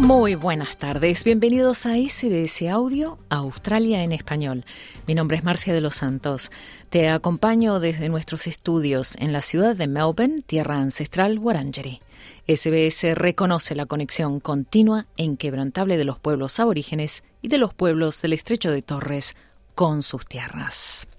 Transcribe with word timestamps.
Muy 0.00 0.34
buenas 0.34 0.78
tardes, 0.78 1.24
bienvenidos 1.24 1.84
a 1.84 1.94
SBS 1.94 2.62
Audio 2.70 3.18
Australia 3.28 4.02
en 4.02 4.12
español. 4.12 4.64
Mi 5.06 5.14
nombre 5.14 5.36
es 5.36 5.44
Marcia 5.44 5.74
de 5.74 5.82
los 5.82 5.96
Santos. 5.96 6.50
Te 6.88 7.10
acompaño 7.10 7.80
desde 7.80 8.08
nuestros 8.08 8.46
estudios 8.46 9.14
en 9.18 9.34
la 9.34 9.42
ciudad 9.42 9.76
de 9.76 9.88
Melbourne, 9.88 10.40
tierra 10.46 10.78
ancestral 10.78 11.38
Wurundjeri. 11.38 12.00
SBS 12.48 13.14
reconoce 13.14 13.74
la 13.74 13.84
conexión 13.84 14.40
continua 14.40 15.06
e 15.18 15.24
inquebrantable 15.24 15.98
de 15.98 16.06
los 16.06 16.18
pueblos 16.18 16.58
aborígenes 16.60 17.22
y 17.42 17.48
de 17.48 17.58
los 17.58 17.74
pueblos 17.74 18.22
del 18.22 18.32
estrecho 18.32 18.70
de 18.70 18.80
Torres 18.80 19.36
con 19.74 20.02
sus 20.02 20.24
tierras. 20.24 21.09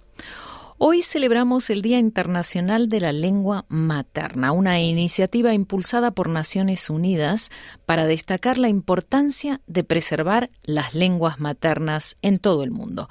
Hoy 0.84 1.04
celebramos 1.04 1.70
el 1.70 1.84
Día 1.84 2.00
Internacional 2.00 2.90
de 2.90 3.02
la 3.02 3.12
Lengua 3.12 3.66
Materna, 3.70 4.52
una 4.52 4.82
iniciativa 4.82 5.54
impulsada 5.54 6.10
por 6.10 6.28
Naciones 6.28 6.90
Unidas 6.90 7.52
para 7.86 8.08
destacar 8.08 8.58
la 8.58 8.68
importancia 8.68 9.62
de 9.68 9.84
preservar 9.84 10.50
las 10.64 10.96
lenguas 10.96 11.40
maternas 11.40 12.18
en 12.24 12.40
todo 12.40 12.64
el 12.64 12.72
mundo. 12.72 13.10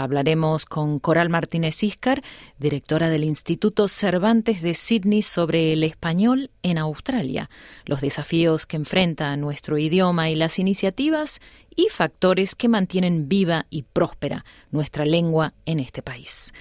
Hablaremos 0.00 0.64
con 0.64 0.98
Coral 0.98 1.28
Martínez 1.28 1.82
Iscar, 1.82 2.22
directora 2.58 3.10
del 3.10 3.22
Instituto 3.22 3.86
Cervantes 3.86 4.62
de 4.62 4.72
Sydney, 4.72 5.20
sobre 5.20 5.74
el 5.74 5.84
español 5.84 6.50
en 6.62 6.78
Australia, 6.78 7.50
los 7.84 8.00
desafíos 8.00 8.64
que 8.64 8.78
enfrenta 8.78 9.36
nuestro 9.36 9.76
idioma 9.76 10.30
y 10.30 10.36
las 10.36 10.58
iniciativas 10.58 11.40
y 11.76 11.88
factores 11.90 12.54
que 12.54 12.68
mantienen 12.68 13.28
viva 13.28 13.66
y 13.68 13.82
próspera 13.82 14.46
nuestra 14.70 15.04
lengua 15.04 15.52
en 15.66 15.80
este 15.80 16.00
país. 16.00 16.54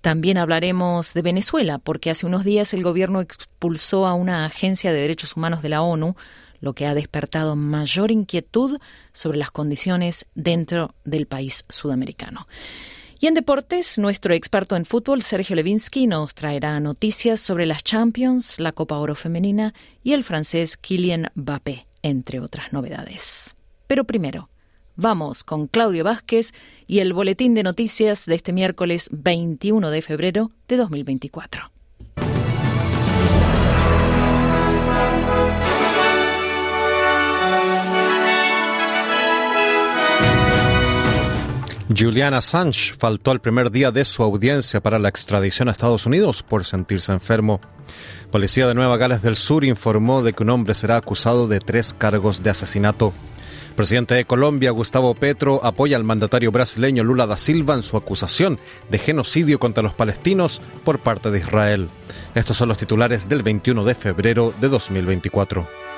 También 0.00 0.36
hablaremos 0.36 1.14
de 1.14 1.22
Venezuela, 1.22 1.78
porque 1.78 2.10
hace 2.10 2.26
unos 2.26 2.42
días 2.42 2.74
el 2.74 2.82
gobierno 2.82 3.20
expulsó 3.20 4.08
a 4.08 4.14
una 4.14 4.46
agencia 4.46 4.92
de 4.92 5.00
derechos 5.00 5.36
humanos 5.36 5.62
de 5.62 5.68
la 5.68 5.82
ONU, 5.82 6.16
lo 6.60 6.72
que 6.74 6.86
ha 6.86 6.94
despertado 6.94 7.56
mayor 7.56 8.10
inquietud 8.10 8.78
sobre 9.12 9.38
las 9.38 9.50
condiciones 9.50 10.26
dentro 10.34 10.94
del 11.04 11.26
país 11.26 11.64
sudamericano. 11.68 12.46
Y 13.18 13.26
en 13.26 13.34
deportes, 13.34 13.98
nuestro 13.98 14.32
experto 14.32 14.76
en 14.76 14.86
fútbol, 14.86 15.22
Sergio 15.22 15.56
Levinsky, 15.56 16.06
nos 16.06 16.34
traerá 16.34 16.80
noticias 16.80 17.40
sobre 17.40 17.66
las 17.66 17.84
Champions, 17.84 18.60
la 18.60 18.72
Copa 18.72 18.96
Oro 18.96 19.14
Femenina 19.14 19.74
y 20.02 20.14
el 20.14 20.24
francés 20.24 20.76
Kylian 20.76 21.30
Mbappé, 21.34 21.86
entre 22.02 22.40
otras 22.40 22.72
novedades. 22.72 23.54
Pero 23.86 24.04
primero, 24.04 24.48
Vamos 25.02 25.44
con 25.44 25.66
Claudio 25.66 26.04
Vázquez 26.04 26.52
y 26.86 26.98
el 26.98 27.14
boletín 27.14 27.54
de 27.54 27.62
noticias 27.62 28.26
de 28.26 28.34
este 28.34 28.52
miércoles 28.52 29.08
21 29.12 29.90
de 29.90 30.02
febrero 30.02 30.50
de 30.68 30.76
2024. 30.76 31.79
Julian 41.96 42.34
Assange 42.34 42.94
faltó 42.96 43.30
al 43.30 43.40
primer 43.40 43.70
día 43.70 43.90
de 43.90 44.04
su 44.04 44.22
audiencia 44.22 44.80
para 44.80 44.98
la 44.98 45.08
extradición 45.08 45.68
a 45.68 45.72
Estados 45.72 46.06
Unidos 46.06 46.42
por 46.42 46.64
sentirse 46.64 47.12
enfermo. 47.12 47.60
Policía 48.30 48.68
de 48.68 48.74
Nueva 48.74 48.96
Gales 48.96 49.22
del 49.22 49.36
Sur 49.36 49.64
informó 49.64 50.22
de 50.22 50.32
que 50.32 50.44
un 50.44 50.50
hombre 50.50 50.74
será 50.74 50.96
acusado 50.96 51.48
de 51.48 51.58
tres 51.58 51.94
cargos 51.96 52.42
de 52.42 52.50
asesinato 52.50 53.12
presidente 53.80 54.14
de 54.14 54.26
Colombia, 54.26 54.72
Gustavo 54.72 55.14
Petro, 55.14 55.64
apoya 55.64 55.96
al 55.96 56.04
mandatario 56.04 56.52
brasileño 56.52 57.02
Lula 57.02 57.26
da 57.26 57.38
Silva 57.38 57.72
en 57.72 57.82
su 57.82 57.96
acusación 57.96 58.58
de 58.90 58.98
genocidio 58.98 59.58
contra 59.58 59.82
los 59.82 59.94
palestinos 59.94 60.60
por 60.84 60.98
parte 60.98 61.30
de 61.30 61.38
Israel. 61.38 61.88
Estos 62.34 62.58
son 62.58 62.68
los 62.68 62.76
titulares 62.76 63.28
del 63.30 63.42
21 63.42 63.82
de 63.84 63.94
febrero 63.94 64.52
de 64.60 64.68
2024. 64.68 65.89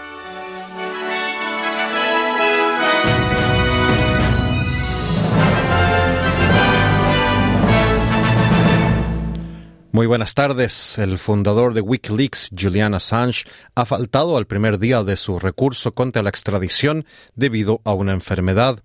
Muy 9.95 10.07
buenas 10.07 10.33
tardes. 10.33 10.97
El 10.97 11.19
fundador 11.19 11.75
de 11.75 11.83
Wikileaks, 11.83 12.49
Julian 12.59 12.95
Assange, 12.95 13.45
ha 13.75 13.85
faltado 13.85 14.39
al 14.39 14.47
primer 14.47 14.79
día 14.79 15.05
de 15.05 15.19
su 15.19 15.39
recurso 15.39 15.93
contra 15.93 16.23
la 16.23 16.31
extradición 16.31 17.05
debido 17.35 17.83
a 17.85 17.93
una 17.93 18.15
enfermedad. 18.15 18.83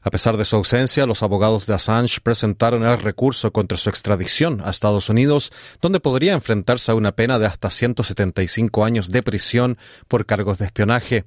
A 0.00 0.10
pesar 0.12 0.36
de 0.36 0.44
su 0.44 0.54
ausencia, 0.54 1.06
los 1.06 1.24
abogados 1.24 1.66
de 1.66 1.74
Assange 1.74 2.20
presentaron 2.22 2.84
el 2.84 2.98
recurso 2.98 3.52
contra 3.52 3.76
su 3.76 3.90
extradición 3.90 4.62
a 4.64 4.70
Estados 4.70 5.08
Unidos, 5.08 5.50
donde 5.82 5.98
podría 5.98 6.34
enfrentarse 6.34 6.92
a 6.92 6.94
una 6.94 7.16
pena 7.16 7.40
de 7.40 7.46
hasta 7.46 7.72
175 7.72 8.84
años 8.84 9.10
de 9.10 9.24
prisión 9.24 9.76
por 10.06 10.24
cargos 10.24 10.58
de 10.58 10.66
espionaje. 10.66 11.24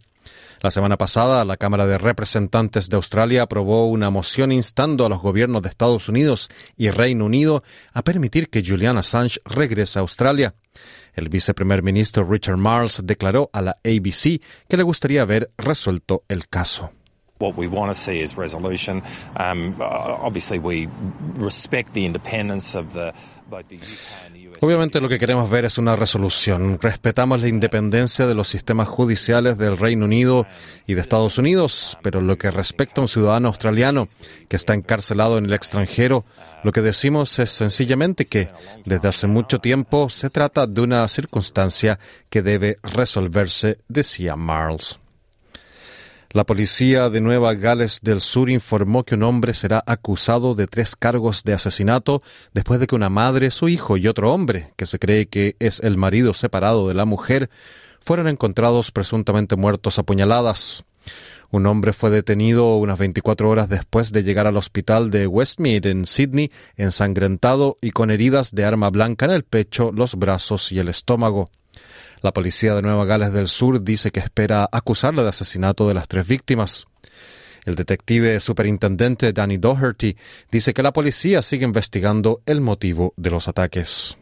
La 0.61 0.69
semana 0.69 0.95
pasada, 0.95 1.43
la 1.43 1.57
Cámara 1.57 1.87
de 1.87 1.97
Representantes 1.97 2.87
de 2.87 2.95
Australia 2.95 3.41
aprobó 3.41 3.87
una 3.87 4.11
moción 4.11 4.51
instando 4.51 5.07
a 5.07 5.09
los 5.09 5.19
gobiernos 5.19 5.63
de 5.63 5.69
Estados 5.69 6.07
Unidos 6.07 6.51
y 6.77 6.91
Reino 6.91 7.25
Unido 7.25 7.63
a 7.93 8.03
permitir 8.03 8.47
que 8.51 8.63
Julian 8.63 8.95
Assange 8.95 9.41
regrese 9.43 9.97
a 9.97 10.03
Australia. 10.03 10.53
El 11.15 11.29
viceprimer 11.29 11.81
ministro 11.81 12.29
Richard 12.29 12.57
Marles 12.57 13.01
declaró 13.03 13.49
a 13.53 13.63
la 13.63 13.71
ABC 13.83 14.39
que 14.69 14.77
le 14.77 14.83
gustaría 14.83 15.25
ver 15.25 15.51
resuelto 15.57 16.25
el 16.27 16.47
caso. 16.47 16.91
What 17.41 17.57
we 17.57 17.67
want 17.67 17.93
to 17.93 17.99
see 17.99 18.21
is 18.21 18.37
resolution. 18.37 19.01
Obviously, 19.35 20.59
we 20.59 20.87
respect 21.35 21.93
the 21.93 22.05
independence 22.05 22.77
of 22.77 22.93
the 22.93 23.13
both 23.49 23.67
the 23.67 23.75
UK 23.75 24.25
and 24.25 24.35
the 24.35 24.41
Obviamente 24.63 25.01
lo 25.01 25.09
que 25.09 25.17
queremos 25.17 25.49
ver 25.49 25.65
es 25.65 25.79
una 25.79 25.95
resolución. 25.95 26.77
Respetamos 26.79 27.41
la 27.41 27.47
independencia 27.47 28.27
de 28.27 28.35
los 28.35 28.47
sistemas 28.47 28.87
judiciales 28.87 29.57
del 29.57 29.75
Reino 29.75 30.05
Unido 30.05 30.45
y 30.85 30.93
de 30.93 31.01
Estados 31.01 31.39
Unidos, 31.39 31.97
pero 32.03 32.21
lo 32.21 32.37
que 32.37 32.51
respecta 32.51 33.01
a 33.01 33.05
un 33.05 33.07
ciudadano 33.07 33.47
australiano 33.47 34.07
que 34.49 34.55
está 34.55 34.75
encarcelado 34.75 35.39
en 35.39 35.45
el 35.45 35.53
extranjero, 35.53 36.25
lo 36.63 36.73
que 36.73 36.81
decimos 36.81 37.39
es 37.39 37.49
sencillamente 37.49 38.25
que 38.25 38.49
desde 38.85 39.07
hace 39.07 39.25
mucho 39.25 39.57
tiempo 39.57 40.11
se 40.11 40.29
trata 40.29 40.67
de 40.67 40.81
una 40.81 41.07
circunstancia 41.07 41.97
que 42.29 42.43
debe 42.43 42.77
resolverse, 42.83 43.79
decía 43.87 44.35
Marles. 44.35 45.00
La 46.33 46.45
policía 46.45 47.09
de 47.09 47.19
Nueva 47.19 47.55
Gales 47.55 47.99
del 48.01 48.21
Sur 48.21 48.49
informó 48.49 49.03
que 49.03 49.15
un 49.15 49.23
hombre 49.23 49.53
será 49.53 49.83
acusado 49.85 50.55
de 50.55 50.65
tres 50.65 50.95
cargos 50.95 51.43
de 51.43 51.51
asesinato 51.51 52.23
después 52.53 52.79
de 52.79 52.87
que 52.87 52.95
una 52.95 53.09
madre, 53.09 53.51
su 53.51 53.67
hijo 53.67 53.97
y 53.97 54.07
otro 54.07 54.33
hombre, 54.33 54.71
que 54.77 54.85
se 54.85 54.97
cree 54.97 55.27
que 55.27 55.57
es 55.59 55.81
el 55.81 55.97
marido 55.97 56.33
separado 56.33 56.87
de 56.87 56.93
la 56.93 57.03
mujer, 57.03 57.49
fueron 57.99 58.29
encontrados 58.29 58.91
presuntamente 58.91 59.57
muertos 59.57 59.99
a 59.99 60.03
puñaladas. 60.03 60.85
Un 61.49 61.65
hombre 61.65 61.91
fue 61.91 62.09
detenido 62.11 62.77
unas 62.77 62.97
24 62.97 63.49
horas 63.49 63.67
después 63.67 64.13
de 64.13 64.23
llegar 64.23 64.47
al 64.47 64.55
hospital 64.55 65.11
de 65.11 65.27
Westmead 65.27 65.85
en 65.85 66.05
Sydney, 66.05 66.49
ensangrentado 66.77 67.77
y 67.81 67.91
con 67.91 68.09
heridas 68.09 68.55
de 68.55 68.63
arma 68.63 68.89
blanca 68.89 69.25
en 69.25 69.31
el 69.31 69.43
pecho, 69.43 69.91
los 69.93 70.15
brazos 70.15 70.71
y 70.71 70.79
el 70.79 70.87
estómago. 70.87 71.49
La 72.21 72.33
policía 72.33 72.75
de 72.75 72.83
Nueva 72.83 73.05
Gales 73.05 73.33
del 73.33 73.47
Sur 73.47 73.83
dice 73.83 74.11
que 74.11 74.19
espera 74.19 74.69
acusarle 74.71 75.23
de 75.23 75.29
asesinato 75.29 75.87
de 75.87 75.95
las 75.95 76.07
tres 76.07 76.27
víctimas. 76.27 76.85
El 77.65 77.75
detective 77.75 78.39
superintendente 78.39 79.33
Danny 79.33 79.57
Doherty 79.57 80.15
dice 80.51 80.73
que 80.73 80.83
la 80.83 80.93
policía 80.93 81.41
sigue 81.41 81.65
investigando 81.65 82.41
el 82.45 82.61
motivo 82.61 83.13
de 83.17 83.31
los 83.31 83.47
ataques. 83.47 84.17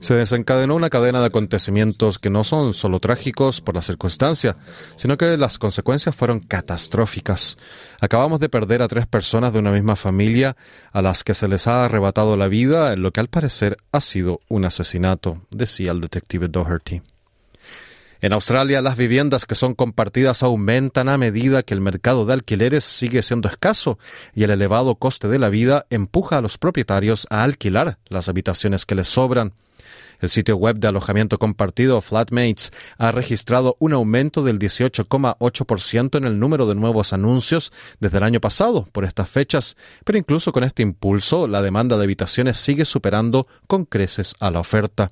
Se 0.00 0.14
desencadenó 0.14 0.74
una 0.74 0.88
cadena 0.88 1.20
de 1.20 1.26
acontecimientos 1.26 2.18
que 2.18 2.30
no 2.30 2.42
son 2.42 2.72
solo 2.72 3.00
trágicos 3.00 3.60
por 3.60 3.74
la 3.74 3.82
circunstancia, 3.82 4.56
sino 4.96 5.18
que 5.18 5.36
las 5.36 5.58
consecuencias 5.58 6.16
fueron 6.16 6.40
catastróficas. 6.40 7.58
Acabamos 8.00 8.40
de 8.40 8.48
perder 8.48 8.80
a 8.80 8.88
tres 8.88 9.06
personas 9.06 9.52
de 9.52 9.58
una 9.58 9.72
misma 9.72 9.94
familia 9.94 10.56
a 10.92 11.02
las 11.02 11.22
que 11.22 11.34
se 11.34 11.46
les 11.46 11.66
ha 11.66 11.84
arrebatado 11.84 12.38
la 12.38 12.48
vida 12.48 12.94
en 12.94 13.02
lo 13.02 13.10
que 13.10 13.20
al 13.20 13.28
parecer 13.28 13.76
ha 13.92 14.00
sido 14.00 14.40
un 14.48 14.64
asesinato, 14.64 15.42
decía 15.50 15.92
el 15.92 16.00
detective 16.00 16.48
Doherty. 16.48 17.02
En 18.22 18.34
Australia, 18.34 18.82
las 18.82 18.98
viviendas 18.98 19.46
que 19.46 19.54
son 19.54 19.74
compartidas 19.74 20.42
aumentan 20.42 21.08
a 21.08 21.16
medida 21.16 21.62
que 21.62 21.72
el 21.72 21.80
mercado 21.80 22.26
de 22.26 22.34
alquileres 22.34 22.84
sigue 22.84 23.22
siendo 23.22 23.48
escaso 23.48 23.98
y 24.34 24.42
el 24.42 24.50
elevado 24.50 24.96
coste 24.96 25.26
de 25.26 25.38
la 25.38 25.48
vida 25.48 25.86
empuja 25.88 26.36
a 26.36 26.42
los 26.42 26.58
propietarios 26.58 27.26
a 27.30 27.44
alquilar 27.44 27.98
las 28.08 28.28
habitaciones 28.28 28.84
que 28.84 28.94
les 28.94 29.08
sobran. 29.08 29.54
El 30.20 30.28
sitio 30.28 30.56
web 30.56 30.76
de 30.76 30.88
alojamiento 30.88 31.38
compartido 31.38 32.00
Flatmates 32.00 32.72
ha 32.98 33.10
registrado 33.10 33.76
un 33.78 33.92
aumento 33.92 34.42
del 34.42 34.58
18,8% 34.58 36.18
en 36.18 36.24
el 36.24 36.38
número 36.38 36.66
de 36.66 36.74
nuevos 36.74 37.12
anuncios 37.12 37.72
desde 38.00 38.18
el 38.18 38.24
año 38.24 38.40
pasado 38.40 38.86
por 38.92 39.04
estas 39.04 39.28
fechas, 39.28 39.76
pero 40.04 40.18
incluso 40.18 40.52
con 40.52 40.64
este 40.64 40.82
impulso, 40.82 41.48
la 41.48 41.62
demanda 41.62 41.96
de 41.96 42.04
habitaciones 42.04 42.58
sigue 42.58 42.84
superando 42.84 43.46
con 43.66 43.84
creces 43.84 44.34
a 44.40 44.50
la 44.50 44.60
oferta. 44.60 45.10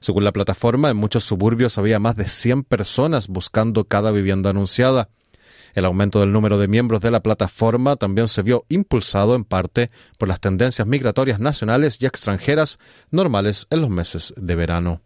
Según 0.00 0.24
la 0.24 0.32
plataforma, 0.32 0.90
en 0.90 0.96
muchos 0.96 1.24
suburbios 1.24 1.78
había 1.78 1.98
más 1.98 2.16
de 2.16 2.28
100 2.28 2.64
personas 2.64 3.28
buscando 3.28 3.84
cada 3.84 4.10
vivienda 4.10 4.50
anunciada. 4.50 5.08
El 5.74 5.84
aumento 5.84 6.20
del 6.20 6.32
número 6.32 6.58
de 6.58 6.68
miembros 6.68 7.00
de 7.00 7.10
la 7.10 7.20
plataforma 7.20 7.96
también 7.96 8.28
se 8.28 8.42
vio 8.42 8.64
impulsado 8.68 9.34
en 9.34 9.44
parte 9.44 9.88
por 10.18 10.28
las 10.28 10.40
tendencias 10.40 10.86
migratorias 10.86 11.40
nacionales 11.40 11.98
y 12.00 12.06
extranjeras 12.06 12.78
normales 13.10 13.66
en 13.70 13.80
los 13.80 13.90
meses 13.90 14.34
de 14.36 14.54
verano. 14.54 15.02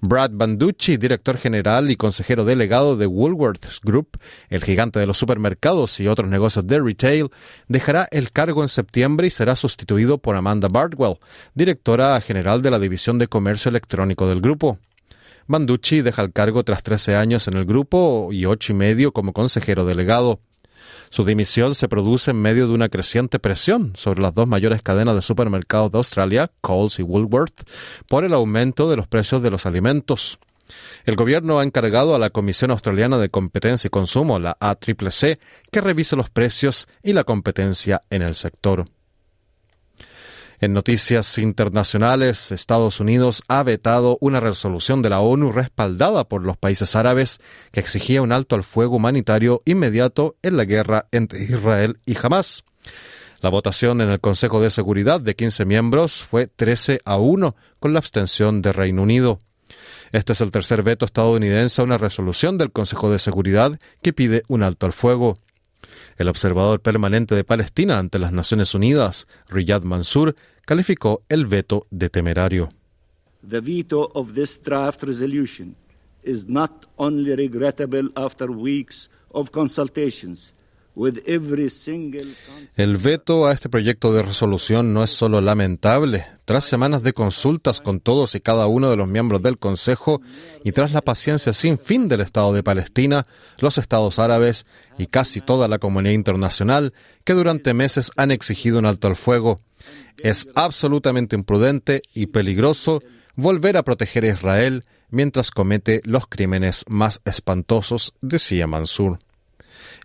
Brad 0.00 0.30
Banducci, 0.32 0.96
director 0.96 1.38
general 1.38 1.90
y 1.90 1.96
consejero 1.96 2.44
delegado 2.44 2.96
de 2.96 3.06
Woolworths 3.08 3.80
Group, 3.82 4.10
el 4.48 4.62
gigante 4.62 5.00
de 5.00 5.06
los 5.06 5.18
supermercados 5.18 5.98
y 5.98 6.06
otros 6.06 6.30
negocios 6.30 6.66
de 6.68 6.80
retail, 6.80 7.30
dejará 7.66 8.06
el 8.12 8.30
cargo 8.30 8.62
en 8.62 8.68
septiembre 8.68 9.26
y 9.26 9.30
será 9.30 9.56
sustituido 9.56 10.18
por 10.18 10.36
Amanda 10.36 10.68
Bardwell, 10.70 11.18
directora 11.54 12.20
general 12.20 12.62
de 12.62 12.70
la 12.70 12.78
División 12.78 13.18
de 13.18 13.26
Comercio 13.26 13.70
Electrónico 13.70 14.28
del 14.28 14.40
grupo. 14.40 14.78
Banducci 15.48 16.02
deja 16.02 16.20
el 16.22 16.32
cargo 16.32 16.62
tras 16.62 16.82
13 16.82 17.16
años 17.16 17.48
en 17.48 17.54
el 17.54 17.64
grupo 17.64 18.28
y 18.32 18.44
ocho 18.44 18.72
y 18.72 18.76
medio 18.76 19.12
como 19.12 19.32
consejero 19.32 19.86
delegado. 19.86 20.40
Su 21.08 21.24
dimisión 21.24 21.74
se 21.74 21.88
produce 21.88 22.32
en 22.32 22.42
medio 22.42 22.68
de 22.68 22.74
una 22.74 22.90
creciente 22.90 23.38
presión 23.38 23.92
sobre 23.96 24.20
las 24.20 24.34
dos 24.34 24.46
mayores 24.46 24.82
cadenas 24.82 25.14
de 25.14 25.22
supermercados 25.22 25.90
de 25.90 25.98
Australia, 25.98 26.50
Coles 26.60 26.98
y 26.98 27.02
Woolworth, 27.02 27.62
por 28.08 28.24
el 28.24 28.34
aumento 28.34 28.90
de 28.90 28.96
los 28.96 29.08
precios 29.08 29.42
de 29.42 29.50
los 29.50 29.64
alimentos. 29.64 30.38
El 31.06 31.16
gobierno 31.16 31.58
ha 31.58 31.64
encargado 31.64 32.14
a 32.14 32.18
la 32.18 32.28
Comisión 32.28 32.70
Australiana 32.70 33.16
de 33.16 33.30
Competencia 33.30 33.88
y 33.88 33.90
Consumo, 33.90 34.38
la 34.38 34.58
ACCC, 34.60 35.40
que 35.72 35.80
revise 35.80 36.14
los 36.14 36.28
precios 36.28 36.88
y 37.02 37.14
la 37.14 37.24
competencia 37.24 38.02
en 38.10 38.20
el 38.20 38.34
sector. 38.34 38.84
En 40.60 40.72
noticias 40.72 41.38
internacionales, 41.38 42.50
Estados 42.50 42.98
Unidos 42.98 43.44
ha 43.46 43.62
vetado 43.62 44.18
una 44.20 44.40
resolución 44.40 45.02
de 45.02 45.10
la 45.10 45.20
ONU 45.20 45.52
respaldada 45.52 46.24
por 46.24 46.44
los 46.44 46.56
países 46.56 46.96
árabes 46.96 47.38
que 47.70 47.78
exigía 47.78 48.22
un 48.22 48.32
alto 48.32 48.56
al 48.56 48.64
fuego 48.64 48.96
humanitario 48.96 49.60
inmediato 49.66 50.34
en 50.42 50.56
la 50.56 50.64
guerra 50.64 51.06
entre 51.12 51.44
Israel 51.44 52.00
y 52.06 52.16
Hamas. 52.20 52.64
La 53.40 53.50
votación 53.50 54.00
en 54.00 54.10
el 54.10 54.18
Consejo 54.18 54.60
de 54.60 54.70
Seguridad 54.70 55.20
de 55.20 55.36
15 55.36 55.64
miembros 55.64 56.24
fue 56.24 56.48
13 56.48 57.02
a 57.04 57.18
1 57.18 57.54
con 57.78 57.92
la 57.92 58.00
abstención 58.00 58.60
de 58.60 58.72
Reino 58.72 59.04
Unido. 59.04 59.38
Este 60.10 60.32
es 60.32 60.40
el 60.40 60.50
tercer 60.50 60.82
veto 60.82 61.04
estadounidense 61.04 61.80
a 61.80 61.84
una 61.84 61.98
resolución 61.98 62.58
del 62.58 62.72
Consejo 62.72 63.12
de 63.12 63.20
Seguridad 63.20 63.78
que 64.02 64.12
pide 64.12 64.42
un 64.48 64.64
alto 64.64 64.86
al 64.86 64.92
fuego. 64.92 65.36
El 66.16 66.28
observador 66.28 66.80
permanente 66.80 67.34
de 67.34 67.44
Palestina 67.44 67.98
ante 67.98 68.18
las 68.18 68.32
Naciones 68.32 68.74
Unidas, 68.74 69.26
Riyad 69.48 69.82
Mansour, 69.82 70.34
calificó 70.64 71.22
el 71.28 71.46
veto 71.46 71.86
de 71.90 72.10
temerario. 72.10 72.68
The 73.48 73.60
veto 73.60 74.10
of 74.14 74.34
this 74.34 74.60
draft 74.62 75.02
resolution 75.02 75.76
is 76.22 76.48
not 76.48 76.86
only 76.96 77.34
regrettable 77.34 78.10
after 78.16 78.50
weeks 78.50 79.10
of 79.30 79.50
consultations, 79.50 80.54
el 82.76 82.96
veto 82.96 83.46
a 83.46 83.52
este 83.52 83.68
proyecto 83.68 84.12
de 84.12 84.22
resolución 84.22 84.92
no 84.92 85.04
es 85.04 85.10
solo 85.10 85.40
lamentable. 85.40 86.26
Tras 86.44 86.64
semanas 86.64 87.04
de 87.04 87.12
consultas 87.12 87.80
con 87.80 88.00
todos 88.00 88.34
y 88.34 88.40
cada 88.40 88.66
uno 88.66 88.90
de 88.90 88.96
los 88.96 89.06
miembros 89.06 89.40
del 89.42 89.58
Consejo 89.58 90.20
y 90.64 90.72
tras 90.72 90.92
la 90.92 91.02
paciencia 91.02 91.52
sin 91.52 91.78
fin 91.78 92.08
del 92.08 92.20
Estado 92.20 92.52
de 92.52 92.64
Palestina, 92.64 93.26
los 93.58 93.78
Estados 93.78 94.18
árabes 94.18 94.66
y 94.98 95.06
casi 95.06 95.40
toda 95.40 95.68
la 95.68 95.78
comunidad 95.78 96.14
internacional 96.14 96.92
que 97.22 97.34
durante 97.34 97.74
meses 97.74 98.10
han 98.16 98.32
exigido 98.32 98.80
un 98.80 98.86
alto 98.86 99.06
al 99.06 99.14
fuego, 99.16 99.60
es 100.20 100.48
absolutamente 100.56 101.36
imprudente 101.36 102.02
y 102.12 102.26
peligroso 102.26 103.00
volver 103.36 103.76
a 103.76 103.84
proteger 103.84 104.24
a 104.24 104.32
Israel 104.32 104.82
mientras 105.10 105.52
comete 105.52 106.00
los 106.04 106.26
crímenes 106.26 106.84
más 106.88 107.20
espantosos, 107.24 108.14
decía 108.20 108.66
Mansur. 108.66 109.18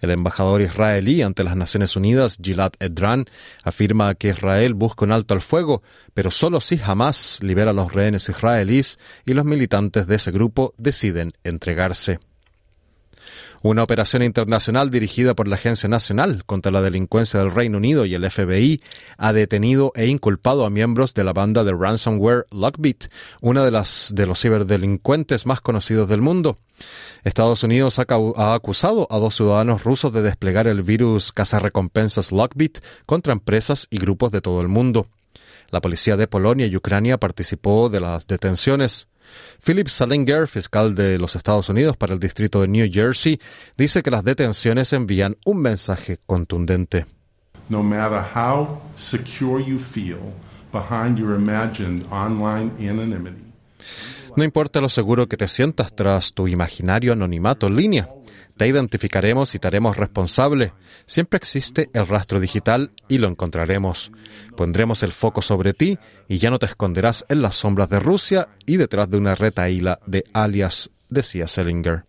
El 0.04 0.12
embajador 0.12 0.62
israelí 0.62 1.22
ante 1.22 1.46
las 1.46 1.56
Naciones 1.56 1.96
Unidas, 1.96 2.38
Gilad 2.44 2.74
Edran, 2.82 3.24
afirma 3.64 4.16
que 4.16 4.28
Israel 4.28 4.74
busca 4.74 5.06
un 5.06 5.14
alto 5.14 5.34
al 5.34 5.40
fuego, 5.40 5.82
pero 6.14 6.30
solo 6.30 6.60
si 6.60 6.78
Hamas 6.84 7.40
libera 7.42 7.72
a 7.72 7.74
los 7.74 7.94
rehenes 7.94 8.28
israelíes 8.28 9.00
y 9.26 9.34
los 9.34 9.46
militantes 9.46 10.06
de 10.06 10.18
ese 10.18 10.32
grupo 10.32 10.74
deciden 10.78 11.32
entregarse. 11.46 12.20
Una 13.65 13.81
operación 13.81 14.24
internacional 14.24 14.92
dirigida 14.92 15.36
por 15.36 15.48
la 15.48 15.56
Agencia 15.56 15.88
Nacional 15.88 16.44
contra 16.45 16.69
la 16.69 16.81
Delincuencia 16.81 17.39
del 17.39 17.56
Reino 17.56 17.77
Unido 17.77 18.06
y 18.06 18.13
el 18.13 18.30
FBI 18.30 18.81
ha 19.18 19.31
detenido 19.31 19.94
e 19.95 20.07
inculpado 20.07 20.65
a 20.65 20.69
miembros 20.69 21.13
de 21.13 21.24
la 21.24 21.31
banda 21.31 21.63
de 21.63 21.71
ransomware 21.71 22.45
Lockbit, 22.51 23.06
una 23.39 23.63
de 23.63 23.71
las 23.71 24.12
de 24.13 24.25
los 24.25 24.42
ciberdelincuentes 24.42 25.45
más 25.45 25.62
conocidos 25.62 26.10
del 26.10 26.19
mundo. 26.19 26.57
Estados 27.24 27.63
Unidos 27.63 28.00
ha, 28.00 28.54
acusado 28.54 29.07
a 29.10 29.18
dos 29.18 29.38
ciudadanos 29.38 29.86
rusos 29.86 30.12
de 30.12 30.24
desplegar 30.24 30.68
el 30.68 30.83
virus 30.83 31.31
cazarrecompensas 31.31 32.33
Lockbit 32.33 32.80
contra 33.06 33.31
empresas 33.31 33.88
y 33.89 33.98
grupos 33.98 34.33
de 34.33 34.42
todo 34.42 34.59
el 34.59 34.68
mundo. 34.68 35.07
La 35.69 35.80
policía 35.80 36.18
de 36.18 36.27
Polonia 36.27 36.68
y 36.68 36.75
Ucrania 36.75 37.18
participó 37.18 37.88
de 37.88 38.01
las 38.01 38.27
detenciones. 38.27 39.07
Philip 39.63 39.88
Salinger, 39.88 40.47
fiscal 40.47 40.95
de 40.95 41.18
los 41.18 41.35
Estados 41.35 41.69
Unidos 41.69 41.97
para 41.97 42.13
el 42.13 42.19
distrito 42.19 42.62
de 42.62 42.68
New 42.68 42.89
Jersey, 42.91 43.39
dice 43.77 44.03
que 44.03 44.12
las 44.12 44.24
detenciones 44.24 44.94
envían 44.94 45.38
un 45.45 45.62
mensaje 45.62 46.18
contundente. 46.25 47.06
No 47.69 47.81
matter 47.81 48.21
how 48.35 48.81
secure 48.95 49.63
you 49.63 49.77
feel 49.77 50.19
behind 50.71 51.18
your 51.18 51.35
imagined 51.35 52.03
online 52.12 52.71
anonymity. 52.80 53.44
No 54.35 54.44
importa 54.44 54.81
lo 54.81 54.89
seguro 54.89 55.27
que 55.27 55.38
te 55.38 55.47
sientas 55.47 55.95
tras 55.95 56.33
tu 56.33 56.47
imaginario 56.47 57.13
anonimato 57.13 57.68
en 57.68 57.75
línea. 57.75 58.09
Te 58.58 58.68
identificaremos 58.68 59.56
y 59.56 59.60
te 59.60 59.68
haremos 59.68 59.98
responsable. 59.98 60.74
Siempre 61.06 61.38
existe 61.38 61.90
el 61.94 62.07
rastro 62.07 62.40
digital 62.40 62.92
y 63.07 63.18
lo 63.18 63.28
encontraremos. 63.28 64.12
Pondremos 64.56 65.04
el 65.04 65.12
foco 65.12 65.42
sobre 65.42 65.74
ti 65.74 65.98
y 66.28 66.38
ya 66.38 66.50
no 66.50 66.60
te 66.60 66.68
esconderás 66.68 67.26
en 67.30 67.42
las 67.42 67.56
sombras 67.56 67.90
de 67.90 68.00
Rusia 68.00 68.50
y 68.66 68.78
detrás 68.78 69.10
de 69.10 69.18
una 69.18 69.36
retaíla 69.36 70.00
de 70.06 70.24
alias, 70.33 70.92
decía 71.10 71.48
Selinger. 71.48 72.06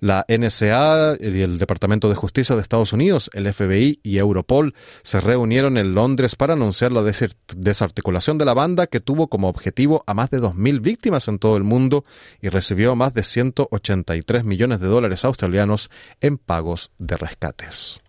La 0.00 0.24
NSA 0.28 1.16
y 1.20 1.40
el 1.40 1.58
Departamento 1.58 2.08
de 2.08 2.14
Justicia 2.14 2.54
de 2.54 2.62
Estados 2.62 2.92
Unidos, 2.92 3.30
el 3.32 3.52
FBI 3.52 4.00
y 4.02 4.18
Europol 4.18 4.74
se 5.02 5.20
reunieron 5.20 5.78
en 5.78 5.94
Londres 5.94 6.36
para 6.36 6.54
anunciar 6.54 6.92
la 6.92 7.02
desarticulación 7.02 8.38
de 8.38 8.44
la 8.44 8.54
banda 8.54 8.86
que 8.86 9.00
tuvo 9.00 9.28
como 9.28 9.48
objetivo 9.48 10.04
a 10.06 10.14
más 10.14 10.30
de 10.30 10.40
2.000 10.40 10.80
víctimas 10.80 11.28
en 11.28 11.38
todo 11.38 11.56
el 11.56 11.64
mundo 11.64 12.04
y 12.40 12.48
recibió 12.48 12.94
más 12.94 13.14
de 13.14 13.22
183 13.22 14.44
millones 14.44 14.80
de 14.80 14.86
dólares 14.86 15.24
australianos 15.24 15.90
en 16.20 16.38
pagos 16.38 16.92
de 16.98 17.16
rescates. 17.16 18.05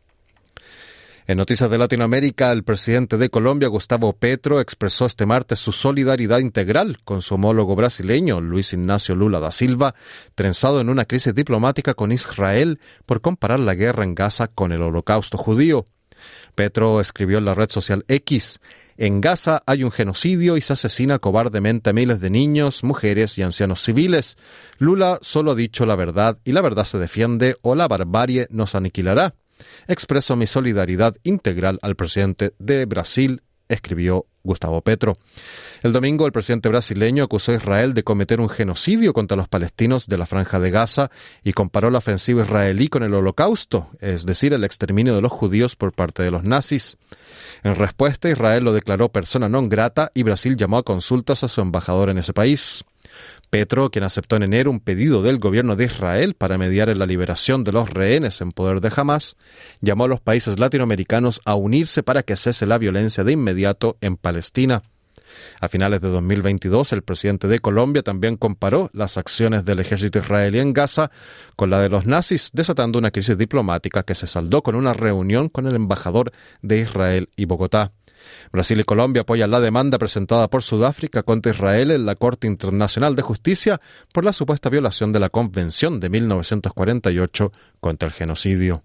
En 1.30 1.38
noticias 1.38 1.70
de 1.70 1.78
Latinoamérica, 1.78 2.54
el 2.54 2.64
presidente 2.64 3.18
de 3.18 3.30
Colombia, 3.30 3.68
Gustavo 3.68 4.14
Petro, 4.14 4.62
expresó 4.62 5.06
este 5.06 5.26
martes 5.26 5.60
su 5.60 5.74
solidaridad 5.74 6.40
integral 6.40 7.00
con 7.04 7.22
su 7.22 7.36
homólogo 7.36 7.76
brasileño, 7.76 8.40
Luis 8.40 8.72
Ignacio 8.72 9.14
Lula 9.14 9.42
da 9.42 9.52
Silva, 9.52 9.94
trenzado 10.36 10.80
en 10.80 10.88
una 10.88 11.04
crisis 11.04 11.36
diplomática 11.36 11.96
con 11.96 12.14
Israel 12.14 12.80
por 13.06 13.20
comparar 13.20 13.60
la 13.60 13.76
guerra 13.76 14.06
en 14.06 14.16
Gaza 14.16 14.48
con 14.48 14.72
el 14.72 14.82
holocausto 14.82 15.38
judío. 15.38 15.84
Petro 16.56 17.02
escribió 17.02 17.40
en 17.40 17.46
la 17.46 17.54
red 17.54 17.70
social 17.72 18.06
X, 18.08 18.62
en 18.96 19.20
Gaza 19.20 19.60
hay 19.66 19.84
un 19.84 19.92
genocidio 19.92 20.56
y 20.56 20.62
se 20.62 20.74
asesina 20.74 21.20
cobardemente 21.20 21.90
a 21.90 21.94
miles 21.94 22.22
de 22.22 22.30
niños, 22.30 22.86
mujeres 22.86 23.38
y 23.38 23.42
ancianos 23.42 23.84
civiles. 23.84 24.38
Lula 24.78 25.20
solo 25.22 25.52
ha 25.52 25.56
dicho 25.56 25.86
la 25.86 25.98
verdad 25.98 26.40
y 26.46 26.54
la 26.54 26.62
verdad 26.62 26.86
se 26.86 26.98
defiende 26.98 27.58
o 27.64 27.76
la 27.76 27.90
barbarie 27.90 28.48
nos 28.50 28.76
aniquilará. 28.76 29.36
Expreso 29.88 30.36
mi 30.36 30.48
solidaridad 30.48 31.16
integral 31.24 31.80
al 31.82 31.96
presidente 31.96 32.54
de 32.60 32.86
Brasil, 32.86 33.42
escribió 33.70 34.26
Gustavo 34.44 34.82
Petro. 34.82 35.14
El 35.84 35.94
domingo 35.94 36.26
el 36.26 36.32
presidente 36.32 36.70
brasileño 36.70 37.24
acusó 37.24 37.52
a 37.52 37.56
Israel 37.56 37.94
de 37.94 38.04
cometer 38.04 38.42
un 38.42 38.50
genocidio 38.50 39.14
contra 39.14 39.38
los 39.38 39.48
palestinos 39.48 40.08
de 40.08 40.18
la 40.18 40.26
franja 40.26 40.60
de 40.60 40.72
Gaza 40.72 41.12
y 41.44 41.54
comparó 41.54 41.92
la 41.92 42.00
ofensiva 42.00 42.44
israelí 42.44 42.88
con 42.88 43.04
el 43.04 43.14
holocausto, 43.14 43.90
es 44.00 44.26
decir, 44.26 44.54
el 44.54 44.64
exterminio 44.64 45.14
de 45.16 45.22
los 45.22 45.32
judíos 45.32 45.76
por 45.76 45.94
parte 45.94 46.24
de 46.24 46.32
los 46.32 46.44
nazis. 46.44 46.98
En 47.64 47.76
respuesta, 47.76 48.30
Israel 48.30 48.64
lo 48.64 48.74
declaró 48.74 49.10
persona 49.10 49.50
non 49.50 49.70
grata 49.70 50.12
y 50.14 50.24
Brasil 50.24 50.56
llamó 50.56 50.78
a 50.78 50.84
consultas 50.84 51.44
a 51.44 51.50
su 51.50 51.62
embajador 51.62 52.10
en 52.10 52.18
ese 52.18 52.34
país. 52.34 52.86
Petro, 53.50 53.90
quien 53.92 54.04
aceptó 54.04 54.36
en 54.36 54.44
enero 54.44 54.72
un 54.72 54.80
pedido 54.80 55.22
del 55.22 55.40
gobierno 55.40 55.76
de 55.76 55.86
Israel 55.86 56.34
para 56.34 56.58
mediar 56.58 56.90
en 56.90 57.00
la 57.00 57.06
liberación 57.06 57.64
de 57.64 57.72
los 57.72 57.90
rehenes 57.90 58.42
en 58.42 58.52
poder 58.52 58.82
de 58.82 58.92
Hamas, 58.96 59.38
llamó 59.82 60.06
a 60.06 60.08
los 60.10 60.20
países 60.20 60.60
latinoamericanos 60.60 61.40
a 61.46 61.56
unirse 61.56 62.04
para 62.04 62.24
que 62.24 62.36
cese 62.36 62.66
la 62.66 62.78
violencia 62.78 63.24
de 63.24 63.32
inmediato 63.32 63.98
en 64.02 64.18
Palestina. 64.18 64.84
A 65.60 65.68
finales 65.68 66.02
de 66.02 66.10
2022, 66.10 66.94
el 66.94 67.02
presidente 67.02 67.48
de 67.48 67.60
Colombia 67.60 68.04
también 68.04 68.38
comparó 68.38 68.90
las 68.94 69.18
acciones 69.18 69.66
del 69.66 69.80
ejército 69.80 70.20
israelí 70.20 70.60
en 70.60 70.74
Gaza 70.74 71.12
con 71.56 71.70
la 71.70 71.82
de 71.82 71.90
los 71.90 72.06
nazis, 72.06 72.52
desatando 72.54 73.00
una 73.00 73.12
crisis 73.12 73.38
diplomática 73.38 74.04
que 74.04 74.16
se 74.16 74.28
saldó 74.28 74.64
con 74.64 74.76
una 74.76 74.94
reunión 74.94 75.50
con 75.50 75.68
el 75.68 75.76
embajador 75.76 76.32
de 76.62 76.80
Israel 76.80 77.30
y 77.36 77.46
Bogotá. 77.46 77.92
Brasil 78.52 78.80
y 78.80 78.84
Colombia 78.84 79.22
apoyan 79.22 79.52
la 79.52 79.60
demanda 79.60 79.98
presentada 79.98 80.48
por 80.50 80.64
Sudáfrica 80.64 81.24
contra 81.24 81.52
Israel 81.52 81.92
en 81.92 82.06
la 82.06 82.16
Corte 82.16 82.48
Internacional 82.48 83.16
de 83.16 83.22
Justicia 83.22 83.80
por 84.14 84.24
la 84.24 84.34
supuesta 84.34 84.70
violación 84.70 85.14
de 85.14 85.20
la 85.20 85.30
Convención 85.30 86.00
de 86.00 86.10
1948 86.10 87.52
contra 87.80 88.08
el 88.08 88.14
genocidio. 88.14 88.82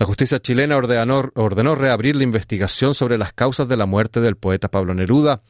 La 0.00 0.06
justicia 0.06 0.40
chilena 0.40 0.78
ordenó, 0.78 1.74
reabrir 1.74 2.16
la 2.16 2.22
investigación 2.22 2.94
sobre 2.94 3.18
las 3.18 3.34
causas 3.34 3.68
de 3.68 3.76
la 3.76 3.84
muerte 3.84 4.22
del 4.22 4.34
poeta 4.34 4.70
Pablo 4.70 4.94
Neruda. 4.94 5.42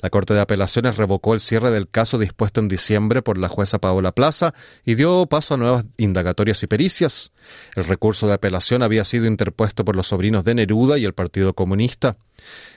La 0.00 0.08
Corte 0.08 0.32
de 0.32 0.40
Apelaciones 0.40 0.96
revocó 0.96 1.34
el 1.34 1.40
cierre 1.40 1.70
del 1.70 1.90
caso 1.90 2.16
dispuesto 2.16 2.60
en 2.60 2.68
diciembre 2.68 3.20
por 3.20 3.36
la 3.36 3.50
jueza 3.50 3.80
Paola 3.80 4.12
Plaza 4.12 4.54
y 4.86 4.94
dio 4.94 5.26
paso 5.26 5.52
a 5.52 5.56
nuevas 5.58 5.84
indagatorias 5.98 6.62
y 6.62 6.66
pericias. 6.66 7.32
El 7.76 7.84
recurso 7.84 8.26
de 8.26 8.32
apelación 8.32 8.82
había 8.82 9.04
sido 9.04 9.26
interpuesto 9.26 9.84
por 9.84 9.94
los 9.94 10.08
sobrinos 10.08 10.42
de 10.42 10.54
Neruda 10.54 10.96
y 10.96 11.04
el 11.04 11.12
Partido 11.12 11.52
Comunista. 11.52 12.16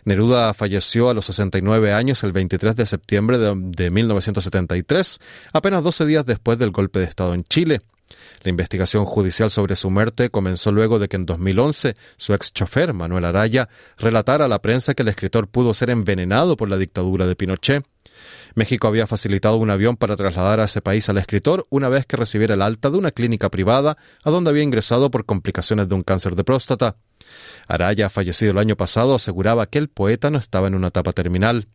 Neruda 0.03 0.53
falleció 0.53 1.09
a 1.09 1.13
los 1.13 1.27
69 1.27 1.93
años 1.93 2.25
el 2.25 2.33
23 2.33 2.75
de 2.75 2.85
septiembre 2.85 3.37
de, 3.37 3.53
de 3.55 3.89
1973, 3.89 5.19
apenas 5.53 5.81
12 5.81 6.05
días 6.07 6.25
después 6.25 6.59
del 6.59 6.71
golpe 6.71 6.99
de 6.99 7.05
Estado 7.05 7.33
en 7.33 7.45
Chile. 7.45 7.79
La 8.43 8.49
investigación 8.49 9.05
judicial 9.05 9.51
sobre 9.51 9.75
su 9.75 9.91
muerte 9.91 10.31
comenzó 10.31 10.71
luego 10.71 10.97
de 10.97 11.07
que 11.07 11.15
en 11.15 11.25
2011 11.25 11.95
su 12.17 12.33
ex 12.33 12.51
chofer, 12.51 12.91
Manuel 12.93 13.25
Araya, 13.25 13.69
relatara 13.97 14.45
a 14.45 14.47
la 14.47 14.61
prensa 14.61 14.95
que 14.95 15.03
el 15.03 15.09
escritor 15.09 15.47
pudo 15.47 15.75
ser 15.75 15.91
envenenado 15.91 16.57
por 16.57 16.67
la 16.67 16.77
dictadura 16.77 17.27
de 17.27 17.35
Pinochet. 17.35 17.85
México 18.55 18.87
había 18.87 19.07
facilitado 19.07 19.57
un 19.57 19.69
avión 19.69 19.95
para 19.95 20.15
trasladar 20.15 20.59
a 20.59 20.65
ese 20.65 20.81
país 20.81 21.07
al 21.09 21.17
escritor 21.17 21.67
una 21.69 21.87
vez 21.87 22.05
que 22.05 22.17
recibiera 22.17 22.55
el 22.55 22.61
alta 22.61 22.89
de 22.89 22.97
una 22.97 23.11
clínica 23.11 23.49
privada 23.49 23.97
a 24.23 24.31
donde 24.31 24.49
había 24.49 24.63
ingresado 24.63 25.11
por 25.11 25.25
complicaciones 25.25 25.87
de 25.87 25.95
un 25.95 26.03
cáncer 26.03 26.35
de 26.35 26.43
próstata. 26.43 26.97
Araya, 27.67 28.09
fallecido 28.09 28.51
el 28.51 28.57
año 28.57 28.75
pasado, 28.75 29.15
aseguraba 29.15 29.67
que 29.67 29.77
el 29.77 29.87
poeta 29.87 30.31
no 30.31 30.39
estaba 30.39 30.67
en 30.67 30.75
una 30.75 30.87
etapa 30.87 31.13
terminal. 31.13 31.67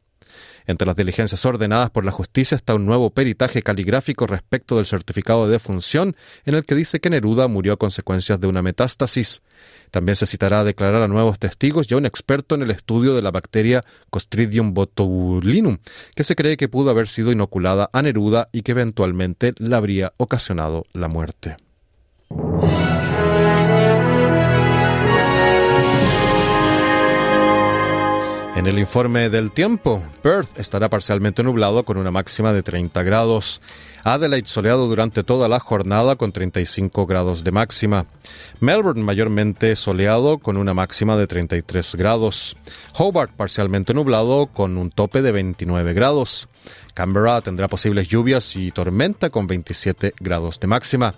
Entre 0.67 0.87
las 0.87 0.97
diligencias 0.97 1.45
ordenadas 1.45 1.91
por 1.91 2.05
la 2.05 2.13
justicia 2.13 2.57
está 2.57 2.75
un 2.75 2.87
nuevo 2.87 3.11
peritaje 3.11 3.63
caligráfico 3.63 4.27
respecto 4.27 4.77
del 4.77 4.87
certificado 4.87 5.47
de 5.47 5.53
defunción 5.53 6.17
en 6.45 6.55
el 6.55 6.65
que 6.65 6.75
dice 6.75 7.01
que 7.01 7.11
Neruda 7.11 7.49
murió 7.49 7.75
a 7.75 7.77
consecuencias 7.77 8.41
de 8.41 8.47
una 8.47 8.63
metástasis. 8.63 9.43
También 9.91 10.17
se 10.17 10.27
citará 10.27 10.61
a 10.61 10.65
declarar 10.65 11.03
a 11.03 11.09
nuevos 11.09 11.39
testigos 11.39 11.91
y 11.91 11.95
a 11.95 11.97
un 11.97 12.07
experto 12.07 12.55
en 12.55 12.63
el 12.63 12.71
estudio 12.71 13.15
de 13.15 13.23
la 13.23 13.31
bacteria 13.31 13.85
Costridium 14.11 14.75
botulinum, 14.75 15.79
que 16.15 16.25
se 16.25 16.35
cree 16.35 16.57
que 16.57 16.69
pudo 16.69 16.91
haber 16.91 17.09
sido 17.09 17.31
inoculada 17.31 17.89
a 17.93 18.03
Neruda 18.03 18.49
y 18.53 18.63
que 18.63 18.73
eventualmente 18.73 19.55
le 19.59 19.77
habría 19.77 20.13
ocasionado 20.17 20.85
la 20.93 21.09
muerte. 21.09 21.57
En 28.67 28.73
el 28.73 28.81
informe 28.81 29.31
del 29.31 29.53
tiempo, 29.53 30.03
Perth 30.23 30.59
estará 30.59 30.89
parcialmente 30.89 31.45
nublado 31.45 31.85
con 31.85 31.99
una 31.99 32.11
máxima 32.11 32.53
de 32.53 32.65
30 32.65 33.01
grados. 33.05 33.61
Adelaide 34.03 34.49
soleado 34.49 34.89
durante 34.89 35.23
toda 35.23 35.49
la 35.49 35.61
jornada 35.61 36.17
con 36.17 36.33
35 36.33 37.07
grados 37.07 37.45
de 37.45 37.53
máxima. 37.53 38.07
Melbourne 38.59 39.05
mayormente 39.05 39.77
soleado 39.77 40.39
con 40.39 40.57
una 40.57 40.75
máxima 40.75 41.17
de 41.17 41.29
33 41.29 41.95
grados. 41.95 42.57
Hobart 42.95 43.31
parcialmente 43.31 43.95
nublado 43.95 44.49
con 44.49 44.79
un 44.79 44.91
tope 44.91 45.23
de 45.23 45.31
29 45.31 45.93
grados. 45.95 46.49
Canberra 46.97 47.43
tendrá 47.43 47.69
posibles 47.69 48.09
lluvias 48.09 48.57
y 48.57 48.71
tormenta 48.71 49.29
con 49.29 49.47
27 49.47 50.15
grados 50.19 50.59
de 50.59 50.67
máxima. 50.67 51.15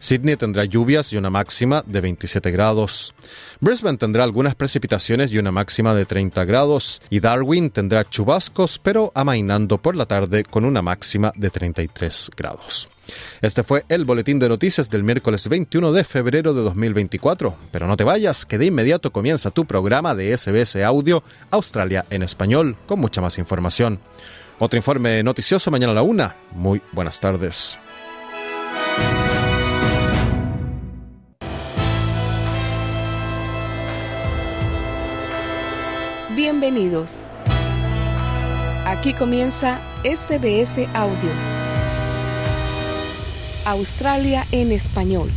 Sydney 0.00 0.34
tendrá 0.34 0.64
lluvias 0.64 1.12
y 1.12 1.18
una 1.18 1.30
máxima 1.30 1.84
de 1.86 2.00
27 2.00 2.50
grados. 2.50 3.14
Brisbane 3.60 3.96
tendrá 3.96 4.24
algunas 4.24 4.56
precipitaciones 4.56 5.30
y 5.30 5.38
una 5.38 5.52
máxima 5.52 5.94
de 5.94 6.04
30 6.04 6.44
grados. 6.46 7.00
Y 7.10 7.20
Darwin 7.20 7.70
tendrá 7.70 8.10
chubascos, 8.10 8.80
pero 8.80 9.12
amainando 9.14 9.78
por 9.78 9.94
la 9.94 10.06
tarde 10.06 10.42
con 10.42 10.64
una 10.64 10.82
máxima 10.82 11.32
de 11.36 11.48
33 11.48 12.32
grados. 12.36 12.88
Este 13.40 13.62
fue 13.62 13.84
el 13.88 14.04
boletín 14.04 14.40
de 14.40 14.48
noticias 14.48 14.90
del 14.90 15.04
miércoles 15.04 15.48
21 15.48 15.92
de 15.92 16.02
febrero 16.02 16.54
de 16.54 16.62
2024. 16.62 17.54
Pero 17.70 17.86
no 17.86 17.96
te 17.96 18.02
vayas, 18.02 18.44
que 18.44 18.58
de 18.58 18.66
inmediato 18.66 19.12
comienza 19.12 19.52
tu 19.52 19.64
programa 19.64 20.16
de 20.16 20.36
SBS 20.36 20.82
Audio 20.84 21.22
Australia 21.52 22.04
en 22.10 22.24
español 22.24 22.76
con 22.86 22.98
mucha 22.98 23.20
más 23.20 23.38
información. 23.38 24.00
Otro 24.62 24.76
informe 24.76 25.22
noticioso 25.22 25.70
mañana 25.70 25.92
a 25.92 25.94
la 25.94 26.02
una. 26.02 26.36
Muy 26.52 26.82
buenas 26.92 27.18
tardes. 27.18 27.78
Bienvenidos. 36.36 37.20
Aquí 38.84 39.14
comienza 39.14 39.80
SBS 40.04 40.86
Audio. 40.92 41.30
Australia 43.64 44.46
en 44.52 44.72
español. 44.72 45.30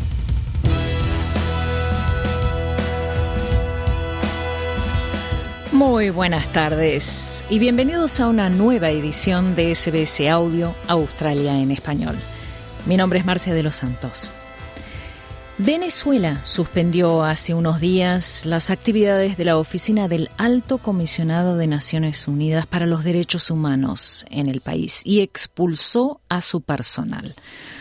Muy 5.74 6.12
buenas 6.12 6.54
tardes 6.54 7.44
y 7.50 7.58
bienvenidos 7.58 8.20
a 8.20 8.28
una 8.28 8.48
nueva 8.48 8.92
edición 8.92 9.56
de 9.56 9.74
SBS 9.74 10.30
Audio 10.30 10.76
Australia 10.88 11.60
en 11.60 11.72
Español. 11.72 12.16
Mi 12.86 12.96
nombre 12.96 13.18
es 13.18 13.26
Marcia 13.26 13.56
de 13.56 13.64
los 13.64 13.74
Santos. 13.74 14.32
Venezuela 15.58 16.40
suspendió 16.46 17.24
hace 17.24 17.56
unos 17.56 17.80
días 17.80 18.46
las 18.46 18.70
actividades 18.70 19.36
de 19.36 19.46
la 19.46 19.58
oficina 19.58 20.08
del 20.08 20.30
Alto 20.38 20.78
Comisionado 20.78 21.58
de 21.58 21.66
Naciones 21.66 22.28
Unidas 22.28 22.68
para 22.68 22.86
los 22.86 23.04
Derechos 23.04 23.50
Humanos 23.50 24.28
en 24.30 24.50
el 24.50 24.62
país 24.62 25.02
y 25.04 25.22
expulsó 25.22 26.22
a 26.30 26.42
su 26.42 26.62
personal. 26.62 27.34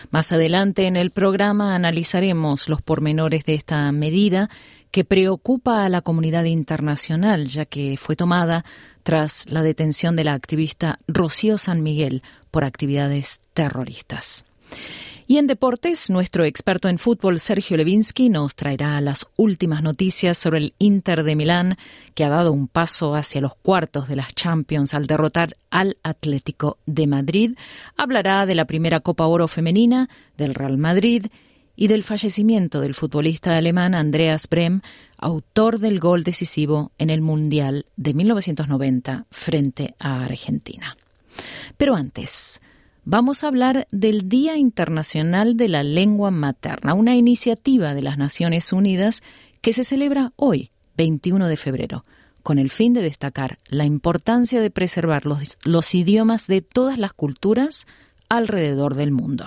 Más 0.09 0.31
adelante 0.31 0.87
en 0.87 0.97
el 0.97 1.11
programa 1.11 1.75
analizaremos 1.75 2.69
los 2.69 2.81
pormenores 2.81 3.45
de 3.45 3.53
esta 3.53 3.91
medida 3.91 4.49
que 4.93 5.03
preocupa 5.03 5.83
a 5.83 5.89
la 5.89 6.01
comunidad 6.01 6.43
internacional, 6.43 7.47
ya 7.47 7.65
que 7.65 7.97
fue 7.97 8.15
tomada 8.15 8.63
tras 9.01 9.49
la 9.49 9.63
detención 9.63 10.15
de 10.15 10.23
la 10.23 10.35
activista 10.35 10.99
Rocío 11.07 11.57
San 11.57 11.81
Miguel 11.81 12.21
por 12.51 12.63
actividades 12.63 13.41
terroristas. 13.55 14.45
Y 15.25 15.39
en 15.39 15.47
deportes, 15.47 16.11
nuestro 16.11 16.45
experto 16.45 16.89
en 16.89 16.99
fútbol, 16.99 17.39
Sergio 17.39 17.75
Levinsky, 17.75 18.29
nos 18.29 18.53
traerá 18.53 19.01
las 19.01 19.25
últimas 19.35 19.81
noticias 19.81 20.37
sobre 20.37 20.59
el 20.59 20.73
Inter 20.77 21.23
de 21.23 21.35
Milán, 21.35 21.77
que 22.13 22.23
ha 22.23 22.29
dado 22.29 22.53
un 22.53 22.67
paso 22.67 23.15
hacia 23.15 23.41
los 23.41 23.55
cuartos 23.55 24.07
de 24.07 24.17
las 24.17 24.35
Champions 24.35 24.93
al 24.93 25.07
derrotar 25.07 25.55
al 25.71 25.97
Atlético 26.03 26.77
de 26.85 27.07
Madrid. 27.07 27.57
Hablará 27.97 28.45
de 28.45 28.53
la 28.53 28.65
primera 28.65 28.99
Copa 28.99 29.25
Oro 29.25 29.47
femenina, 29.47 30.07
del 30.37 30.53
Real 30.53 30.77
Madrid 30.77 31.25
y 31.75 31.87
del 31.87 32.03
fallecimiento 32.03 32.81
del 32.81 32.93
futbolista 32.93 33.57
alemán 33.57 33.95
Andreas 33.95 34.47
Brem, 34.47 34.81
autor 35.17 35.79
del 35.79 35.99
gol 35.99 36.23
decisivo 36.23 36.91
en 36.97 37.09
el 37.09 37.21
Mundial 37.21 37.85
de 37.95 38.13
1990 38.13 39.25
frente 39.31 39.95
a 39.99 40.23
Argentina. 40.23 40.97
Pero 41.77 41.95
antes, 41.95 42.61
vamos 43.05 43.43
a 43.43 43.47
hablar 43.47 43.87
del 43.91 44.29
Día 44.29 44.57
Internacional 44.57 45.57
de 45.57 45.69
la 45.69 45.83
Lengua 45.83 46.31
Materna, 46.31 46.93
una 46.93 47.15
iniciativa 47.15 47.93
de 47.93 48.01
las 48.01 48.17
Naciones 48.17 48.71
Unidas 48.71 49.23
que 49.61 49.73
se 49.73 49.83
celebra 49.83 50.33
hoy, 50.35 50.71
21 50.97 51.47
de 51.47 51.57
febrero, 51.57 52.05
con 52.43 52.59
el 52.59 52.69
fin 52.69 52.93
de 52.93 53.01
destacar 53.01 53.57
la 53.67 53.85
importancia 53.85 54.61
de 54.61 54.69
preservar 54.69 55.25
los, 55.25 55.57
los 55.63 55.95
idiomas 55.95 56.47
de 56.47 56.61
todas 56.61 56.99
las 56.99 57.13
culturas 57.13 57.87
alrededor 58.29 58.95
del 58.95 59.11
mundo. 59.11 59.45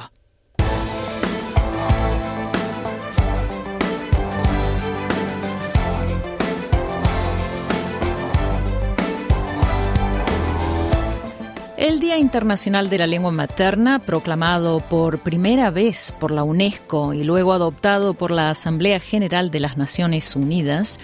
El 11.76 12.00
Día 12.00 12.16
Internacional 12.16 12.88
de 12.88 12.97
la 12.97 13.06
Lengua 13.06 13.33
Materna, 13.33 13.99
proclamado 13.99 14.80
por 14.80 15.18
primera 15.18 15.71
vez 15.71 16.11
por 16.18 16.30
la 16.30 16.42
UNESCO 16.42 17.12
y 17.12 17.23
luego 17.23 17.52
adoptado 17.52 18.14
por 18.14 18.30
la 18.30 18.49
Asamblea 18.49 18.99
General 18.99 19.50
de 19.50 19.61
las 19.61 19.76
Naciones 19.76 20.35
Unidas, 20.37 20.99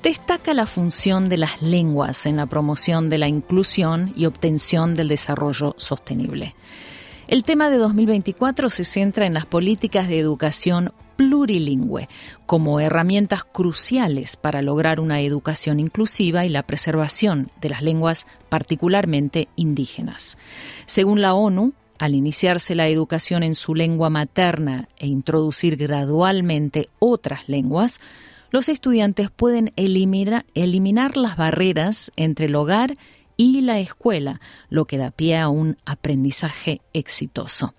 destaca 0.00 0.54
la 0.54 0.66
función 0.66 1.28
de 1.28 1.38
las 1.38 1.60
lenguas 1.60 2.24
en 2.26 2.36
la 2.36 2.46
promoción 2.46 3.10
de 3.10 3.18
la 3.18 3.26
inclusión 3.26 4.12
y 4.14 4.26
obtención 4.26 4.94
del 4.94 5.08
desarrollo 5.08 5.74
sostenible. 5.76 6.54
El 7.26 7.42
tema 7.42 7.68
de 7.68 7.78
2024 7.78 8.70
se 8.70 8.84
centra 8.84 9.26
en 9.26 9.34
las 9.34 9.46
políticas 9.46 10.06
de 10.06 10.20
educación 10.20 10.92
plurilingüe 11.16 12.08
como 12.46 12.80
herramientas 12.80 13.44
cruciales 13.44 14.36
para 14.36 14.62
lograr 14.62 15.00
una 15.00 15.20
educación 15.20 15.80
inclusiva 15.80 16.44
y 16.44 16.48
la 16.48 16.64
preservación 16.64 17.50
de 17.60 17.68
las 17.70 17.82
lenguas 17.82 18.26
particularmente 18.48 19.48
indígenas. 19.56 20.36
Según 20.86 21.20
la 21.20 21.34
ONU, 21.34 21.72
al 21.98 22.14
iniciarse 22.14 22.74
la 22.74 22.88
educación 22.88 23.42
en 23.42 23.54
su 23.54 23.74
lengua 23.74 24.10
materna 24.10 24.88
e 24.96 25.06
introducir 25.06 25.76
gradualmente 25.76 26.88
otras 26.98 27.48
lenguas, 27.48 28.00
los 28.50 28.68
estudiantes 28.68 29.30
pueden 29.30 29.72
eliminar, 29.76 30.44
las 31.16 31.36
barreras 31.36 32.12
entre 32.16 32.46
el 32.46 32.54
hogar 32.54 32.94
y 33.36 33.62
la 33.62 33.78
escuela, 33.78 34.40
lo 34.68 34.84
que 34.84 34.98
da 34.98 35.10
pie 35.10 35.38
a 35.38 35.48
un 35.48 35.78
aprendizaje 35.86 36.82
exitoso. 36.92 37.72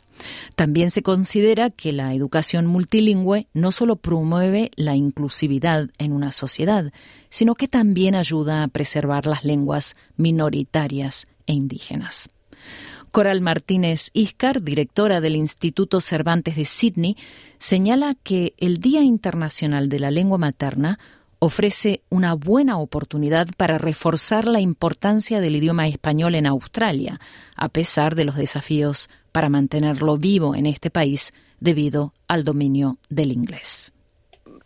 También 0.56 0.92
se 0.92 1.03
considera 1.03 1.70
que 1.70 1.92
la 1.92 2.13
educación 2.13 2.65
multilingüe 2.65 3.48
no 3.53 3.72
solo 3.72 3.96
promueve 3.96 4.72
la 4.75 4.96
inclusividad 4.96 5.89
en 5.98 6.13
una 6.13 6.32
sociedad, 6.32 6.92
sino 7.30 7.56
que 7.56 7.68
también 7.68 8.15
ayuda 8.15 8.63
a 8.63 8.68
preservar 8.68 9.25
las 9.25 9.44
lenguas 9.44 9.96
minoritarias 10.18 11.27
e 11.48 11.53
indígenas. 11.53 12.30
Coral 13.13 13.42
Martínez 13.42 14.10
Iscar, 14.13 14.63
directora 14.63 15.22
del 15.22 15.36
Instituto 15.36 16.01
Cervantes 16.01 16.56
de 16.56 16.65
Sydney, 16.65 17.15
señala 17.60 18.15
que 18.15 18.56
el 18.58 18.80
Día 18.80 19.03
Internacional 19.03 19.88
de 19.88 20.00
la 20.00 20.10
Lengua 20.10 20.39
Materna 20.39 20.98
ofrece 21.44 22.02
una 22.10 22.36
buena 22.36 22.78
oportunidad 22.78 23.48
para 23.58 23.78
reforzar 23.78 24.48
la 24.48 24.62
importancia 24.62 25.42
del 25.42 25.58
idioma 25.58 25.90
español 25.90 26.36
en 26.36 26.46
Australia, 26.46 27.20
a 27.58 27.68
pesar 27.68 28.16
de 28.16 28.24
los 28.24 28.38
desafíos 28.38 29.10
para 29.34 29.50
mantenerlo 29.50 30.18
vivo 30.18 30.56
en 30.56 30.68
este 30.68 30.90
país 30.90 31.34
debido 31.60 32.14
al 32.30 32.46
dominio 32.46 32.98
del 33.10 33.34
inglés. 33.34 33.92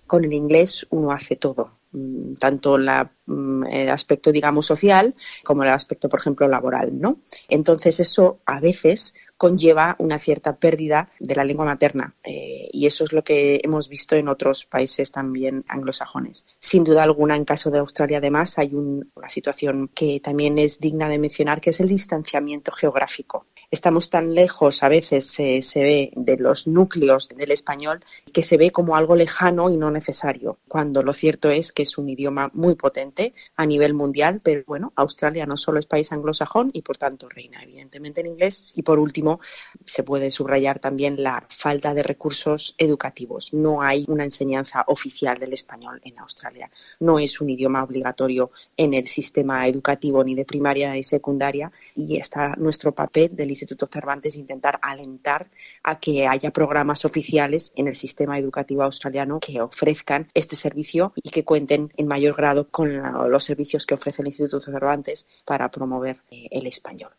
Con 0.06 0.24
el 0.24 0.34
inglés 0.34 0.86
uno 0.92 1.12
hace 1.12 1.36
todo 1.36 1.78
Mm, 1.98 2.36
tanto 2.36 2.78
mm, 2.78 3.64
el 3.72 3.90
aspecto, 3.90 4.32
digamos, 4.32 4.66
social 4.66 5.16
como 5.44 5.64
el 5.64 5.70
aspecto, 5.70 6.10
por 6.10 6.20
ejemplo, 6.20 6.48
laboral, 6.48 7.00
¿no? 7.00 7.22
Entonces, 7.50 8.00
eso 8.00 8.40
a 8.46 8.60
veces 8.60 9.16
conlleva 9.38 9.96
una 10.00 10.20
cierta 10.20 10.58
pérdida 10.58 11.10
de 11.20 11.36
la 11.36 11.44
lengua 11.44 11.65
materna 11.65 12.15
eh, 12.24 12.70
y 12.72 12.88
eso 12.88 13.03
es 13.03 13.13
lo 13.13 13.24
que 13.24 13.62
hemos 13.63 13.88
visto 13.88 14.15
en 14.15 14.27
otros 14.27 14.65
países 14.65 15.12
también 15.12 15.63
anglosajones. 15.67 16.46
Sin 16.60 16.84
duda 16.84 17.03
alguna, 17.03 17.36
en 17.36 17.46
caso 17.46 17.72
de 17.72 17.79
Australia, 17.79 18.17
además, 18.17 18.58
hay 18.58 18.74
una 18.74 19.29
situación 19.29 19.89
que 19.94 20.20
también 20.20 20.58
es 20.58 20.79
digna 20.79 21.08
de 21.08 21.20
mencionar, 21.20 21.62
que 21.62 21.70
es 21.70 21.79
el 21.79 21.88
distanciamiento 21.88 22.72
geográfico 22.72 23.46
estamos 23.72 24.10
tan 24.10 24.34
lejos, 24.34 24.84
a 24.84 24.90
veces 24.90 25.28
se 25.28 25.84
ve 25.84 26.12
de 26.16 26.38
los 26.38 26.68
núcleos 26.68 27.30
del 27.30 27.52
español, 27.52 28.04
que 28.34 28.44
se 28.44 28.58
ve 28.58 28.72
como 28.72 28.96
algo 28.96 29.16
lejano 29.16 29.70
y 29.70 29.78
no 29.78 29.92
necesario, 29.92 30.60
cuando 30.68 31.04
lo 31.04 31.14
cierto 31.14 31.50
es 31.50 31.72
que 31.72 31.84
es 31.84 31.98
un 31.98 32.10
idioma 32.10 32.50
muy 32.54 32.76
potente 32.76 33.34
a 33.56 33.66
nivel 33.66 33.94
mundial, 33.94 34.42
pero 34.44 34.64
bueno, 34.68 34.94
Australia 34.96 35.46
no 35.46 35.58
solo 35.58 35.80
es 35.80 35.86
país 35.86 36.12
anglosajón 36.12 36.72
y 36.74 36.82
por 36.82 36.98
tanto 36.98 37.30
reina 37.30 37.62
evidentemente 37.64 38.22
en 38.22 38.28
inglés. 38.28 38.74
Y 38.76 38.84
por 38.84 39.00
último, 39.00 39.40
se 39.86 40.04
puede 40.04 40.32
subrayar 40.32 40.80
también 40.80 41.22
la 41.22 41.46
falta 41.50 41.94
de 41.94 42.04
recursos 42.04 42.76
educativos. 42.78 43.54
No 43.54 43.82
hay 43.82 44.06
una 44.08 44.24
enseñanza 44.24 44.84
oficial 44.88 45.38
del 45.40 45.54
español 45.54 46.02
en 46.04 46.20
Australia. 46.20 46.70
No 47.00 47.20
es 47.20 47.42
un 47.42 47.50
idioma 47.50 47.84
obligatorio 47.84 48.52
en 48.76 48.94
el 48.94 49.08
sistema 49.08 49.68
educativo 49.68 50.24
ni 50.24 50.36
de 50.36 50.46
primaria 50.46 50.94
ni 50.94 51.04
secundaria 51.04 51.72
y 51.96 52.18
está 52.18 52.56
nuestro 52.58 52.94
papel 52.94 53.36
del 53.36 53.52
Instituto 53.58 53.88
Cervantes 53.92 54.36
intentar 54.36 54.80
alentar 54.82 55.50
a 55.84 56.00
que 56.00 56.28
haya 56.28 56.52
programas 56.52 57.06
oficiales 57.06 57.74
en 57.76 57.88
el 57.88 57.96
sistema 57.96 58.38
educativo 58.38 58.84
australiano 58.84 59.40
que 59.40 59.60
ofrezcan 59.62 60.30
este 60.34 60.56
servicio 60.56 61.14
y 61.16 61.32
que 61.32 61.44
cuenten 61.44 61.92
en 61.98 62.08
mayor 62.08 62.36
grado 62.36 62.70
con 62.70 63.02
los 63.30 63.43
servicios 63.43 63.86
que 63.86 63.96
ofrece 63.96 64.22
el 64.22 64.28
Instituto 64.28 64.60
Cervantes 64.60 65.28
para 65.46 65.70
promover 65.72 66.22
eh, 66.32 66.48
el 66.52 66.67
español. 66.67 67.12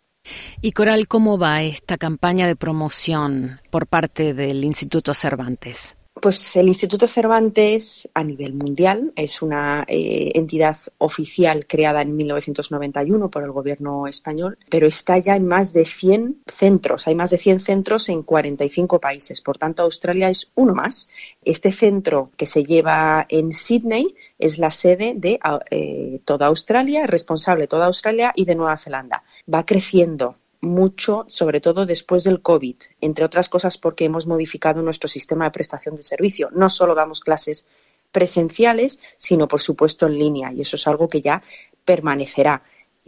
Y 0.60 0.72
Coral, 0.72 1.08
¿cómo 1.08 1.38
va 1.38 1.62
esta 1.62 1.98
campaña 1.98 2.46
de 2.46 2.56
promoción 2.56 3.60
por 3.70 3.86
parte 3.86 4.34
del 4.34 4.64
Instituto 4.64 5.14
Cervantes? 5.14 5.97
Pues 6.20 6.56
el 6.56 6.66
Instituto 6.66 7.06
Cervantes 7.06 8.08
a 8.12 8.24
nivel 8.24 8.54
mundial 8.54 9.12
es 9.14 9.40
una 9.40 9.84
eh, 9.86 10.32
entidad 10.34 10.76
oficial 10.98 11.66
creada 11.66 12.02
en 12.02 12.16
1991 12.16 13.30
por 13.30 13.44
el 13.44 13.52
gobierno 13.52 14.06
español, 14.08 14.58
pero 14.68 14.86
está 14.86 15.18
ya 15.18 15.36
en 15.36 15.46
más 15.46 15.72
de 15.72 15.84
100 15.84 16.42
centros. 16.46 17.06
Hay 17.06 17.14
más 17.14 17.30
de 17.30 17.38
100 17.38 17.60
centros 17.60 18.08
en 18.08 18.22
45 18.22 19.00
países. 19.00 19.40
Por 19.40 19.58
tanto, 19.58 19.82
Australia 19.82 20.28
es 20.28 20.50
uno 20.56 20.74
más. 20.74 21.08
Este 21.44 21.70
centro 21.70 22.32
que 22.36 22.46
se 22.46 22.64
lleva 22.64 23.26
en 23.28 23.52
Sydney 23.52 24.16
es 24.38 24.58
la 24.58 24.72
sede 24.72 25.14
de 25.16 25.38
eh, 25.70 26.20
toda 26.24 26.46
Australia, 26.46 27.06
responsable 27.06 27.62
de 27.62 27.68
toda 27.68 27.86
Australia 27.86 28.32
y 28.34 28.44
de 28.44 28.56
Nueva 28.56 28.76
Zelanda. 28.76 29.22
Va 29.52 29.64
creciendo 29.64 30.37
mucho, 30.60 31.24
sobre 31.28 31.60
todo 31.60 31.86
después 31.86 32.24
del 32.24 32.42
COVID, 32.42 32.76
entre 33.00 33.24
otras 33.24 33.48
cosas 33.48 33.78
porque 33.78 34.04
hemos 34.04 34.26
modificado 34.26 34.82
nuestro 34.82 35.08
sistema 35.08 35.44
de 35.44 35.50
prestación 35.52 35.96
de 35.96 36.02
servicio. 36.02 36.50
No 36.52 36.68
solo 36.68 36.94
damos 36.94 37.20
clases 37.20 37.68
presenciales, 38.10 39.00
sino 39.16 39.46
por 39.48 39.60
supuesto 39.60 40.06
en 40.06 40.18
línea, 40.18 40.52
y 40.52 40.62
eso 40.62 40.76
es 40.76 40.86
algo 40.86 41.08
que 41.08 41.20
ya 41.20 41.42
permanecerá. 41.84 42.62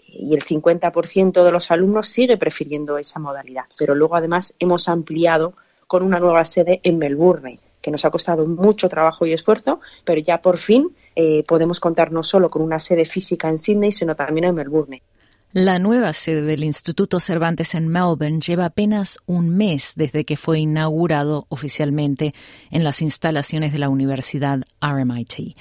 Y 0.06 0.34
el 0.34 0.44
50% 0.44 1.44
de 1.44 1.52
los 1.52 1.70
alumnos 1.70 2.08
sigue 2.08 2.36
prefiriendo 2.36 2.98
esa 2.98 3.20
modalidad. 3.20 3.64
Pero 3.78 3.94
luego, 3.94 4.16
además, 4.16 4.54
hemos 4.58 4.88
ampliado 4.88 5.54
con 5.86 6.02
una 6.02 6.20
nueva 6.20 6.44
sede 6.44 6.80
en 6.84 6.98
Melbourne, 6.98 7.58
que 7.80 7.90
nos 7.90 8.04
ha 8.04 8.10
costado 8.10 8.46
mucho 8.46 8.88
trabajo 8.88 9.26
y 9.26 9.32
esfuerzo, 9.32 9.80
pero 10.04 10.20
ya 10.20 10.42
por 10.42 10.58
fin 10.58 10.94
eh, 11.16 11.42
podemos 11.44 11.80
contar 11.80 12.12
no 12.12 12.22
solo 12.22 12.50
con 12.50 12.62
una 12.62 12.78
sede 12.78 13.04
física 13.04 13.48
en 13.48 13.58
Sydney, 13.58 13.90
sino 13.90 14.14
también 14.14 14.44
en 14.44 14.54
Melbourne. 14.54 15.02
La 15.52 15.80
nueva 15.80 16.12
sede 16.12 16.42
del 16.42 16.62
Instituto 16.62 17.18
Cervantes 17.18 17.74
en 17.74 17.88
Melbourne 17.88 18.38
lleva 18.38 18.66
apenas 18.66 19.18
un 19.26 19.48
mes 19.48 19.94
desde 19.96 20.24
que 20.24 20.36
fue 20.36 20.60
inaugurado 20.60 21.46
oficialmente 21.48 22.34
en 22.70 22.84
las 22.84 23.02
instalaciones 23.02 23.72
de 23.72 23.80
la 23.80 23.88
Universidad 23.88 24.60
RMIT. 24.80 25.56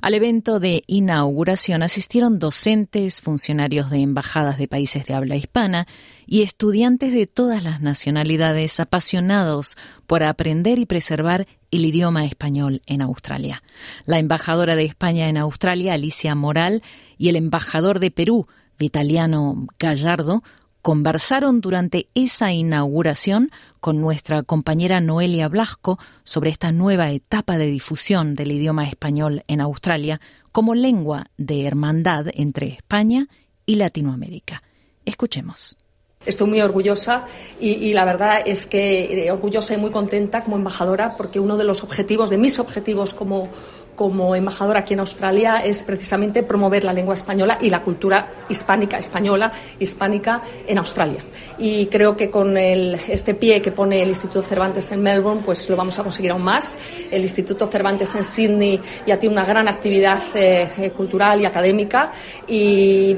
Al 0.00 0.14
evento 0.14 0.60
de 0.60 0.82
inauguración 0.86 1.82
asistieron 1.82 2.38
docentes, 2.38 3.20
funcionarios 3.20 3.90
de 3.90 3.98
embajadas 3.98 4.56
de 4.56 4.66
países 4.66 5.04
de 5.04 5.12
habla 5.12 5.36
hispana 5.36 5.86
y 6.26 6.40
estudiantes 6.40 7.12
de 7.12 7.26
todas 7.26 7.62
las 7.64 7.82
nacionalidades 7.82 8.80
apasionados 8.80 9.76
por 10.06 10.22
aprender 10.22 10.78
y 10.78 10.86
preservar 10.86 11.46
el 11.70 11.84
idioma 11.84 12.24
español 12.24 12.80
en 12.86 13.02
Australia. 13.02 13.62
La 14.06 14.18
embajadora 14.18 14.74
de 14.74 14.86
España 14.86 15.28
en 15.28 15.36
Australia, 15.36 15.92
Alicia 15.92 16.34
Moral, 16.34 16.82
y 17.18 17.28
el 17.28 17.36
embajador 17.36 18.00
de 18.00 18.10
Perú, 18.10 18.46
Vitaliano 18.78 19.66
Gallardo, 19.78 20.42
conversaron 20.84 21.62
durante 21.62 22.08
esa 22.14 22.52
inauguración 22.52 23.50
con 23.80 24.02
nuestra 24.02 24.42
compañera 24.42 25.00
Noelia 25.00 25.48
Blasco 25.48 25.98
sobre 26.24 26.50
esta 26.50 26.72
nueva 26.72 27.10
etapa 27.10 27.56
de 27.56 27.64
difusión 27.64 28.34
del 28.34 28.52
idioma 28.52 28.86
español 28.86 29.42
en 29.48 29.62
Australia 29.62 30.20
como 30.52 30.74
lengua 30.74 31.26
de 31.38 31.66
hermandad 31.66 32.26
entre 32.34 32.68
España 32.68 33.28
y 33.64 33.76
Latinoamérica. 33.76 34.62
Escuchemos. 35.06 35.78
Estoy 36.26 36.48
muy 36.48 36.60
orgullosa 36.60 37.24
y, 37.58 37.70
y, 37.72 37.92
la 37.94 38.04
verdad 38.04 38.42
es 38.44 38.66
que 38.66 39.26
eh, 39.26 39.30
orgullosa 39.30 39.74
y 39.74 39.78
muy 39.78 39.90
contenta 39.90 40.44
como 40.44 40.56
embajadora 40.56 41.16
porque 41.16 41.40
uno 41.40 41.56
de 41.56 41.64
los 41.64 41.82
objetivos, 41.82 42.30
de 42.30 42.38
mis 42.38 42.58
objetivos 42.58 43.12
como, 43.14 43.48
como 43.94 44.34
embajadora 44.34 44.80
aquí 44.80 44.94
en 44.94 45.00
Australia 45.00 45.58
es 45.64 45.82
precisamente 45.84 46.42
promover 46.42 46.84
la 46.84 46.92
lengua 46.92 47.14
española 47.14 47.58
y 47.60 47.70
la 47.70 47.82
cultura 47.82 48.26
hispánica, 48.48 48.98
española, 48.98 49.52
hispánica 49.78 50.42
en 50.66 50.78
Australia. 50.78 51.22
Y 51.58 51.86
creo 51.86 52.16
que 52.16 52.30
con 52.30 52.56
este 52.56 53.34
pie 53.34 53.62
que 53.62 53.72
pone 53.72 54.02
el 54.02 54.08
Instituto 54.08 54.42
Cervantes 54.42 54.90
en 54.92 55.02
Melbourne, 55.02 55.42
pues 55.44 55.68
lo 55.70 55.76
vamos 55.76 55.98
a 55.98 56.02
conseguir 56.02 56.32
aún 56.32 56.42
más. 56.42 56.78
El 57.10 57.22
Instituto 57.22 57.66
Cervantes 57.68 58.14
en 58.14 58.24
Sydney 58.24 58.80
ya 59.06 59.18
tiene 59.18 59.34
una 59.34 59.44
gran 59.44 59.68
actividad 59.68 60.20
eh, 60.34 60.68
eh, 60.78 60.90
cultural 60.90 61.40
y 61.40 61.44
académica 61.44 62.12
y, 62.48 63.16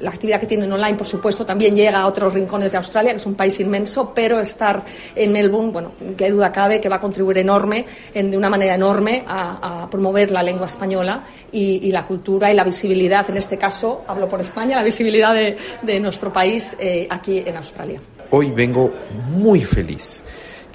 la 0.00 0.10
actividad 0.10 0.38
que 0.38 0.46
tienen 0.46 0.70
online, 0.72 0.96
por 0.96 1.06
supuesto, 1.06 1.44
también 1.44 1.74
llega 1.74 2.00
a 2.00 2.06
otros 2.06 2.32
rincones 2.32 2.72
de 2.72 2.78
Australia, 2.78 3.10
que 3.12 3.16
es 3.16 3.26
un 3.26 3.34
país 3.34 3.58
inmenso, 3.58 4.12
pero 4.14 4.38
estar 4.38 4.84
en 5.14 5.32
Melbourne, 5.32 5.72
bueno, 5.72 5.92
qué 6.16 6.30
duda 6.30 6.52
cabe 6.52 6.80
que 6.80 6.88
va 6.88 6.96
a 6.96 7.00
contribuir 7.00 7.38
enorme, 7.38 7.84
de 8.14 8.36
una 8.36 8.48
manera 8.48 8.74
enorme 8.74 9.24
a, 9.26 9.82
a 9.82 9.90
promover 9.90 10.07
promover 10.08 10.30
la 10.30 10.42
lengua 10.42 10.66
española 10.66 11.24
y, 11.52 11.90
la 11.92 12.06
cultura 12.06 12.50
y 12.50 12.54
la 12.54 12.64
visibilidad, 12.64 13.28
en 13.28 13.36
este 13.36 13.58
caso, 13.58 14.04
hablo 14.08 14.28
por 14.28 14.40
España, 14.40 14.76
la 14.76 14.82
visibilidad 14.82 15.34
de, 15.34 16.00
nuestro 16.00 16.32
país 16.32 16.76
eh, 16.80 17.06
aquí 17.10 17.42
en 17.44 17.56
Australia. 17.56 18.00
Hoy 18.30 18.50
vengo 18.52 18.92
muy 19.30 19.62
feliz 19.62 20.22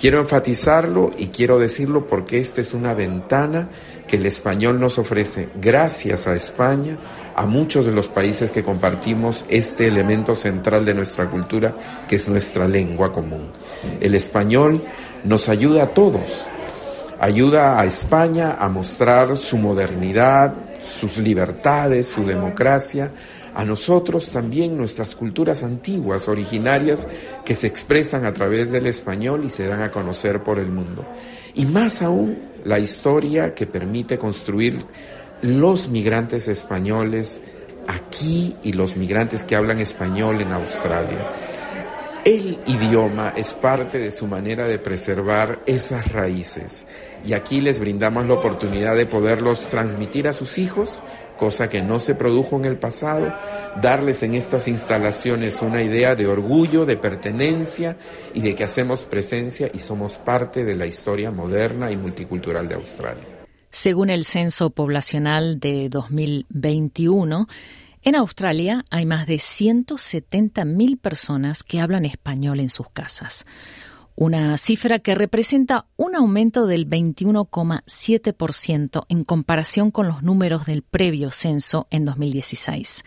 Quiero 0.04 0.20
enfatizarlo 0.20 1.12
y 1.18 1.28
quiero 1.28 1.60
decirlo 1.60 2.08
porque 2.08 2.40
esta 2.40 2.60
es 2.60 2.74
una 2.74 2.94
ventana 2.94 3.70
que 4.06 4.18
el 4.18 4.26
español 4.26 4.78
nos 4.78 4.98
ofrece 4.98 5.48
gracias 5.62 6.28
a 6.28 6.36
España 6.36 6.98
a 7.38 7.46
muchos 7.46 7.86
de 7.86 7.94
los 7.94 8.10
países 8.10 8.52
que 8.52 8.66
compartimos 8.66 9.46
este 9.48 9.88
elemento 9.88 10.36
central 10.36 10.84
de 10.84 10.94
nuestra 10.94 11.30
cultura, 11.30 11.74
que 12.06 12.18
es 12.18 12.28
nuestra 12.28 12.68
lengua 12.68 13.14
común. 13.14 13.50
El 14.02 14.14
español 14.16 14.82
nos 15.24 15.48
ayuda 15.48 15.84
a 15.84 15.94
todos, 15.94 16.50
ayuda 17.24 17.80
a 17.80 17.86
España 17.86 18.58
a 18.60 18.68
mostrar 18.68 19.38
su 19.38 19.58
modernidad, 19.58 20.54
sus 20.84 21.18
libertades, 21.18 22.10
su 22.10 22.26
democracia, 22.26 23.12
a 23.56 23.64
nosotros 23.64 24.30
también 24.34 24.76
nuestras 24.76 25.16
culturas 25.16 25.64
antiguas, 25.64 26.28
originarias, 26.28 27.08
que 27.46 27.56
se 27.56 27.68
expresan 27.68 28.26
a 28.26 28.34
través 28.34 28.72
del 28.72 28.88
español 28.88 29.46
y 29.46 29.50
se 29.50 29.66
dan 29.68 29.82
a 29.82 29.92
conocer 29.92 30.44
por 30.44 30.60
el 30.60 30.68
mundo. 30.68 31.06
Y 31.54 31.66
más 31.66 32.02
aún 32.02 32.40
la 32.66 32.80
historia 32.80 33.54
que 33.56 33.68
permite 33.68 34.18
construir 34.18 34.84
los 35.42 35.88
migrantes 35.88 36.50
españoles 36.50 37.40
aquí 37.88 38.58
y 38.64 38.74
los 38.74 38.98
migrantes 38.98 39.46
que 39.46 39.56
hablan 39.56 39.80
español 39.80 40.42
en 40.42 40.52
Australia. 40.52 41.30
El 42.26 42.58
idioma 42.68 43.34
es 43.36 43.54
parte 43.54 43.98
de 43.98 44.14
su 44.14 44.28
manera 44.28 44.66
de 44.66 44.80
preservar 44.80 45.60
esas 45.66 46.10
raíces 46.14 46.86
y 47.26 47.34
aquí 47.34 47.60
les 47.60 47.82
brindamos 47.82 48.26
la 48.28 48.36
oportunidad 48.36 48.96
de 48.96 49.06
poderlos 49.06 49.68
transmitir 49.68 50.30
a 50.30 50.34
sus 50.34 50.58
hijos, 50.58 51.04
cosa 51.38 51.68
que 51.68 51.82
no 51.82 52.00
se 52.00 52.16
produjo 52.16 52.56
en 52.56 52.64
el 52.64 52.78
pasado, 52.78 53.36
darles 53.82 54.24
en 54.24 54.36
estas 54.36 54.70
instalaciones 54.70 55.62
una 55.62 55.84
idea 55.84 56.16
de 56.16 56.28
orgullo, 56.28 56.86
de 56.86 56.96
pertenencia 56.96 57.98
y 58.34 58.40
de 58.40 58.56
que 58.56 58.64
hacemos 58.64 59.04
presencia 59.04 59.70
y 59.74 59.80
somos 59.80 60.16
parte 60.16 60.64
de 60.64 60.78
la 60.78 60.88
historia 60.88 61.30
moderna 61.30 61.92
y 61.92 61.98
multicultural 61.98 62.70
de 62.70 62.76
Australia. 62.76 63.26
Según 63.70 64.10
el 64.10 64.24
Censo 64.24 64.70
Poblacional 64.70 65.60
de 65.60 65.90
2021, 65.90 67.48
en 68.04 68.16
Australia 68.16 68.84
hay 68.90 69.06
más 69.06 69.28
de 69.28 69.36
170.000 69.36 71.00
personas 71.00 71.64
que 71.64 71.80
hablan 71.80 72.04
español 72.06 72.60
en 72.60 72.70
sus 72.70 72.90
casas, 72.90 73.46
una 74.16 74.58
cifra 74.58 75.00
que 75.00 75.16
representa 75.16 75.88
un 75.98 76.16
aumento 76.16 76.68
del 76.68 76.88
21,7% 76.88 79.06
en 79.10 79.24
comparación 79.24 79.90
con 79.90 80.08
los 80.08 80.22
números 80.22 80.66
del 80.66 80.84
previo 80.84 81.32
censo 81.32 81.88
en 81.90 82.06
2016. 82.06 83.04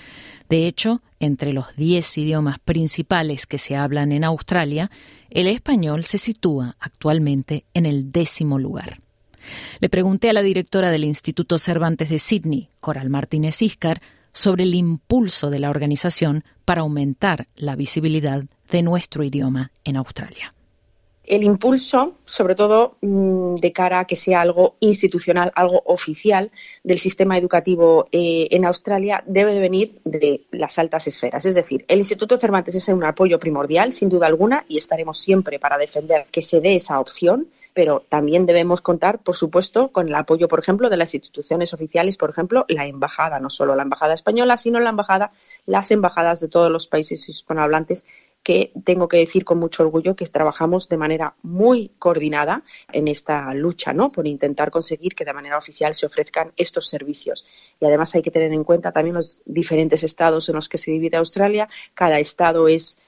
De 0.48 0.66
hecho, 0.66 1.00
entre 1.20 1.52
los 1.52 1.76
10 1.76 2.18
idiomas 2.18 2.58
principales 2.58 3.46
que 3.46 3.58
se 3.58 3.76
hablan 3.76 4.10
en 4.12 4.24
Australia, 4.24 4.90
el 5.30 5.46
español 5.46 6.02
se 6.04 6.18
sitúa 6.18 6.76
actualmente 6.80 7.64
en 7.74 7.86
el 7.86 8.10
décimo 8.10 8.58
lugar. 8.58 8.98
Le 9.80 9.88
pregunté 9.88 10.30
a 10.30 10.32
la 10.32 10.42
directora 10.42 10.90
del 10.90 11.04
Instituto 11.04 11.58
Cervantes 11.58 12.10
de 12.10 12.18
Sydney, 12.18 12.70
Coral 12.80 13.10
Martínez 13.10 13.62
Iscar, 13.62 14.00
sobre 14.36 14.64
el 14.64 14.74
impulso 14.74 15.48
de 15.48 15.58
la 15.58 15.70
organización 15.70 16.44
para 16.66 16.82
aumentar 16.82 17.46
la 17.56 17.74
visibilidad 17.74 18.44
de 18.70 18.82
nuestro 18.82 19.24
idioma 19.24 19.72
en 19.82 19.96
Australia. 19.96 20.52
El 21.24 21.42
impulso, 21.42 22.18
sobre 22.24 22.54
todo 22.54 22.98
mm, 23.00 23.54
de 23.56 23.72
cara 23.72 24.00
a 24.00 24.04
que 24.06 24.14
sea 24.14 24.42
algo 24.42 24.76
institucional, 24.80 25.52
algo 25.56 25.82
oficial 25.86 26.52
del 26.84 26.98
sistema 26.98 27.36
educativo 27.38 28.08
eh, 28.12 28.46
en 28.50 28.66
Australia, 28.66 29.24
debe 29.26 29.54
de 29.54 29.60
venir 29.60 29.96
de 30.04 30.42
las 30.52 30.78
altas 30.78 31.06
esferas. 31.08 31.46
Es 31.46 31.54
decir, 31.54 31.84
el 31.88 31.98
Instituto 31.98 32.38
Cervantes 32.38 32.74
es 32.74 32.86
un 32.88 33.04
apoyo 33.04 33.38
primordial, 33.38 33.90
sin 33.90 34.10
duda 34.10 34.26
alguna, 34.26 34.66
y 34.68 34.76
estaremos 34.76 35.18
siempre 35.18 35.58
para 35.58 35.78
defender 35.78 36.26
que 36.30 36.42
se 36.42 36.60
dé 36.60 36.76
esa 36.76 37.00
opción 37.00 37.48
pero 37.76 38.06
también 38.08 38.46
debemos 38.46 38.80
contar, 38.80 39.18
por 39.18 39.36
supuesto, 39.36 39.90
con 39.90 40.08
el 40.08 40.14
apoyo, 40.14 40.48
por 40.48 40.58
ejemplo, 40.58 40.88
de 40.88 40.96
las 40.96 41.12
instituciones 41.12 41.74
oficiales, 41.74 42.16
por 42.16 42.30
ejemplo, 42.30 42.64
la 42.68 42.86
embajada, 42.86 43.38
no 43.38 43.50
solo 43.50 43.76
la 43.76 43.82
embajada 43.82 44.14
española, 44.14 44.56
sino 44.56 44.80
la 44.80 44.88
embajada, 44.88 45.30
las 45.66 45.90
embajadas 45.90 46.40
de 46.40 46.48
todos 46.48 46.70
los 46.70 46.86
países 46.86 47.28
hispanohablantes 47.28 48.06
que 48.42 48.72
tengo 48.82 49.08
que 49.08 49.18
decir 49.18 49.44
con 49.44 49.58
mucho 49.58 49.82
orgullo 49.82 50.16
que 50.16 50.24
trabajamos 50.24 50.88
de 50.88 50.96
manera 50.96 51.34
muy 51.42 51.90
coordinada 51.98 52.62
en 52.92 53.08
esta 53.08 53.52
lucha, 53.52 53.92
¿no? 53.92 54.08
Por 54.08 54.26
intentar 54.26 54.70
conseguir 54.70 55.14
que 55.14 55.26
de 55.26 55.34
manera 55.34 55.58
oficial 55.58 55.92
se 55.92 56.06
ofrezcan 56.06 56.52
estos 56.56 56.88
servicios. 56.88 57.44
Y 57.78 57.84
además 57.84 58.14
hay 58.14 58.22
que 58.22 58.30
tener 58.30 58.54
en 58.54 58.64
cuenta 58.64 58.90
también 58.90 59.16
los 59.16 59.42
diferentes 59.44 60.02
estados 60.02 60.48
en 60.48 60.54
los 60.54 60.70
que 60.70 60.78
se 60.78 60.92
divide 60.92 61.18
Australia. 61.18 61.68
Cada 61.92 62.20
estado 62.20 62.68
es 62.68 63.02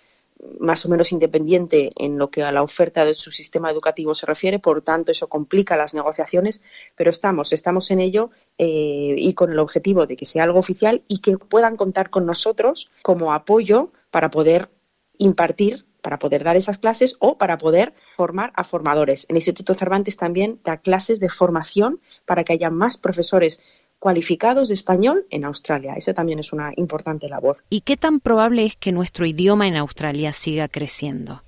más 0.61 0.85
o 0.85 0.88
menos 0.88 1.12
independiente 1.12 1.90
en 1.96 2.18
lo 2.18 2.31
que 2.31 2.42
a 2.42 2.53
la 2.53 2.62
oferta 2.62 3.05
de 3.05 3.14
su 3.14 3.31
sistema 3.31 3.70
educativo 3.70 4.14
se 4.14 4.27
refiere, 4.27 4.59
por 4.59 4.83
tanto 4.83 5.12
eso 5.12 5.29
complica 5.29 5.77
las 5.77 5.94
negociaciones, 5.94 6.62
pero 6.96 7.11
estamos, 7.11 7.53
estamos 7.53 7.90
en 7.90 8.01
ello 8.01 8.31
eh, 8.57 9.14
y 9.16 9.35
con 9.35 9.53
el 9.53 9.59
objetivo 9.59 10.07
de 10.07 10.16
que 10.16 10.27
sea 10.27 10.44
algo 10.44 10.59
oficial 10.59 11.03
y 11.09 11.18
que 11.18 11.38
puedan 11.38 11.77
contar 11.77 12.11
con 12.11 12.27
nosotros 12.27 12.90
como 13.03 13.33
apoyo 13.33 13.92
para 14.11 14.31
poder 14.31 14.70
impartir 15.18 15.87
para 16.01 16.18
poder 16.18 16.44
dar 16.44 16.57
esas 16.57 16.79
clases 16.79 17.16
o 17.18 17.38
para 17.38 17.59
poder 17.59 17.92
formar 18.16 18.53
a 18.55 18.64
formadores. 18.64 19.27
El 19.29 19.37
Instituto 19.37 19.74
Cervantes 19.74 20.16
también 20.16 20.61
da 20.64 20.79
clases 20.79 21.20
de 21.20 21.29
formación 21.29 22.01
para 22.24 22.44
que 22.44 22.53
haya 22.53 22.70
más 22.70 22.96
profesores 22.96 23.62
cualificados 23.99 24.69
de 24.69 24.75
español 24.75 25.27
en 25.31 25.45
Australia. 25.45 25.95
Esa 25.97 26.15
también 26.15 26.39
es 26.39 26.53
una 26.53 26.73
importante 26.77 27.29
labor. 27.29 27.59
¿Y 27.71 27.81
qué 27.83 27.97
tan 27.97 28.21
probable 28.21 28.65
es 28.65 28.77
que 28.77 28.93
nuestro 28.93 29.27
idioma 29.27 29.67
en 29.67 29.77
Australia 29.77 30.33
siga 30.33 30.69
creciendo? 30.69 31.43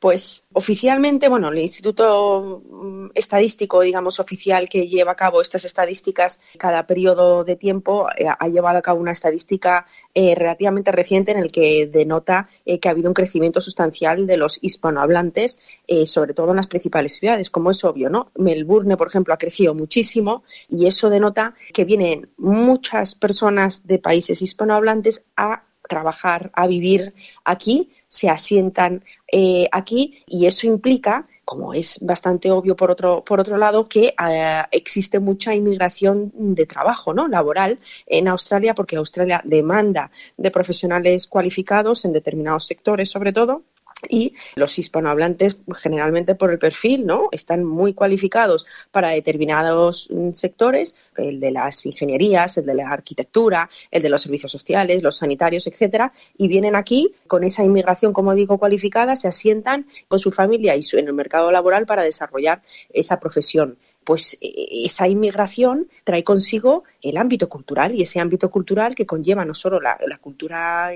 Pues 0.00 0.48
oficialmente, 0.52 1.28
bueno, 1.28 1.48
el 1.48 1.58
Instituto 1.58 2.62
mm, 2.68 3.08
Estadístico, 3.14 3.80
digamos, 3.80 4.20
oficial 4.20 4.68
que 4.68 4.86
lleva 4.86 5.12
a 5.12 5.16
cabo 5.16 5.40
estas 5.40 5.64
estadísticas 5.64 6.40
cada 6.56 6.86
periodo 6.86 7.44
de 7.44 7.56
tiempo 7.56 8.08
eh, 8.16 8.26
ha 8.26 8.48
llevado 8.48 8.78
a 8.78 8.82
cabo 8.82 9.00
una 9.00 9.12
estadística 9.12 9.86
eh, 10.14 10.34
relativamente 10.34 10.92
reciente 10.92 11.32
en 11.32 11.38
el 11.38 11.50
que 11.50 11.86
denota 11.86 12.48
eh, 12.64 12.78
que 12.78 12.88
ha 12.88 12.92
habido 12.92 13.08
un 13.10 13.14
crecimiento 13.14 13.60
sustancial 13.60 14.26
de 14.26 14.36
los 14.36 14.58
hispanohablantes, 14.62 15.62
sobre 16.04 16.34
todo 16.34 16.50
en 16.50 16.56
las 16.56 16.66
principales 16.66 17.14
ciudades, 17.18 17.50
como 17.50 17.70
es 17.70 17.82
obvio, 17.84 18.10
¿no? 18.10 18.30
Melbourne, 18.36 18.96
por 18.96 19.08
ejemplo, 19.08 19.32
ha 19.32 19.38
crecido 19.38 19.74
muchísimo 19.74 20.42
y 20.68 20.86
eso 20.86 21.10
denota 21.10 21.54
que 21.72 21.84
vienen 21.84 22.30
muchas 22.36 23.14
personas 23.14 23.86
de 23.86 23.98
países 23.98 24.42
hispanohablantes 24.42 25.26
a 25.36 25.64
trabajar, 25.88 26.50
a 26.54 26.66
vivir 26.66 27.14
aquí, 27.44 27.90
se 28.08 28.28
asientan 28.28 29.04
eh, 29.30 29.68
aquí 29.70 30.24
y 30.26 30.46
eso 30.46 30.66
implica 30.66 31.26
como 31.48 31.72
es 31.72 32.00
bastante 32.02 32.50
obvio 32.50 32.76
por 32.76 32.90
otro, 32.90 33.24
por 33.24 33.40
otro 33.40 33.56
lado, 33.56 33.82
que 33.82 34.14
eh, 34.22 34.62
existe 34.70 35.18
mucha 35.18 35.54
inmigración 35.54 36.30
de 36.34 36.66
trabajo 36.66 37.14
¿no? 37.14 37.26
laboral 37.26 37.78
en 38.06 38.28
Australia, 38.28 38.74
porque 38.74 38.96
Australia 38.96 39.40
demanda 39.42 40.10
de 40.36 40.50
profesionales 40.50 41.26
cualificados 41.26 42.04
en 42.04 42.12
determinados 42.12 42.66
sectores, 42.66 43.08
sobre 43.08 43.32
todo, 43.32 43.62
y 44.08 44.34
los 44.56 44.78
hispanohablantes 44.78 45.58
generalmente 45.76 46.34
por 46.34 46.50
el 46.50 46.58
perfil 46.58 47.06
no 47.06 47.28
están 47.32 47.64
muy 47.64 47.94
cualificados 47.94 48.66
para 48.90 49.10
determinados 49.10 50.08
mm, 50.10 50.32
sectores 50.32 51.10
el 51.16 51.40
de 51.40 51.50
las 51.50 51.86
ingenierías 51.86 52.58
el 52.58 52.66
de 52.66 52.74
la 52.74 52.90
arquitectura 52.90 53.68
el 53.90 54.02
de 54.02 54.08
los 54.08 54.22
servicios 54.22 54.52
sociales 54.52 55.02
los 55.02 55.16
sanitarios 55.16 55.66
etcétera 55.66 56.12
y 56.36 56.48
vienen 56.48 56.76
aquí 56.76 57.14
con 57.26 57.44
esa 57.44 57.64
inmigración 57.64 58.12
como 58.12 58.34
digo 58.34 58.58
cualificada 58.58 59.16
se 59.16 59.28
asientan 59.28 59.86
con 60.08 60.18
su 60.18 60.30
familia 60.30 60.76
y 60.76 60.82
en 60.96 61.08
el 61.08 61.12
mercado 61.14 61.50
laboral 61.50 61.86
para 61.86 62.02
desarrollar 62.02 62.62
esa 62.90 63.20
profesión. 63.20 63.78
Pues 64.04 64.38
e, 64.40 64.84
esa 64.84 65.06
inmigración 65.08 65.88
trae 66.04 66.24
consigo 66.24 66.84
el 67.02 67.16
ámbito 67.16 67.48
cultural 67.48 67.94
y 67.94 68.02
ese 68.02 68.20
ámbito 68.20 68.50
cultural 68.50 68.94
que 68.94 69.06
conlleva 69.06 69.44
no 69.44 69.54
solo 69.54 69.80
la, 69.80 69.98
la 70.06 70.18
cultura 70.18 70.90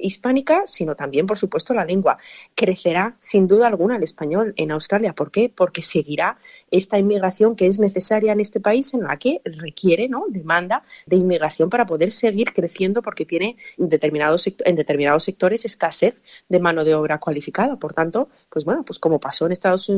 hispánica, 0.00 0.62
sino 0.66 0.94
también, 0.94 1.26
por 1.26 1.38
supuesto, 1.38 1.74
la 1.74 1.84
lengua. 1.84 2.18
Crecerá, 2.54 3.16
sin 3.20 3.46
duda 3.46 3.66
alguna, 3.66 3.96
el 3.96 4.02
español 4.02 4.54
en 4.56 4.70
Australia. 4.70 5.14
¿Por 5.14 5.30
qué? 5.30 5.52
Porque 5.54 5.82
seguirá 5.82 6.38
esta 6.70 6.98
inmigración 6.98 7.56
que 7.56 7.66
es 7.66 7.78
necesaria 7.78 8.32
en 8.32 8.40
este 8.40 8.60
país, 8.60 8.94
en 8.94 9.02
la 9.02 9.16
que 9.16 9.40
requiere, 9.44 10.08
¿no? 10.08 10.24
Demanda 10.28 10.82
de 11.06 11.16
inmigración 11.16 11.70
para 11.70 11.86
poder 11.86 12.10
seguir 12.10 12.52
creciendo, 12.52 13.02
porque 13.02 13.24
tiene 13.24 13.56
determinados, 13.76 14.46
en 14.46 14.76
determinados 14.76 15.24
sectores 15.24 15.64
escasez 15.64 16.22
de 16.48 16.60
mano 16.60 16.84
de 16.84 16.94
obra 16.94 17.18
cualificada. 17.18 17.76
Por 17.76 17.92
tanto, 17.92 18.28
pues 18.48 18.64
bueno, 18.64 18.84
pues 18.84 18.98
como 18.98 19.20
pasó 19.20 19.46
en 19.46 19.52
Estados, 19.52 19.88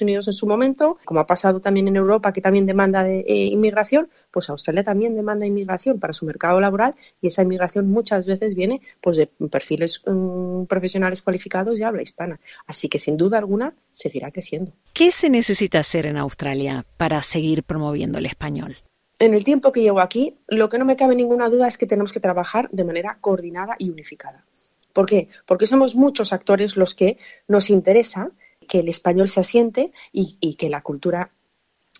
Unidos 0.00 0.26
en 0.28 0.32
su 0.32 0.46
momento, 0.46 0.98
como 1.04 1.20
ha 1.20 1.26
pasado 1.26 1.60
también 1.60 1.88
en 1.88 1.96
Europa, 1.96 2.32
que 2.32 2.40
también 2.40 2.66
demanda 2.66 3.04
de 3.04 3.20
eh, 3.20 3.46
inmigración, 3.46 4.08
pues 4.30 4.48
Australia 4.50 4.82
también 4.82 5.14
demanda 5.14 5.46
inmigración 5.46 5.98
para 5.98 6.12
su 6.12 6.26
mercado 6.26 6.60
laboral 6.60 6.94
y 7.20 7.28
esa 7.28 7.42
inmigración 7.42 7.88
muchas 7.90 8.26
veces 8.26 8.54
viene 8.54 8.80
pues 9.00 9.17
de 9.18 9.26
perfiles 9.26 10.00
mm, 10.06 10.64
profesionales 10.64 11.20
cualificados 11.20 11.78
y 11.78 11.82
habla 11.82 12.02
hispana. 12.02 12.40
Así 12.66 12.88
que 12.88 12.98
sin 12.98 13.16
duda 13.16 13.36
alguna 13.36 13.74
seguirá 13.90 14.30
creciendo. 14.30 14.72
¿Qué 14.94 15.10
se 15.10 15.28
necesita 15.28 15.80
hacer 15.80 16.06
en 16.06 16.16
Australia 16.16 16.86
para 16.96 17.20
seguir 17.22 17.62
promoviendo 17.62 18.18
el 18.18 18.26
español? 18.26 18.78
En 19.18 19.34
el 19.34 19.44
tiempo 19.44 19.72
que 19.72 19.82
llevo 19.82 20.00
aquí, 20.00 20.38
lo 20.46 20.68
que 20.68 20.78
no 20.78 20.84
me 20.84 20.96
cabe 20.96 21.16
ninguna 21.16 21.48
duda 21.48 21.66
es 21.66 21.76
que 21.76 21.86
tenemos 21.86 22.12
que 22.12 22.20
trabajar 22.20 22.70
de 22.70 22.84
manera 22.84 23.18
coordinada 23.20 23.74
y 23.78 23.90
unificada. 23.90 24.46
¿Por 24.92 25.06
qué? 25.06 25.28
Porque 25.44 25.66
somos 25.66 25.94
muchos 25.96 26.32
actores 26.32 26.76
los 26.76 26.94
que 26.94 27.18
nos 27.46 27.68
interesa 27.68 28.30
que 28.68 28.80
el 28.80 28.88
español 28.88 29.28
se 29.28 29.40
asiente 29.40 29.92
y, 30.12 30.38
y 30.40 30.54
que 30.54 30.68
la 30.68 30.82
cultura 30.82 31.32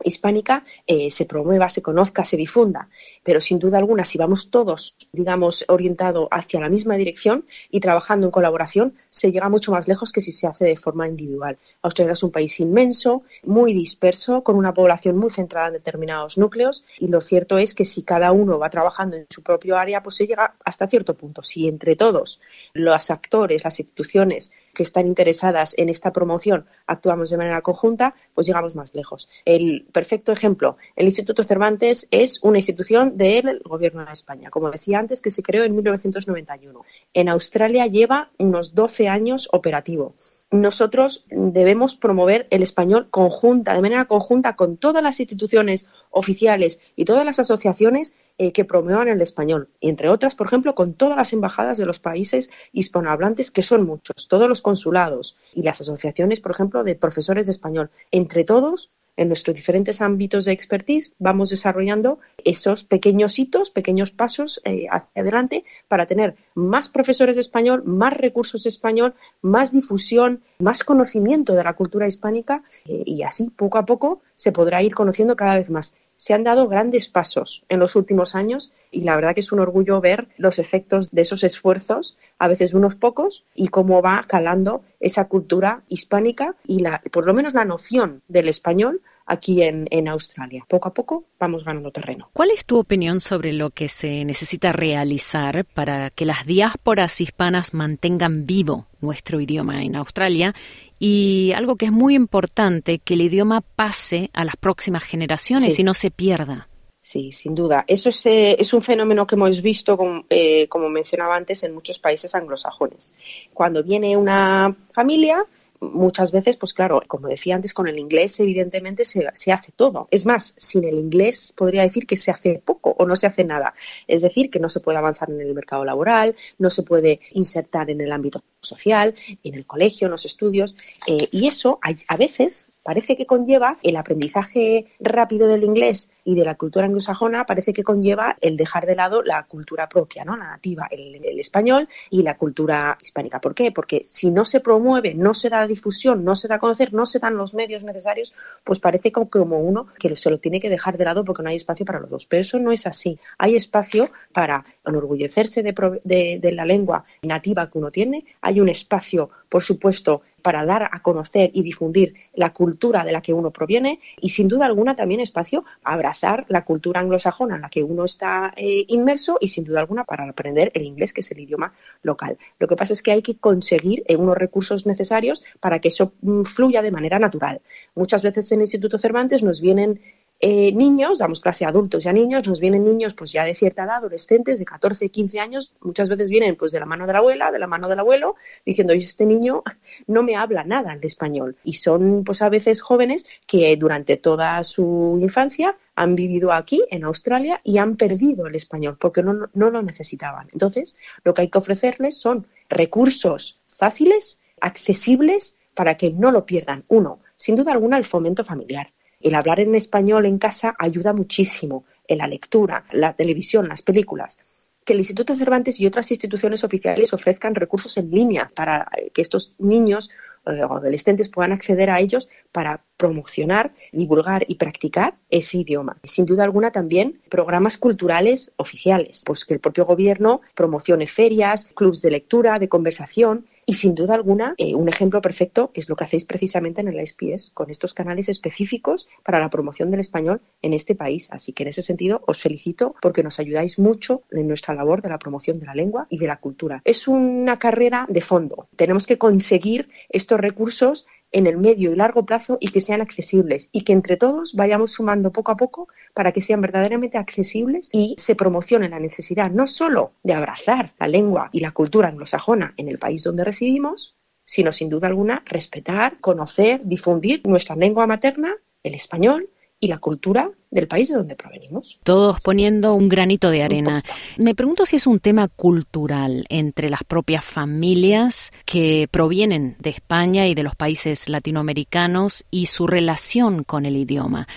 hispánica 0.05 0.65
eh, 0.87 1.11
se 1.11 1.25
promueva, 1.25 1.69
se 1.69 1.83
conozca, 1.83 2.25
se 2.25 2.37
difunda. 2.37 2.89
Pero 3.23 3.41
sin 3.41 3.59
duda 3.59 3.79
alguna, 3.79 4.05
si 4.05 4.19
vamos 4.19 4.51
todos, 4.51 4.97
digamos, 5.13 5.65
orientados 5.69 6.29
hacia 6.31 6.61
la 6.61 6.69
misma 6.69 6.97
dirección 6.97 7.45
y 7.71 7.81
trabajando 7.81 8.27
en 8.27 8.31
colaboración, 8.31 8.95
se 9.09 9.33
llega 9.33 9.49
mucho 9.49 9.73
más 9.73 9.89
lejos 9.89 10.13
que 10.13 10.21
si 10.21 10.33
se 10.33 10.47
hace 10.47 10.65
de 10.65 10.77
forma 10.77 11.09
individual. 11.09 11.59
Australia 11.83 12.13
es 12.13 12.23
un 12.23 12.31
país 12.31 12.59
inmenso, 12.61 13.23
muy 13.45 13.73
disperso, 13.75 14.43
con 14.43 14.57
una 14.57 14.75
población 14.75 15.17
muy 15.17 15.31
centrada 15.31 15.69
en 15.69 15.75
determinados 15.75 16.39
núcleos 16.39 16.85
y 16.99 17.09
lo 17.09 17.21
cierto 17.21 17.59
es 17.59 17.75
que 17.75 17.85
si 17.85 18.03
cada 18.03 18.33
uno 18.33 18.59
va 18.59 18.71
trabajando 18.71 19.17
en 19.17 19.27
su 19.31 19.43
propio 19.43 19.77
área, 19.77 20.03
pues 20.03 20.17
se 20.17 20.27
llega 20.27 20.55
hasta 20.65 20.87
cierto 20.87 21.15
punto. 21.15 21.43
Si 21.43 21.69
entre 21.69 21.97
todos 21.97 22.41
los 22.73 23.11
actores, 23.11 23.65
las 23.65 23.79
instituciones, 23.79 24.53
que 24.75 24.83
están 24.83 25.07
interesadas 25.07 25.75
en 25.77 25.89
esta 25.89 26.13
promoción 26.13 26.67
actuamos 26.87 27.31
de 27.31 27.37
manera 27.37 27.61
conjunta, 27.61 28.15
pues 28.35 28.47
llegamos 28.47 28.75
más 28.77 28.95
lejos. 28.95 29.29
El 29.45 29.87
perfecto 29.93 30.33
ejemplo, 30.33 30.77
el 30.97 31.07
Instituto 31.07 31.43
Cervantes 31.43 32.09
es 32.11 32.43
una 32.43 32.59
institución 32.59 33.17
del 33.17 33.61
Gobierno 33.65 34.05
de 34.05 34.13
España, 34.13 34.51
como 34.51 34.71
decía 34.71 34.99
antes, 34.99 35.23
que 35.23 35.31
se 35.31 35.43
creó 35.43 35.65
en 35.65 35.75
1991. 35.75 36.83
En 37.15 37.29
Australia 37.29 37.87
lleva 37.87 38.31
unos 38.39 38.75
12 38.75 39.09
años 39.09 39.49
operativo. 39.53 40.15
Nosotros 40.51 41.27
debemos 41.29 41.95
promover 41.95 42.47
el 42.51 42.63
español 42.63 43.09
conjunta, 43.11 43.75
de 43.75 43.83
manera 43.83 44.07
conjunta 44.07 44.57
con 44.57 44.79
todas 44.79 45.03
las 45.03 45.21
instituciones 45.21 45.91
oficiales 46.11 46.81
y 46.97 47.05
todas 47.05 47.27
las 47.27 47.39
asociaciones 47.39 48.15
eh, 48.39 48.53
que 48.53 48.65
promuevan 48.65 49.09
el 49.09 49.21
español, 49.21 49.69
entre 49.83 50.09
otras, 50.09 50.35
por 50.35 50.47
ejemplo, 50.47 50.75
con 50.75 50.95
todas 50.95 51.19
las 51.19 51.35
embajadas 51.35 51.77
de 51.77 51.85
los 51.85 51.99
países 51.99 52.51
hispanohablantes, 52.73 53.51
que 53.51 53.63
son 53.63 53.85
muchos, 53.85 54.27
todos 54.29 54.49
los 54.49 54.63
consulados 54.63 55.37
y 55.53 55.65
las 55.65 55.83
asociaciones, 55.83 56.41
por 56.41 56.53
ejemplo, 56.53 56.83
de 56.83 56.95
profesores 56.95 57.45
de 57.45 57.53
español. 57.53 57.91
Entre 58.11 58.45
todos, 58.45 58.91
en 59.19 59.29
nuestros 59.29 59.55
diferentes 59.55 60.01
ámbitos 60.01 60.45
de 60.45 60.53
expertise, 60.53 61.15
vamos 61.19 61.51
desarrollando 61.51 62.21
esos 62.45 62.85
pequeños 62.85 63.39
hitos, 63.39 63.71
pequeños 63.71 64.13
pasos 64.13 64.63
eh, 64.65 64.87
hacia 64.91 65.23
adelante 65.23 65.65
para 65.89 66.07
tener 66.07 66.37
más 66.55 66.89
profesores 66.89 67.35
de 67.35 67.43
español, 67.43 67.83
más 67.85 68.17
recursos 68.17 68.63
de 68.63 68.69
español, 68.71 69.15
más 69.43 69.73
difusión, 69.73 70.43
más 70.61 70.85
conocimiento 70.85 71.55
de 71.55 71.65
la 71.65 71.75
cultura 71.75 72.07
hispánica 72.07 72.63
eh, 72.87 73.03
y 73.05 73.23
así 73.25 73.51
poco 73.51 73.79
a 73.79 73.85
poco 73.85 74.23
se 74.37 74.53
podrá 74.53 74.83
ir 74.83 74.95
conociendo 74.95 75.35
cada 75.35 75.59
vez 75.59 75.69
más. 75.69 75.95
Se 76.15 76.33
han 76.33 76.45
dado 76.45 76.69
grandes 76.69 77.09
pasos 77.09 77.65
en 77.69 77.81
los 77.81 77.97
últimos 77.97 78.35
años 78.35 78.73
y 78.91 79.03
la 79.03 79.17
verdad 79.17 79.35
que 79.35 79.41
es 79.41 79.53
un 79.53 79.61
orgullo 79.61 80.01
ver 80.01 80.29
los 80.37 80.59
efectos 80.59 81.11
de 81.11 81.23
esos 81.23 81.45
esfuerzos, 81.45 82.19
a 82.39 82.49
veces 82.49 82.73
de 82.73 82.79
unos 82.79 82.97
pocos, 82.97 83.47
y 83.55 83.69
cómo 83.69 84.03
va 84.03 84.25
calando 84.29 84.83
esa 85.01 85.29
cultura 85.29 85.83
hispánica 85.89 86.57
y 86.67 86.81
la, 86.81 87.03
por 87.13 87.27
lo 87.27 87.35
menos 87.35 87.55
la 87.55 87.65
noción 87.65 88.23
del 88.29 88.49
español 88.49 89.03
aquí 89.27 89.63
en, 89.63 89.87
en 89.91 90.09
Australia. 90.09 90.65
Poco 90.69 90.89
a 90.89 90.95
poco 90.95 91.25
vamos 91.39 91.65
ganando 91.65 91.91
terreno. 91.91 92.31
¿Cuál 92.33 92.51
es 92.51 92.65
tu 92.65 92.79
opinión 92.79 93.21
sobre 93.21 93.53
lo 93.53 93.71
que 93.71 93.89
se 93.89 94.25
necesita 94.25 94.73
realizar 94.73 95.65
para 95.65 96.11
que 96.11 96.25
las 96.25 96.47
diásporas 96.47 97.21
hispanas 97.21 97.75
mantengan 97.75 98.45
vivo 98.45 98.87
nuestro 99.01 99.41
idioma 99.41 99.83
en 99.83 99.97
Australia 99.97 100.55
y 100.99 101.53
algo 101.55 101.77
que 101.77 101.87
es 101.87 101.93
muy 101.93 102.15
importante, 102.15 102.99
que 102.99 103.15
el 103.15 103.23
idioma 103.23 103.61
pase 103.61 104.31
a 104.33 104.45
las 104.45 104.57
próximas 104.57 105.05
generaciones 105.05 105.79
y 105.79 105.85
no 105.85 105.95
se 105.95 106.11
pierda. 106.11 106.69
Sí, 107.11 107.33
sin 107.33 107.55
duda. 107.55 107.87
Eso 107.89 108.11
es, 108.11 108.27
eh, 108.27 108.55
es 108.59 108.75
un 108.75 108.83
fenómeno 108.83 109.27
que 109.27 109.35
hemos 109.35 109.63
visto, 109.63 109.99
eh, 110.29 110.69
como 110.69 110.91
mencionaba 110.91 111.37
antes, 111.37 111.65
en 111.65 111.73
muchos 111.73 111.99
países 111.99 112.35
anglosajones. 112.35 113.15
Cuando 113.55 113.83
viene 113.83 114.15
una 114.15 114.77
familia, 114.93 115.43
muchas 115.81 116.33
veces, 116.33 116.59
pues 116.59 116.75
claro, 116.75 117.01
como 117.07 117.29
decía 117.29 117.55
antes, 117.55 117.73
con 117.73 117.89
el 117.89 117.99
inglés 117.99 118.39
evidentemente 118.41 119.07
se, 119.07 119.27
se, 119.33 119.53
hace 119.53 119.73
todo. 119.73 120.07
Es 120.11 120.27
más, 120.27 120.53
sin 120.59 120.85
el 120.85 120.99
inglés 120.99 121.55
podría 121.57 121.81
decir 121.81 122.07
que 122.07 122.19
se 122.19 122.31
hace 122.31 122.61
poco 122.63 122.95
o 122.99 123.07
no 123.07 123.17
se 123.17 123.27
hace 123.27 123.43
nada. 123.43 123.73
Es 124.07 124.21
decir, 124.21 124.51
que 124.51 124.61
no 124.61 124.69
se 124.69 124.81
puede 124.81 124.99
avanzar 124.99 125.31
en 125.31 125.41
el 125.41 125.55
mercado 125.55 125.87
laboral, 125.87 126.37
no 126.59 126.69
se 126.69 126.83
puede 126.83 127.21
insertar 127.33 127.89
en 127.89 128.03
el 128.03 128.13
ámbito 128.13 128.43
social, 128.61 129.15
en 129.43 129.55
el 129.55 129.65
colegio, 129.65 130.09
en 130.09 130.11
los 130.11 130.27
estudios. 130.27 130.77
Eh, 131.07 131.27
y 131.33 131.47
eso 131.47 131.81
a 131.81 132.17
veces 132.19 132.69
parece 132.83 133.17
que 133.17 133.27
conlleva 133.27 133.79
el 133.83 133.97
aprendizaje 133.97 134.87
rápido 135.01 135.49
del 135.49 135.65
inglés 135.65 136.13
y 136.25 136.35
de 136.35 136.45
la 136.45 136.57
cultura 136.57 136.87
anglosajona, 136.87 137.47
parece 137.47 137.73
que 137.73 137.83
conlleva 137.83 138.37
el 138.41 138.57
dejar 138.57 138.87
de 138.87 138.95
lado 138.95 139.23
la 139.23 139.45
cultura 139.45 139.89
propia, 139.89 140.25
¿no? 140.25 140.37
la 140.37 140.45
nativa, 140.45 140.89
el, 140.91 141.39
español 141.39 141.89
y 142.11 142.23
la 142.23 142.37
cultura 142.37 142.99
hispánica. 143.01 143.41
¿Por 143.41 143.55
qué? 143.55 143.73
Porque 143.73 144.03
si 144.05 144.31
no 144.31 144.45
se 144.45 144.61
promueve, 144.61 145.15
no 145.15 145.35
se 145.35 145.49
da 145.49 145.67
difusión, 145.67 146.25
no 146.25 146.35
se 146.35 146.49
da 146.49 146.57
a 146.57 146.59
conocer, 146.59 146.93
no 146.93 147.07
se 147.07 147.19
dan 147.19 147.37
los 147.37 147.55
medios 147.55 147.85
necesarios, 147.85 148.35
pues 148.65 148.81
parece 148.81 149.13
como, 149.13 149.59
uno 149.61 149.87
que 149.99 150.15
se 150.17 150.31
lo 150.31 150.39
tiene 150.39 150.61
que 150.61 150.69
dejar 150.69 150.99
de 150.99 151.05
lado 151.05 151.25
porque 151.25 151.43
no 151.43 151.51
hay 151.51 151.57
espacio 151.57 151.87
para 151.87 152.01
los 152.01 152.11
dos. 152.11 152.27
Pero 152.27 152.41
eso 152.41 152.59
no 152.59 152.73
es 152.73 152.87
así. 152.87 153.19
Hay 153.39 153.55
espacio 153.55 154.11
para 154.33 154.65
enorgullecerse 154.85 155.63
de, 155.63 156.39
de 156.41 156.53
la 156.53 156.65
lengua 156.65 157.05
nativa 157.23 157.71
que 157.71 157.79
uno 157.79 157.91
tiene, 157.91 158.25
hay 158.41 158.61
un 158.61 158.69
espacio, 158.69 159.31
por 159.49 159.63
supuesto, 159.63 160.23
para 160.43 160.65
dar 160.65 160.89
a 160.91 161.03
conocer 161.03 161.51
y 161.53 161.63
difundir 161.63 162.15
la 162.35 162.53
cultura 162.53 163.05
de 163.05 163.13
la 163.13 163.21
que 163.21 163.33
uno 163.33 163.51
proviene 163.51 164.01
y 164.21 164.31
sin 164.31 164.49
duda 164.49 164.67
alguna 164.67 164.95
también 164.95 165.21
espacio 165.21 165.65
a 165.83 165.93
abrazar 165.95 166.47
la 166.49 166.65
cultura 166.65 167.01
anglosajona 167.01 167.57
en 167.57 167.63
la 167.63 167.69
que 167.69 167.83
uno 167.83 168.05
está 168.05 168.55
eh, 168.57 168.85
inmerso 168.89 169.39
y 169.41 169.49
sin 169.49 169.65
duda 169.65 169.81
alguna 169.81 170.05
para 170.05 170.29
aprender 170.29 170.71
el 170.75 170.83
inglés 170.83 171.13
que 171.13 171.21
es 171.21 171.31
el 171.33 171.41
idioma 171.41 171.73
local. 172.03 172.39
Lo 172.59 172.69
que 172.69 172.77
pasa 172.77 172.93
es 172.93 173.03
que 173.03 173.13
hay 173.13 173.23
que 173.23 173.37
conseguir 173.37 174.05
eh, 174.07 174.17
unos 174.17 174.37
recursos 174.37 174.87
necesarios 174.87 175.43
para 175.61 175.81
que 175.81 175.89
eso 175.89 176.13
mm, 176.23 176.43
fluya 176.43 176.83
de 176.83 176.91
manera 176.91 177.19
natural. 177.19 177.61
Muchas 177.95 178.23
veces 178.23 178.51
en 178.53 178.61
el 178.61 178.63
Instituto 178.63 178.99
Cervantes 178.99 179.43
nos 179.43 179.61
vienen 179.61 180.01
eh, 180.41 180.71
niños, 180.73 181.19
damos 181.19 181.41
clase 181.41 181.65
a 181.65 181.69
adultos 181.69 182.05
y 182.05 182.09
a 182.09 182.13
niños, 182.13 182.47
nos 182.47 182.61
vienen 182.61 182.85
niños 182.85 183.15
pues 183.15 183.33
ya 183.33 183.45
de 183.45 183.57
cierta 183.57 183.83
edad, 183.83 183.97
adolescentes 183.97 184.61
de 184.61 184.65
14, 184.65 185.09
15 185.09 185.41
años, 185.41 185.75
muchas 185.81 186.09
veces 186.09 186.31
vienen 186.31 186.55
pues 186.55 186.71
de 186.71 186.79
la 186.79 186.87
mano 186.87 187.09
de 187.09 187.13
la 187.13 187.19
abuela, 187.19 187.51
de 187.51 187.59
la 187.59 187.67
mano 187.67 187.89
del 187.89 187.99
abuelo, 187.99 188.37
diciendo, 188.65 188.93
este 188.93 189.27
niño 189.27 189.65
no 190.07 190.23
me 190.23 190.37
habla 190.37 190.63
nada 190.63 190.97
de 190.97 191.07
español. 191.09 191.57
Y 191.65 191.73
son 191.75 192.23
pues 192.23 192.41
a 192.43 192.49
veces 192.49 192.81
jóvenes 192.81 193.27
que 193.47 193.77
durante 193.77 194.17
toda 194.17 194.63
su 194.63 195.19
infancia 195.21 195.77
han 195.97 196.15
vivido 196.15 196.53
aquí 196.53 196.85
en 196.91 197.03
Australia 197.03 197.61
y 197.65 197.79
han 197.79 197.97
perdido 197.97 198.47
el 198.47 198.55
español 198.55 198.97
porque 199.01 199.25
no, 199.25 199.49
no 199.53 199.71
lo 199.71 199.83
necesitaban. 199.83 200.49
Entonces, 200.53 200.99
lo 201.25 201.35
que 201.35 201.43
hay 201.43 201.49
que 201.49 201.59
ofrecerles 201.59 202.21
son 202.21 202.47
recursos 202.69 203.61
fáciles, 203.67 204.43
accesibles, 204.61 205.59
para 205.75 205.97
que 205.97 206.11
no 206.11 206.31
lo 206.31 206.47
pierdan. 206.47 206.85
Uno, 206.89 207.21
sin 207.35 207.57
duda 207.57 207.73
alguna, 207.73 207.97
el 207.97 208.05
fomento 208.05 208.45
familiar 208.45 208.93
el 209.21 209.35
hablar 209.35 209.61
en 209.61 209.75
español 209.75 210.27
en 210.27 210.39
casa 210.39 210.75
ayuda 210.79 211.13
muchísimo 211.13 211.85
en 212.07 212.19
la 212.19 212.27
lectura, 212.27 212.85
la 212.93 213.15
televisión, 213.15 213.69
las 213.69 213.83
películas. 213.83 214.69
Que 214.85 214.95
el 214.95 215.01
Instituto 215.01 215.35
Cervantes 215.35 215.79
y 215.81 215.87
otras 215.87 216.11
instituciones 216.11 216.65
oficiales 216.65 217.13
ofrezcan 217.13 217.55
recursos 217.55 217.97
en 217.99 218.11
línea 218.11 218.49
para 218.55 218.89
que 219.13 219.21
estos 219.21 219.55
niños 219.59 220.11
eh, 220.47 220.63
o 220.65 220.77
adolescentes 220.77 221.29
puedan 221.29 221.53
acceder 221.53 221.91
a 221.91 222.01
ellos 222.01 222.31
para 222.53 222.85
promocionar, 222.97 223.75
divulgar 223.93 224.45
y 224.49 224.55
practicar 224.55 225.17
ese 225.29 225.59
idioma. 225.59 225.99
Sin 226.05 226.25
duda 226.25 226.45
alguna 226.45 226.73
también 226.73 227.21
programas 227.29 227.77
culturales 227.77 228.53
oficiales, 228.57 229.23
pues 229.27 229.45
que 229.45 229.55
el 229.55 229.61
propio 229.61 229.85
gobierno 229.85 230.41
promocione 230.55 231.07
ferias, 231.07 231.67
clubs 231.75 232.01
de 232.01 232.13
lectura, 232.13 232.59
de 232.59 232.69
conversación 232.69 233.47
y 233.69 233.75
sin 233.75 233.95
duda 233.95 234.15
alguna, 234.15 234.55
eh, 234.57 234.75
un 234.75 234.89
ejemplo 234.89 235.21
perfecto 235.21 235.71
es 235.75 235.91
lo 235.91 235.95
que 235.95 236.05
hacéis 236.05 236.25
precisamente 236.25 236.81
en 236.81 236.89
el 236.89 236.99
SPS, 237.07 237.51
con 237.53 237.69
estos 237.69 237.93
canales 237.93 238.31
específicos 238.31 239.11
para 239.23 239.41
la 239.41 239.51
promoción 239.51 239.91
del 239.91 240.01
español 240.01 240.41
en 240.63 240.73
este 240.73 240.95
país. 240.95 241.29
Así 241.33 241.53
que 241.53 241.65
en 241.65 241.69
ese 241.69 241.83
sentido 241.83 242.23
os 242.27 242.41
felicito 242.41 242.95
porque 243.03 243.23
nos 243.23 243.39
ayudáis 243.39 243.79
mucho 243.79 244.23
en 244.31 244.49
nuestra 244.49 244.73
labor 244.73 245.03
de 245.03 245.11
la 245.11 245.19
promoción 245.19 245.59
de 245.59 245.67
la 245.67 245.75
lengua 245.75 246.07
y 246.09 246.17
de 246.17 246.27
la 246.27 246.41
cultura. 246.41 246.81
Es 246.87 247.09
una 247.09 247.59
carrera 247.59 248.07
de 248.09 248.23
fondo. 248.23 248.69
Tenemos 248.75 249.07
que 249.07 249.19
conseguir 249.19 249.91
estos 250.09 250.41
recursos 250.41 251.07
en 251.33 251.47
el 251.47 251.59
medio 251.59 251.93
y 251.93 251.97
largo 251.97 252.25
plazo 252.25 252.59
y 252.61 252.69
que 252.69 252.81
sean 252.81 253.01
accesibles 253.01 253.69
y 253.73 253.83
que 253.83 253.93
entre 253.93 254.17
todos 254.17 254.55
vayamos 254.55 254.93
sumando 254.93 255.33
poco 255.33 255.53
a 255.53 255.57
poco 255.57 255.89
para 256.15 256.33
que 256.33 256.41
sean 256.41 256.61
verdaderamente 256.61 257.19
accesibles 257.19 257.91
y 257.93 258.15
se 258.19 258.35
promocione 258.35 258.89
la 258.89 259.01
necesidad 259.01 259.51
no 259.51 259.67
solo 259.67 260.13
de 260.23 260.35
abrazar 260.35 260.95
la 260.99 261.09
lengua 261.09 261.51
y 261.53 261.61
la 261.61 261.73
cultura 261.73 262.09
anglosajona 262.09 262.75
en 262.77 262.89
el 262.89 262.99
país 262.99 263.25
donde 263.25 263.45
residimos, 263.45 264.17
sino 264.45 264.73
sin 264.73 264.89
duda 264.89 265.09
alguna 265.09 265.43
respetar, 265.47 266.21
conocer, 266.21 266.81
difundir 266.85 267.43
nuestra 267.47 267.77
lengua 267.77 268.07
materna, 268.07 268.55
el 268.83 268.95
español, 268.95 269.51
y 269.81 269.89
la 269.89 269.99
cultura 269.99 270.51
del 270.71 270.89
país 270.89 271.09
de 271.09 271.15
donde 271.15 271.37
provenimos. 271.37 272.01
Todos 272.03 272.41
poniendo 272.41 272.95
un 272.95 273.09
granito 273.09 273.51
de 273.51 273.63
arena. 273.63 274.03
Me 274.37 274.55
pregunto 274.55 274.85
si 274.85 274.97
es 274.97 275.07
un 275.07 275.21
tema 275.21 275.49
cultural 275.49 276.45
entre 276.49 276.91
las 276.91 277.05
propias 277.05 277.45
familias 277.45 278.51
que 278.65 279.09
provienen 279.11 279.77
de 279.79 279.91
España 279.91 280.47
y 280.47 280.55
de 280.55 280.63
los 280.63 280.75
países 280.75 281.29
latinoamericanos 281.29 282.45
y 282.51 282.67
su 282.67 282.87
relación 282.87 283.65
con 283.65 283.87
el 283.87 283.97
idioma. 283.97 284.49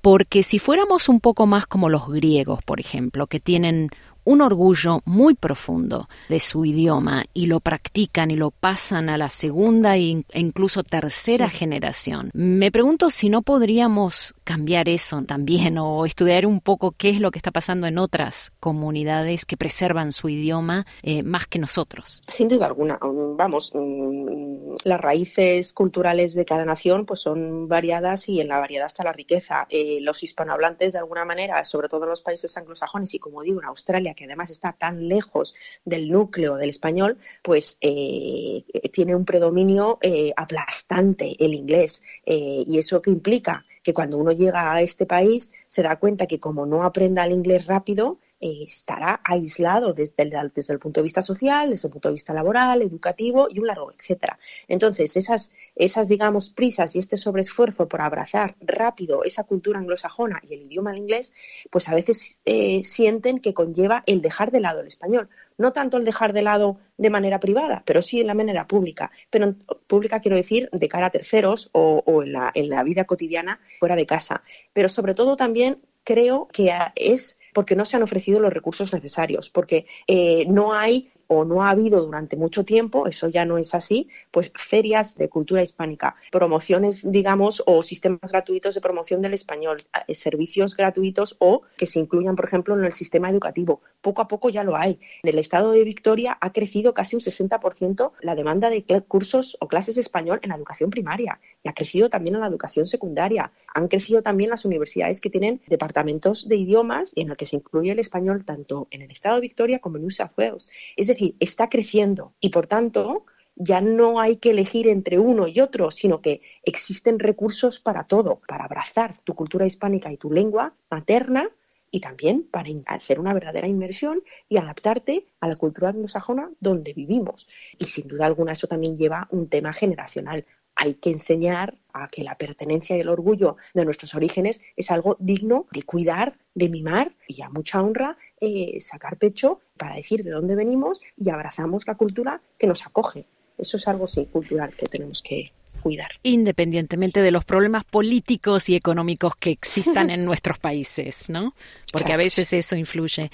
Porque 0.00 0.42
si 0.42 0.58
fuéramos 0.58 1.08
un 1.08 1.20
poco 1.20 1.46
más 1.46 1.66
como 1.66 1.90
los 1.90 2.08
griegos, 2.08 2.64
por 2.64 2.80
ejemplo, 2.80 3.26
que 3.26 3.40
tienen 3.40 3.90
un 4.30 4.42
orgullo 4.42 5.00
muy 5.06 5.34
profundo 5.34 6.08
de 6.28 6.38
su 6.38 6.64
idioma 6.64 7.24
y 7.34 7.46
lo 7.46 7.58
practican 7.58 8.30
y 8.30 8.36
lo 8.36 8.52
pasan 8.52 9.08
a 9.08 9.18
la 9.18 9.28
segunda 9.28 9.96
e 9.96 10.22
incluso 10.34 10.84
tercera 10.84 11.50
generación. 11.50 12.30
Me 12.32 12.70
pregunto 12.70 13.10
si 13.10 13.28
no 13.28 13.42
podríamos 13.42 14.34
cambiar 14.44 14.88
eso 14.88 15.22
también 15.22 15.78
o 15.78 16.06
estudiar 16.06 16.46
un 16.46 16.60
poco 16.60 16.92
qué 16.92 17.10
es 17.10 17.20
lo 17.20 17.32
que 17.32 17.40
está 17.40 17.50
pasando 17.50 17.88
en 17.88 17.98
otras 17.98 18.52
comunidades 18.60 19.44
que 19.44 19.56
preservan 19.56 20.12
su 20.12 20.28
idioma 20.28 20.86
eh, 21.02 21.24
más 21.24 21.48
que 21.48 21.58
nosotros. 21.58 22.22
Sin 22.28 22.46
duda 22.46 22.66
alguna. 22.66 23.00
Vamos, 23.00 23.72
mm, 23.74 24.76
las 24.84 25.00
raíces 25.00 25.72
culturales 25.72 26.34
de 26.34 26.44
cada 26.44 26.64
nación 26.64 27.04
pues 27.04 27.18
son 27.20 27.66
variadas 27.66 28.28
y 28.28 28.40
en 28.40 28.46
la 28.46 28.60
variedad 28.60 28.86
está 28.86 29.02
la 29.02 29.12
riqueza. 29.12 29.66
Eh, 29.70 29.98
los 30.02 30.22
hispanohablantes, 30.22 30.92
de 30.92 31.00
alguna 31.00 31.24
manera, 31.24 31.64
sobre 31.64 31.88
todo 31.88 32.04
en 32.04 32.10
los 32.10 32.22
países 32.22 32.56
anglosajones 32.56 33.12
y 33.14 33.18
como 33.18 33.42
digo, 33.42 33.60
en 33.60 33.66
Australia, 33.66 34.14
que 34.20 34.26
además 34.26 34.50
está 34.50 34.74
tan 34.74 35.08
lejos 35.08 35.54
del 35.82 36.10
núcleo 36.10 36.56
del 36.56 36.68
español, 36.68 37.16
pues 37.42 37.78
eh, 37.80 38.64
tiene 38.92 39.16
un 39.16 39.24
predominio 39.24 39.98
eh, 40.02 40.30
aplastante 40.36 41.42
el 41.42 41.54
inglés. 41.54 42.02
¿Y 42.26 42.76
eso 42.76 43.00
qué 43.00 43.10
implica? 43.10 43.64
Que 43.82 43.94
cuando 43.94 44.18
uno 44.18 44.32
llega 44.32 44.74
a 44.74 44.82
este 44.82 45.06
país 45.06 45.54
se 45.66 45.82
da 45.82 45.96
cuenta 45.96 46.26
que 46.26 46.38
como 46.38 46.66
no 46.66 46.84
aprenda 46.84 47.24
el 47.24 47.32
inglés 47.32 47.66
rápido, 47.66 48.18
estará 48.40 49.20
aislado 49.24 49.92
desde 49.92 50.22
el, 50.22 50.32
desde 50.54 50.72
el 50.72 50.78
punto 50.78 51.00
de 51.00 51.04
vista 51.04 51.22
social, 51.22 51.70
desde 51.70 51.88
el 51.88 51.92
punto 51.92 52.08
de 52.08 52.14
vista 52.14 52.32
laboral, 52.32 52.82
educativo 52.82 53.46
y 53.50 53.58
un 53.58 53.66
largo 53.66 53.92
etcétera. 53.92 54.38
Entonces, 54.68 55.16
esas, 55.16 55.52
esas, 55.76 56.08
digamos, 56.08 56.50
prisas 56.50 56.96
y 56.96 56.98
este 56.98 57.16
sobreesfuerzo 57.16 57.88
por 57.88 58.00
abrazar 58.00 58.56
rápido 58.60 59.24
esa 59.24 59.44
cultura 59.44 59.78
anglosajona 59.78 60.40
y 60.48 60.54
el 60.54 60.62
idioma 60.62 60.96
inglés, 60.96 61.34
pues 61.70 61.88
a 61.88 61.94
veces 61.94 62.40
eh, 62.44 62.82
sienten 62.84 63.38
que 63.40 63.54
conlleva 63.54 64.02
el 64.06 64.20
dejar 64.20 64.50
de 64.50 64.60
lado 64.60 64.80
el 64.80 64.86
español. 64.86 65.28
No 65.58 65.72
tanto 65.72 65.98
el 65.98 66.04
dejar 66.04 66.32
de 66.32 66.42
lado 66.42 66.78
de 66.96 67.10
manera 67.10 67.38
privada, 67.38 67.82
pero 67.84 68.00
sí 68.00 68.20
en 68.20 68.26
la 68.26 68.34
manera 68.34 68.66
pública. 68.66 69.10
Pero 69.28 69.54
pública 69.86 70.20
quiero 70.20 70.36
decir 70.36 70.70
de 70.72 70.88
cara 70.88 71.06
a 71.06 71.10
terceros 71.10 71.68
o, 71.72 72.02
o 72.06 72.22
en, 72.22 72.32
la, 72.32 72.50
en 72.54 72.70
la 72.70 72.82
vida 72.82 73.04
cotidiana 73.04 73.60
fuera 73.78 73.96
de 73.96 74.06
casa. 74.06 74.42
Pero 74.72 74.88
sobre 74.88 75.14
todo 75.14 75.36
también 75.36 75.82
creo 76.04 76.48
que 76.48 76.72
es 76.96 77.39
porque 77.52 77.76
no 77.76 77.84
se 77.84 77.96
han 77.96 78.02
ofrecido 78.02 78.40
los 78.40 78.52
recursos 78.52 78.92
necesarios, 78.92 79.50
porque 79.50 79.86
eh, 80.06 80.46
no 80.48 80.72
hay 80.72 81.12
o 81.32 81.44
no 81.44 81.62
ha 81.62 81.70
habido 81.70 82.04
durante 82.04 82.36
mucho 82.36 82.64
tiempo, 82.64 83.06
eso 83.06 83.28
ya 83.28 83.44
no 83.44 83.56
es 83.56 83.72
así, 83.72 84.08
pues 84.32 84.50
ferias 84.56 85.14
de 85.14 85.28
cultura 85.28 85.62
hispánica, 85.62 86.16
promociones, 86.32 87.12
digamos, 87.12 87.62
o 87.66 87.84
sistemas 87.84 88.18
gratuitos 88.22 88.74
de 88.74 88.80
promoción 88.80 89.22
del 89.22 89.34
español, 89.34 89.86
eh, 90.08 90.16
servicios 90.16 90.76
gratuitos 90.76 91.36
o 91.38 91.62
que 91.76 91.86
se 91.86 92.00
incluyan, 92.00 92.34
por 92.34 92.46
ejemplo, 92.46 92.76
en 92.76 92.84
el 92.84 92.90
sistema 92.90 93.30
educativo. 93.30 93.80
Poco 94.00 94.22
a 94.22 94.26
poco 94.26 94.48
ya 94.48 94.64
lo 94.64 94.76
hay. 94.76 94.98
En 95.22 95.30
el 95.30 95.38
estado 95.38 95.70
de 95.70 95.84
Victoria 95.84 96.36
ha 96.40 96.52
crecido 96.52 96.94
casi 96.94 97.14
un 97.14 97.22
60% 97.22 98.10
la 98.22 98.34
demanda 98.34 98.68
de 98.68 98.82
cursos 99.06 99.56
o 99.60 99.68
clases 99.68 99.94
de 99.94 100.00
español 100.00 100.40
en 100.42 100.48
la 100.48 100.56
educación 100.56 100.90
primaria 100.90 101.38
y 101.62 101.68
ha 101.68 101.72
crecido 101.72 102.08
también 102.08 102.34
en 102.34 102.40
la 102.40 102.46
educación 102.46 102.86
secundaria. 102.86 103.52
Han 103.74 103.88
crecido 103.88 104.22
también 104.22 104.50
las 104.50 104.64
universidades 104.64 105.20
que 105.20 105.30
tienen 105.30 105.60
departamentos 105.68 106.48
de 106.48 106.56
idiomas 106.56 107.12
en 107.16 107.30
el 107.30 107.36
que 107.36 107.46
se 107.46 107.56
incluye 107.56 107.92
el 107.92 107.98
español 107.98 108.44
tanto 108.44 108.88
en 108.90 109.02
el 109.02 109.10
estado 109.10 109.36
de 109.36 109.42
Victoria 109.42 109.78
como 109.78 109.96
en 109.96 110.02
New 110.02 110.10
South 110.10 110.32
Wales. 110.36 110.70
Es 110.96 111.06
decir, 111.06 111.36
está 111.40 111.68
creciendo 111.68 112.34
y 112.40 112.50
por 112.50 112.66
tanto 112.66 113.24
ya 113.56 113.80
no 113.80 114.20
hay 114.20 114.36
que 114.36 114.50
elegir 114.50 114.88
entre 114.88 115.18
uno 115.18 115.46
y 115.46 115.60
otro, 115.60 115.90
sino 115.90 116.22
que 116.22 116.40
existen 116.62 117.18
recursos 117.18 117.78
para 117.78 118.04
todo, 118.04 118.40
para 118.48 118.64
abrazar 118.64 119.16
tu 119.22 119.34
cultura 119.34 119.66
hispánica 119.66 120.10
y 120.10 120.16
tu 120.16 120.32
lengua 120.32 120.74
materna 120.90 121.50
y 121.90 122.00
también 122.00 122.46
para 122.50 122.70
hacer 122.86 123.18
una 123.18 123.34
verdadera 123.34 123.68
inmersión 123.68 124.22
y 124.48 124.56
adaptarte 124.56 125.26
a 125.40 125.48
la 125.48 125.56
cultura 125.56 125.90
anglosajona 125.90 126.50
donde 126.60 126.92
vivimos. 126.92 127.46
Y 127.78 127.86
sin 127.86 128.08
duda 128.08 128.26
alguna 128.26 128.52
eso 128.52 128.66
también 128.66 128.96
lleva 128.96 129.28
un 129.30 129.48
tema 129.48 129.72
generacional. 129.72 130.46
Hay 130.82 130.94
que 130.94 131.10
enseñar 131.10 131.76
a 131.92 132.08
que 132.08 132.22
la 132.22 132.38
pertenencia 132.38 132.96
y 132.96 133.00
el 133.00 133.10
orgullo 133.10 133.58
de 133.74 133.84
nuestros 133.84 134.14
orígenes 134.14 134.62
es 134.76 134.90
algo 134.90 135.18
digno 135.20 135.66
de 135.72 135.82
cuidar, 135.82 136.38
de 136.54 136.70
mimar 136.70 137.14
y 137.28 137.42
a 137.42 137.50
mucha 137.50 137.82
honra 137.82 138.16
eh, 138.40 138.80
sacar 138.80 139.18
pecho 139.18 139.60
para 139.76 139.96
decir 139.96 140.22
de 140.22 140.30
dónde 140.30 140.56
venimos 140.56 141.02
y 141.18 141.28
abrazamos 141.28 141.86
la 141.86 141.96
cultura 141.96 142.40
que 142.58 142.66
nos 142.66 142.86
acoge. 142.86 143.26
Eso 143.58 143.76
es 143.76 143.86
algo, 143.88 144.06
sí, 144.06 144.24
cultural 144.32 144.74
que 144.74 144.86
tenemos 144.86 145.20
que 145.20 145.52
cuidar. 145.82 146.12
Independientemente 146.22 147.20
de 147.20 147.30
los 147.30 147.44
problemas 147.44 147.84
políticos 147.84 148.70
y 148.70 148.74
económicos 148.74 149.36
que 149.36 149.50
existan 149.50 150.08
en 150.10 150.24
nuestros 150.24 150.58
países, 150.58 151.28
¿no? 151.28 151.54
Porque 151.92 152.14
a 152.14 152.16
veces 152.16 152.54
eso 152.54 152.74
influye. 152.74 153.30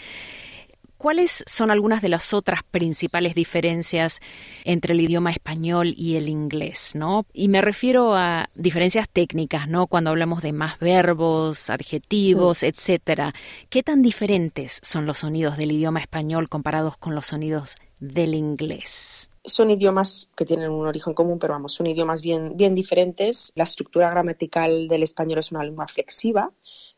¿Cuáles 0.99 1.45
son 1.47 1.71
algunas 1.71 2.03
de 2.03 2.09
las 2.09 2.33
otras 2.33 2.61
principales 2.63 3.35
diferencias 3.35 4.21
entre 4.65 4.95
el 4.95 5.01
idioma 5.01 5.31
español 5.31 5.95
y 5.97 6.17
el 6.17 6.29
inglés, 6.29 6.93
no? 6.95 7.27
Y 7.33 7.49
me 7.49 7.61
refiero 7.61 8.15
a 8.15 8.47
diferencias 8.55 9.09
técnicas, 9.09 9.69
¿no? 9.69 9.87
Cuando 9.87 10.11
hablamos 10.11 10.43
de 10.43 10.53
más 10.53 10.79
verbos, 10.79 11.71
adjetivos, 11.71 12.63
mm. 12.63 12.67
etcétera. 12.67 13.35
¿Qué 13.69 13.83
tan 13.83 14.03
diferentes 14.03 14.81
son 14.83 15.07
los 15.07 15.19
sonidos 15.19 15.57
del 15.57 15.73
idioma 15.73 16.01
español 16.01 16.49
comparados 16.49 16.97
con 16.97 17.15
los 17.15 17.27
sonidos 17.27 17.77
del 17.99 18.35
inglés? 18.35 19.29
son 19.47 19.71
idiomas 19.71 20.33
que 20.37 20.45
tienen 20.45 20.71
un 20.71 20.87
origen 20.87 21.15
común, 21.15 21.39
pero 21.39 21.55
vamos, 21.55 21.73
son 21.73 21.87
idiomas 21.87 22.21
bien, 22.21 22.57
bien 22.57 22.75
diferentes. 22.75 23.53
La 23.55 23.63
estructura 23.63 24.11
gramatical 24.11 24.89
del 24.89 25.05
español 25.05 25.39
es 25.39 25.53
una 25.53 25.63
lengua 25.63 25.87
flexiva 25.87 26.53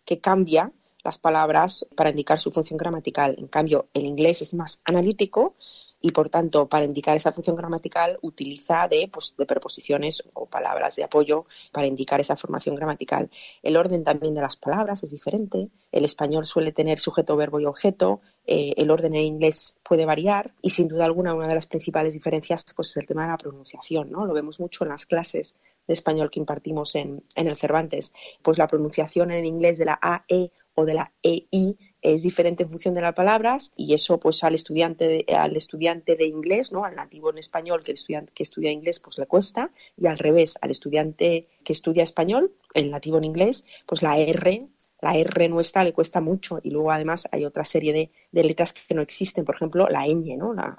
que 0.05 0.21
cambia 0.21 0.73
las 1.05 1.19
palabras 1.19 1.87
para 1.97 2.11
indicar 2.11 2.39
su 2.41 2.51
función 2.51 2.77
gramatical. 2.77 3.35
En 3.39 3.49
cambio, 3.49 3.89
el 3.95 4.05
inglés 4.05 4.43
es 4.43 4.55
más 4.55 4.83
analítico 4.85 5.55
y, 6.01 6.13
por 6.13 6.29
tanto, 6.29 6.69
para 6.69 6.85
indicar 6.85 7.17
esa 7.17 7.33
función 7.33 7.57
gramatical 7.57 8.19
utiliza 8.23 8.87
de, 8.89 9.09
pues, 9.13 9.35
de 9.37 9.47
preposiciones 9.47 10.23
o 10.35 10.47
palabras 10.47 10.97
de 10.97 11.05
apoyo 11.05 11.47
para 11.73 11.87
indicar 11.87 12.21
esa 12.21 12.37
formación 12.37 12.75
gramatical. 12.77 13.31
El 13.63 13.77
orden 13.77 14.05
también 14.05 14.35
de 14.35 14.41
las 14.41 14.57
palabras 14.57 15.03
es 15.03 15.11
diferente. 15.11 15.69
El 15.91 16.05
español 16.05 16.45
suele 16.45 16.73
tener 16.73 16.99
sujeto, 16.99 17.37
verbo 17.37 17.61
y 17.61 17.65
objeto. 17.65 18.21
Eh, 18.47 18.75
el 18.77 18.91
orden 18.91 19.15
en 19.15 19.25
inglés 19.25 19.79
puede 19.83 20.05
variar 20.05 20.55
y, 20.63 20.71
sin 20.71 20.89
duda 20.89 21.05
alguna, 21.05 21.35
una 21.35 21.49
de 21.49 21.55
las 21.55 21.67
principales 21.67 22.15
diferencias 22.15 22.65
pues, 22.77 22.91
es 22.91 22.97
el 22.99 23.07
tema 23.07 23.23
de 23.23 23.31
la 23.31 23.39
pronunciación. 23.39 24.11
¿no? 24.11 24.25
Lo 24.25 24.35
vemos 24.35 24.61
mucho 24.61 24.85
en 24.85 24.91
las 24.91 25.07
clases 25.07 25.59
de 25.87 25.95
español 25.95 26.31
que 26.31 26.39
impartimos 26.39 26.95
en, 26.95 27.25
en 27.35 27.49
el 27.49 27.57
Cervantes. 27.57 28.13
Pues 28.43 28.57
la 28.59 28.69
pronunciación 28.69 29.33
en 29.33 29.45
inglés 29.45 29.79
de 29.79 29.87
la 29.87 29.99
A, 30.01 30.25
E 30.29 30.53
o 30.79 30.85
de 30.85 30.95
la 30.95 31.13
EI 31.25 31.77
es 32.01 32.23
diferente 32.23 32.63
en 32.63 32.71
función 32.71 32.95
de 32.95 33.01
las 33.01 33.13
palabras 33.13 33.73
y 33.77 33.95
eso 33.95 34.21
pues 34.21 34.45
al 34.45 34.55
estudiante 34.55 35.09
de, 35.09 35.35
al 35.35 35.57
estudiante 35.57 36.15
de 36.15 36.27
inglés, 36.27 36.73
¿no? 36.73 36.85
al 36.85 36.95
nativo 36.95 37.31
en 37.31 37.39
español 37.39 37.83
que 37.83 37.91
el 37.91 37.97
estudiante 37.97 38.33
que 38.33 38.45
estudia 38.45 38.71
inglés 38.71 39.01
pues 39.01 39.19
le 39.19 39.27
cuesta 39.27 39.73
y 39.97 40.07
al 40.07 40.19
revés 40.19 40.57
al 40.63 40.71
estudiante 40.71 41.49
que 41.65 41.73
estudia 41.73 42.05
español, 42.05 42.55
el 42.75 42.93
nativo 42.93 43.19
en 43.19 43.25
inglés, 43.25 43.67
pues 43.87 44.03
la 44.03 44.19
R 44.19 44.69
la 45.01 45.17
R 45.17 45.49
nuestra 45.49 45.85
le 45.85 45.93
cuesta 45.93 46.21
mucho 46.21 46.61
y 46.63 46.71
luego 46.71 46.91
además 46.91 47.29
hay 47.33 47.45
otra 47.45 47.65
serie 47.65 48.11
de, 48.33 48.43
letras 48.43 48.73
que 48.73 48.95
no 48.95 49.03
existen, 49.03 49.45
por 49.45 49.55
ejemplo 49.55 49.89
la 49.89 50.07
ñ, 50.07 50.37
¿no? 50.37 50.55
La, 50.55 50.77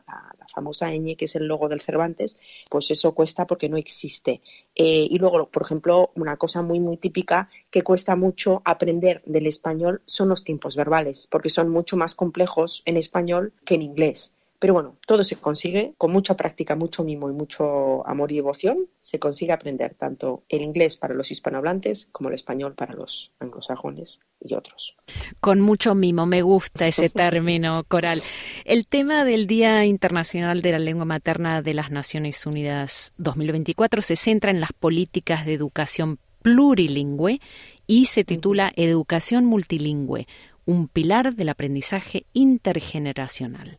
famosa 0.51 0.91
ñ 0.91 1.15
que 1.15 1.25
es 1.25 1.35
el 1.35 1.45
logo 1.45 1.69
del 1.69 1.79
Cervantes, 1.79 2.39
pues 2.69 2.89
eso 2.89 3.13
cuesta 3.13 3.45
porque 3.45 3.69
no 3.69 3.77
existe. 3.77 4.41
Eh, 4.75 5.07
y 5.09 5.17
luego, 5.19 5.47
por 5.47 5.61
ejemplo, 5.61 6.11
una 6.15 6.37
cosa 6.37 6.63
muy 6.63 6.79
muy 6.79 6.97
típica 6.97 7.49
que 7.69 7.83
cuesta 7.83 8.15
mucho 8.15 8.63
aprender 8.65 9.21
del 9.25 9.45
español 9.45 10.01
son 10.05 10.29
los 10.29 10.43
tiempos 10.43 10.75
verbales, 10.75 11.27
porque 11.29 11.49
son 11.49 11.69
mucho 11.69 11.97
más 11.97 12.15
complejos 12.15 12.81
en 12.85 12.97
español 12.97 13.53
que 13.63 13.75
en 13.75 13.83
inglés. 13.83 14.38
Pero 14.59 14.73
bueno, 14.73 14.97
todo 15.07 15.23
se 15.23 15.37
consigue 15.37 15.93
con 15.97 16.11
mucha 16.11 16.35
práctica, 16.35 16.75
mucho 16.75 17.05
mimo 17.05 17.29
y 17.29 17.33
mucho 17.33 18.05
amor 18.05 18.31
y 18.33 18.35
devoción. 18.35 18.89
Se 18.99 19.17
consigue 19.17 19.53
aprender 19.53 19.95
tanto 19.95 20.43
el 20.49 20.61
inglés 20.61 20.97
para 20.97 21.13
los 21.13 21.31
hispanohablantes 21.31 22.09
como 22.11 22.27
el 22.27 22.35
español 22.35 22.75
para 22.75 22.93
los 22.93 23.31
anglosajones 23.39 24.19
y 24.41 24.53
otros. 24.53 24.97
Con 25.39 25.61
mucho 25.61 25.95
mimo, 25.95 26.25
me 26.25 26.41
gusta 26.41 26.87
ese 26.87 27.09
término, 27.09 27.85
Coral. 27.85 28.21
El 28.65 28.85
tema 28.87 29.23
del 29.23 29.47
Día 29.47 29.85
Internacional 29.85 30.61
de 30.61 30.73
la 30.73 30.79
Lengua 30.79 31.05
Materna 31.05 31.61
de 31.61 31.73
las 31.73 31.89
Naciones 31.89 32.45
Unidas 32.45 33.13
2024 33.17 34.01
se 34.01 34.17
centra 34.17 34.51
en 34.51 34.59
las 34.59 34.73
políticas 34.73 35.45
de 35.45 35.53
educación 35.53 36.19
plurilingüe 36.41 37.39
y 37.87 38.05
se 38.05 38.25
titula 38.25 38.73
Educación 38.75 39.45
Multilingüe, 39.45 40.25
un 40.65 40.89
pilar 40.89 41.33
del 41.35 41.49
aprendizaje 41.49 42.25
intergeneracional. 42.33 43.77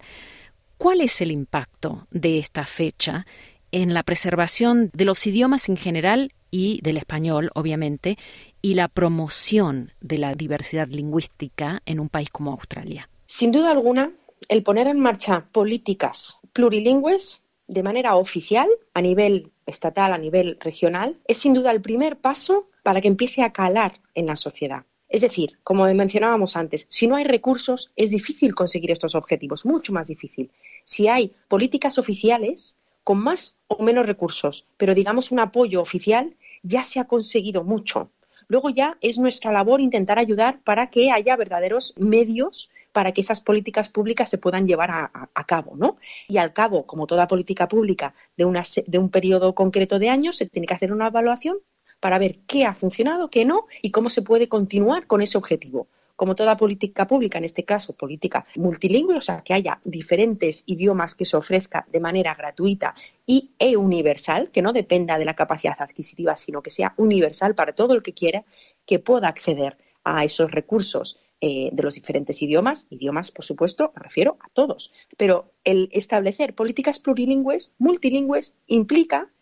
¿Cuál 0.80 1.02
es 1.02 1.20
el 1.20 1.30
impacto 1.30 2.06
de 2.10 2.38
esta 2.38 2.64
fecha 2.64 3.26
en 3.70 3.92
la 3.92 4.02
preservación 4.02 4.88
de 4.94 5.04
los 5.04 5.26
idiomas 5.26 5.68
en 5.68 5.76
general 5.76 6.32
y 6.50 6.80
del 6.80 6.96
español, 6.96 7.50
obviamente, 7.54 8.16
y 8.62 8.72
la 8.72 8.88
promoción 8.88 9.92
de 10.00 10.16
la 10.16 10.32
diversidad 10.32 10.88
lingüística 10.88 11.82
en 11.84 12.00
un 12.00 12.08
país 12.08 12.30
como 12.30 12.52
Australia? 12.52 13.10
Sin 13.26 13.52
duda 13.52 13.72
alguna, 13.72 14.10
el 14.48 14.62
poner 14.62 14.86
en 14.86 15.00
marcha 15.00 15.50
políticas 15.52 16.40
plurilingües 16.54 17.46
de 17.68 17.82
manera 17.82 18.16
oficial, 18.16 18.70
a 18.94 19.02
nivel 19.02 19.52
estatal, 19.66 20.14
a 20.14 20.18
nivel 20.18 20.56
regional, 20.60 21.18
es 21.28 21.36
sin 21.36 21.52
duda 21.52 21.72
el 21.72 21.82
primer 21.82 22.16
paso 22.22 22.70
para 22.82 23.02
que 23.02 23.08
empiece 23.08 23.42
a 23.42 23.52
calar 23.52 24.00
en 24.14 24.24
la 24.24 24.34
sociedad. 24.34 24.86
Es 25.10 25.22
decir, 25.22 25.58
como 25.64 25.84
mencionábamos 25.92 26.56
antes, 26.56 26.86
si 26.88 27.08
no 27.08 27.16
hay 27.16 27.24
recursos 27.24 27.92
es 27.96 28.10
difícil 28.10 28.54
conseguir 28.54 28.92
estos 28.92 29.16
objetivos, 29.16 29.66
mucho 29.66 29.92
más 29.92 30.06
difícil. 30.06 30.52
Si 30.90 31.06
hay 31.06 31.36
políticas 31.46 31.98
oficiales 31.98 32.80
con 33.04 33.22
más 33.22 33.60
o 33.68 33.80
menos 33.80 34.06
recursos, 34.06 34.66
pero 34.76 34.92
digamos 34.92 35.30
un 35.30 35.38
apoyo 35.38 35.80
oficial, 35.80 36.34
ya 36.64 36.82
se 36.82 36.98
ha 36.98 37.04
conseguido 37.04 37.62
mucho. 37.62 38.10
Luego 38.48 38.70
ya 38.70 38.98
es 39.00 39.16
nuestra 39.16 39.52
labor 39.52 39.80
intentar 39.80 40.18
ayudar 40.18 40.60
para 40.64 40.90
que 40.90 41.12
haya 41.12 41.36
verdaderos 41.36 41.94
medios 41.96 42.70
para 42.90 43.12
que 43.12 43.20
esas 43.20 43.40
políticas 43.40 43.88
públicas 43.88 44.28
se 44.28 44.38
puedan 44.38 44.66
llevar 44.66 44.90
a, 44.90 45.44
cabo, 45.46 45.76
¿no? 45.76 45.96
Y 46.26 46.38
al 46.38 46.52
cabo, 46.52 46.86
como 46.86 47.06
toda 47.06 47.28
política 47.28 47.68
pública 47.68 48.12
de, 48.36 48.44
de 48.84 48.98
un 48.98 49.10
periodo 49.10 49.54
concreto 49.54 50.00
de 50.00 50.08
años, 50.08 50.38
se 50.38 50.46
tiene 50.46 50.66
que 50.66 50.74
hacer 50.74 50.92
una 50.92 51.06
evaluación 51.06 51.58
para 52.00 52.18
ver 52.18 52.40
qué 52.48 52.64
ha 52.64 52.74
funcionado, 52.74 53.30
qué 53.30 53.44
no 53.44 53.68
y 53.80 53.92
cómo 53.92 54.10
se 54.10 54.22
puede 54.22 54.48
continuar 54.48 55.06
con 55.06 55.22
ese 55.22 55.38
objetivo. 55.38 55.86
Como 56.20 56.34
toda 56.34 56.54
política 56.54 57.06
pública, 57.06 57.38
en 57.38 57.46
este 57.46 57.64
caso 57.64 57.94
política 57.94 58.44
multilingüe, 58.56 59.16
o 59.16 59.22
sea, 59.22 59.40
que 59.40 59.54
haya 59.54 59.80
diferentes 59.82 60.64
idiomas 60.66 61.14
que 61.14 61.24
se 61.24 61.34
ofrezca 61.34 61.86
de 61.90 61.98
manera 61.98 62.34
gratuita 62.34 62.94
y 63.24 63.48
universal, 63.74 64.50
que 64.50 64.60
no 64.60 64.74
dependa 64.74 65.16
de 65.16 65.24
la 65.24 65.34
capacidad 65.34 65.80
adquisitiva, 65.80 66.36
sino 66.36 66.60
que 66.60 66.68
sea 66.68 66.92
universal 66.98 67.54
para 67.54 67.74
todo 67.74 67.94
el 67.94 68.02
que 68.02 68.12
quiera, 68.12 68.44
que 68.84 68.98
pueda 68.98 69.28
acceder 69.28 69.78
a 70.04 70.22
esos 70.22 70.50
recursos 70.50 71.18
eh, 71.40 71.70
de 71.72 71.82
los 71.82 71.94
diferentes 71.94 72.42
idiomas, 72.42 72.88
idiomas, 72.90 73.30
por 73.30 73.46
supuesto, 73.46 73.90
me 73.96 74.02
refiero 74.02 74.36
a 74.40 74.50
todos, 74.52 74.92
pero 75.16 75.54
el 75.64 75.88
establecer 75.90 76.54
políticas 76.54 76.98
plurilingües, 76.98 77.76
multilingües, 77.78 78.58
implica 78.66 79.32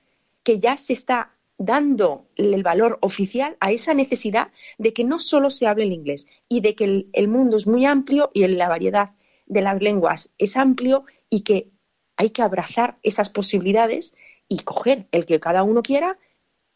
que 0.44 0.60
ya 0.60 0.76
se 0.76 0.92
está 0.92 1.37
dando 1.58 2.28
el 2.36 2.62
valor 2.62 2.98
oficial 3.02 3.56
a 3.60 3.72
esa 3.72 3.92
necesidad 3.92 4.52
de 4.78 4.92
que 4.92 5.04
no 5.04 5.18
solo 5.18 5.50
se 5.50 5.66
hable 5.66 5.84
el 5.84 5.92
inglés 5.92 6.28
y 6.48 6.60
de 6.60 6.74
que 6.74 7.08
el, 7.12 7.28
mundo 7.28 7.56
es 7.56 7.66
muy 7.66 7.84
amplio 7.84 8.30
y 8.32 8.46
la 8.46 8.68
variedad 8.68 9.10
de 9.46 9.60
las 9.60 9.82
lenguas 9.82 10.30
es 10.38 10.56
amplio 10.56 11.04
y 11.28 11.40
que 11.40 11.70
hay 12.16 12.30
que 12.30 12.42
abrazar 12.42 12.98
esas 13.02 13.28
posibilidades 13.28 14.16
y 14.48 14.60
coger 14.60 15.08
el 15.10 15.26
que 15.26 15.40
cada 15.40 15.64
uno 15.64 15.82
quiera 15.82 16.18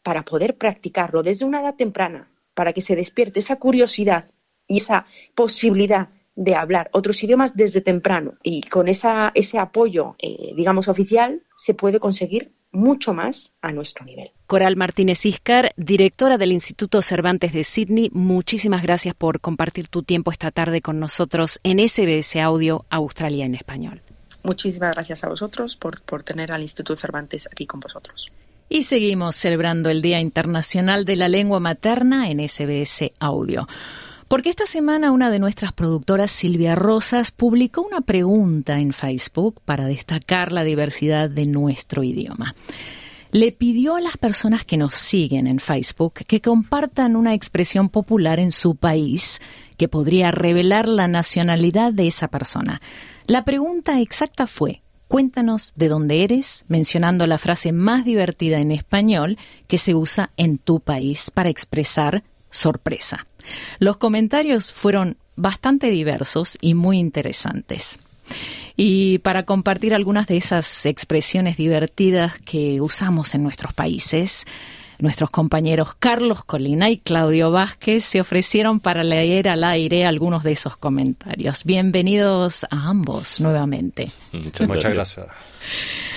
para 0.03 0.25
poder 0.25 0.57
practicarlo 0.57 1.23
desde 1.23 1.45
una 1.45 1.61
edad 1.61 1.75
temprana, 1.75 2.29
para 2.53 2.73
que 2.73 2.81
se 2.81 2.95
despierte 2.95 3.39
esa 3.39 3.55
curiosidad 3.55 4.29
y 4.67 4.79
esa 4.79 5.05
posibilidad 5.33 6.09
de 6.35 6.55
hablar 6.55 6.89
otros 6.93 7.23
idiomas 7.23 7.55
desde 7.55 7.81
temprano. 7.81 8.33
Y 8.43 8.63
con 8.63 8.87
esa, 8.89 9.31
ese 9.33 9.59
apoyo, 9.59 10.15
eh, 10.19 10.53
digamos, 10.55 10.87
oficial, 10.87 11.43
se 11.55 11.73
puede 11.73 11.99
conseguir 11.99 12.53
mucho 12.73 13.13
más 13.13 13.57
a 13.61 13.71
nuestro 13.71 14.05
nivel. 14.05 14.31
Coral 14.47 14.75
Martínez 14.75 15.25
Iscar, 15.25 15.73
directora 15.77 16.37
del 16.37 16.51
Instituto 16.51 17.01
Cervantes 17.01 17.53
de 17.53 17.63
Sydney, 17.63 18.09
muchísimas 18.13 18.83
gracias 18.83 19.15
por 19.15 19.39
compartir 19.39 19.87
tu 19.87 20.03
tiempo 20.03 20.31
esta 20.31 20.51
tarde 20.51 20.81
con 20.81 20.99
nosotros 20.99 21.59
en 21.63 21.79
SBS 21.87 22.35
Audio 22.37 22.85
Australia 22.89 23.45
en 23.45 23.55
Español. 23.55 24.01
Muchísimas 24.43 24.93
gracias 24.93 25.23
a 25.23 25.29
vosotros 25.29 25.77
por, 25.77 26.01
por 26.01 26.23
tener 26.23 26.51
al 26.51 26.61
Instituto 26.61 26.95
Cervantes 26.95 27.47
aquí 27.49 27.65
con 27.65 27.79
vosotros. 27.79 28.31
Y 28.67 28.83
seguimos 28.83 29.35
celebrando 29.35 29.89
el 29.89 30.01
Día 30.01 30.19
Internacional 30.19 31.05
de 31.05 31.15
la 31.15 31.29
Lengua 31.29 31.59
Materna 31.59 32.29
en 32.29 32.47
SBS 32.47 33.11
Audio. 33.19 33.67
Porque 34.27 34.49
esta 34.49 34.65
semana 34.65 35.11
una 35.11 35.29
de 35.29 35.39
nuestras 35.39 35.73
productoras, 35.73 36.31
Silvia 36.31 36.75
Rosas, 36.75 37.31
publicó 37.31 37.81
una 37.81 38.01
pregunta 38.01 38.79
en 38.79 38.93
Facebook 38.93 39.61
para 39.65 39.85
destacar 39.85 40.51
la 40.51 40.63
diversidad 40.63 41.29
de 41.29 41.45
nuestro 41.45 42.03
idioma. 42.03 42.55
Le 43.31 43.51
pidió 43.51 43.95
a 43.95 44.01
las 44.01 44.17
personas 44.17 44.63
que 44.63 44.77
nos 44.77 44.93
siguen 44.93 45.47
en 45.47 45.59
Facebook 45.59 46.13
que 46.27 46.39
compartan 46.39 47.15
una 47.15 47.33
expresión 47.33 47.89
popular 47.89 48.39
en 48.39 48.51
su 48.51 48.75
país 48.75 49.41
que 49.77 49.87
podría 49.87 50.31
revelar 50.31 50.87
la 50.87 51.07
nacionalidad 51.07 51.93
de 51.93 52.07
esa 52.07 52.27
persona. 52.27 52.79
La 53.25 53.43
pregunta 53.43 53.99
exacta 54.01 54.45
fue, 54.45 54.83
cuéntanos 55.07 55.73
de 55.75 55.87
dónde 55.87 56.23
eres, 56.23 56.65
mencionando 56.67 57.25
la 57.25 57.39
frase 57.39 57.71
más 57.71 58.05
divertida 58.05 58.59
en 58.59 58.71
español 58.71 59.37
que 59.67 59.79
se 59.79 59.95
usa 59.95 60.31
en 60.37 60.59
tu 60.59 60.79
país 60.79 61.31
para 61.31 61.49
expresar 61.49 62.23
sorpresa. 62.51 63.25
Los 63.79 63.97
comentarios 63.97 64.71
fueron 64.71 65.17
bastante 65.35 65.89
diversos 65.89 66.57
y 66.61 66.73
muy 66.73 66.99
interesantes. 66.99 67.99
Y 68.75 69.19
para 69.19 69.43
compartir 69.43 69.93
algunas 69.93 70.27
de 70.27 70.37
esas 70.37 70.85
expresiones 70.85 71.57
divertidas 71.57 72.39
que 72.39 72.81
usamos 72.81 73.35
en 73.35 73.43
nuestros 73.43 73.73
países, 73.73 74.45
nuestros 74.99 75.29
compañeros 75.29 75.95
Carlos 75.97 76.43
Colina 76.43 76.89
y 76.89 76.97
Claudio 76.97 77.51
Vázquez 77.51 78.05
se 78.05 78.21
ofrecieron 78.21 78.79
para 78.79 79.03
leer 79.03 79.49
al 79.49 79.63
aire 79.63 80.05
algunos 80.05 80.43
de 80.43 80.51
esos 80.51 80.77
comentarios. 80.77 81.63
Bienvenidos 81.63 82.65
a 82.65 82.89
ambos 82.89 83.39
nuevamente. 83.41 84.11
Muchas, 84.31 84.93
gracias. 84.93 85.27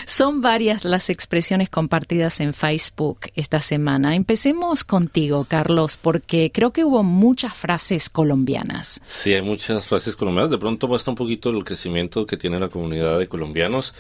Son 0.07 0.41
varias 0.41 0.85
las 0.85 1.11
expresiones 1.11 1.69
compartidas 1.69 2.41
en 2.41 2.55
Facebook 2.55 3.21
esta 3.35 3.61
semana. 3.61 4.15
Empecemos 4.15 4.85
contigo, 4.85 5.47
Carlos, 5.49 5.99
porque 6.01 6.51
creo 6.53 6.73
que 6.73 6.85
hubo 6.85 7.03
muchas 7.03 7.55
frases 7.55 8.11
colombianas. 8.11 9.01
Sí, 9.05 9.33
hay 9.33 9.43
muchas 9.43 9.87
frases 9.87 10.17
colombianas. 10.17 10.51
De 10.51 10.59
pronto 10.59 10.89
muestra 10.89 11.11
un 11.11 11.17
poquito 11.17 11.51
el 11.51 11.65
crecimiento 11.65 12.27
que 12.27 12.37
tiene 12.37 12.61
la 12.61 12.69
comunidad 12.69 13.19
de 13.19 13.29
colombianos. 13.29 13.95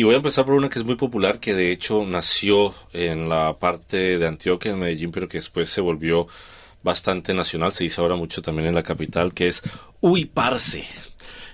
Y 0.00 0.02
voy 0.02 0.14
a 0.14 0.16
empezar 0.16 0.46
por 0.46 0.54
una 0.54 0.70
que 0.70 0.78
es 0.78 0.84
muy 0.86 0.94
popular, 0.94 1.40
que 1.40 1.52
de 1.52 1.70
hecho 1.70 2.06
nació 2.06 2.72
en 2.94 3.28
la 3.28 3.58
parte 3.58 4.16
de 4.16 4.26
Antioquia, 4.26 4.72
en 4.72 4.78
Medellín, 4.78 5.12
pero 5.12 5.28
que 5.28 5.36
después 5.36 5.68
se 5.68 5.82
volvió 5.82 6.26
bastante 6.82 7.34
nacional, 7.34 7.74
se 7.74 7.84
dice 7.84 8.00
ahora 8.00 8.16
mucho 8.16 8.40
también 8.40 8.68
en 8.68 8.74
la 8.74 8.82
capital, 8.82 9.34
que 9.34 9.48
es 9.48 9.60
uy, 10.00 10.24
parce. 10.24 10.82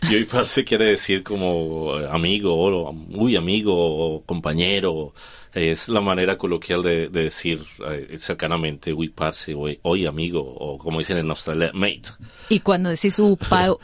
Y 0.09 0.15
hoy 0.15 0.25
parce 0.27 0.65
quiere 0.65 0.85
decir 0.85 1.25
como 1.25 1.99
eh, 1.99 2.07
amigo, 2.09 2.55
o 2.55 2.93
muy 2.93 3.35
amigo, 3.35 3.75
o 3.75 4.23
compañero. 4.23 5.13
Es 5.53 5.89
la 5.89 6.01
manera 6.01 6.39
coloquial 6.39 6.85
de, 6.85 7.09
decir 7.09 7.65
eh, 7.85 8.17
cercanamente, 8.17 8.93
uy, 8.93 9.09
parce, 9.09 9.57
hoy, 9.57 10.07
amigo, 10.07 10.41
o 10.41 10.79
como 10.79 11.01
dicen 11.01 11.19
en 11.19 11.31
Australia, 11.31 11.73
mate. 11.75 12.11
Y 12.49 12.61
cuando 12.61 12.91
decís 12.91 13.19
uy, 13.19 13.37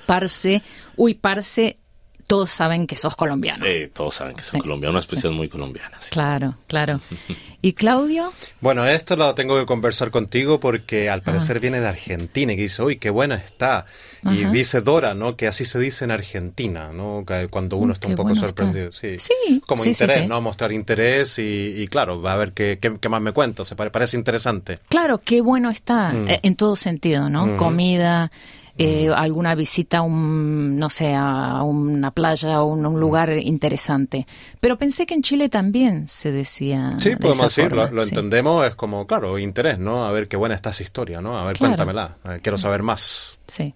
parce, 0.07 0.63
uy, 0.97 1.15
parce, 1.15 1.79
todos 2.33 2.49
saben 2.49 2.87
que 2.87 2.97
sos 2.97 3.15
colombiano. 3.15 3.67
Eh, 3.67 3.91
todos 3.93 4.15
saben 4.15 4.35
que 4.35 4.43
sos 4.43 4.59
colombiano, 4.59 4.93
una 4.93 5.01
expresión 5.01 5.35
muy 5.35 5.51
colombiana. 5.51 5.99
Claro, 6.09 6.55
claro. 6.67 6.99
¿Y 7.61 7.75
Claudio? 7.75 8.33
Bueno, 8.63 8.87
esto 8.87 9.17
lo 9.17 9.35
tengo 9.35 9.61
que 9.61 9.67
conversar 9.67 10.11
contigo 10.11 10.59
porque 10.59 11.11
al 11.11 11.21
parecer 11.21 11.61
viene 11.61 11.79
de 11.81 11.89
Argentina 11.89 12.55
y 12.55 12.57
que 12.57 12.63
dice, 12.63 12.83
uy, 12.83 12.97
qué 12.97 13.11
buena 13.11 13.35
está. 13.35 13.85
Y 14.23 14.47
dice 14.47 14.81
Dora, 14.81 15.13
¿no? 15.13 15.37
Que 15.37 15.47
así 15.47 15.67
se 15.67 15.79
dice 15.79 16.07
en 16.07 16.11
Argentina, 16.11 16.91
¿no? 16.91 17.23
Cuando 17.51 17.77
uno 17.77 17.93
está 17.93 18.09
un 18.09 18.15
poco 18.15 18.35
sorprendido. 18.35 18.91
Sí. 18.93 19.19
Como 19.67 19.85
interés, 19.85 20.27
¿no? 20.27 20.41
Mostrar 20.41 20.73
interés 20.73 21.39
y, 21.39 21.87
claro, 21.89 22.23
va 22.23 22.33
a 22.33 22.37
ver 22.37 22.53
qué, 22.53 22.79
qué, 22.81 23.09
más 23.11 23.21
me 23.21 23.33
cuenta. 23.33 23.67
Se 23.67 23.77
parece 23.77 24.17
interesante. 24.17 24.79
Claro, 24.89 25.19
qué 25.19 25.43
bueno 25.43 25.69
está 25.69 26.15
mm. 26.15 26.29
eh, 26.31 26.41
en 26.43 26.57
todo 26.57 26.77
sentido, 26.77 27.29
¿no? 27.29 27.59
Comida, 27.59 28.33
eh, 28.85 29.11
alguna 29.15 29.55
visita 29.55 29.99
a 29.99 30.03
un, 30.03 30.79
no 30.79 30.91
sé, 30.91 31.15
a 31.15 31.63
una 31.63 32.11
playa 32.11 32.63
o 32.63 32.67
un, 32.67 32.85
un, 32.85 33.01
lugar 33.01 33.37
interesante. 33.39 34.27
Pero 34.61 34.79
pensé 34.79 35.07
que 35.07 35.15
en 35.15 35.23
Chile 35.23 35.49
también 35.49 36.09
se 36.09 36.33
decía. 36.33 36.97
Sí, 36.99 37.17
podemos 37.17 37.55
decir, 37.55 37.73
lo, 37.73 38.03
entendemos, 38.03 38.67
es 38.67 38.75
como, 38.75 39.07
claro, 39.07 39.39
interés, 39.39 39.79
¿no? 39.79 40.05
A 40.05 40.13
ver 40.13 40.29
qué 40.29 40.37
buena 40.37 40.55
está 40.55 40.71
esa 40.71 40.83
historia, 40.83 41.21
¿no? 41.21 41.39
A 41.39 41.45
ver, 41.45 41.59
cuéntamela, 41.59 42.17
quiero 42.43 42.59
saber 42.59 42.83
más. 42.83 43.39
Sí. 43.47 43.75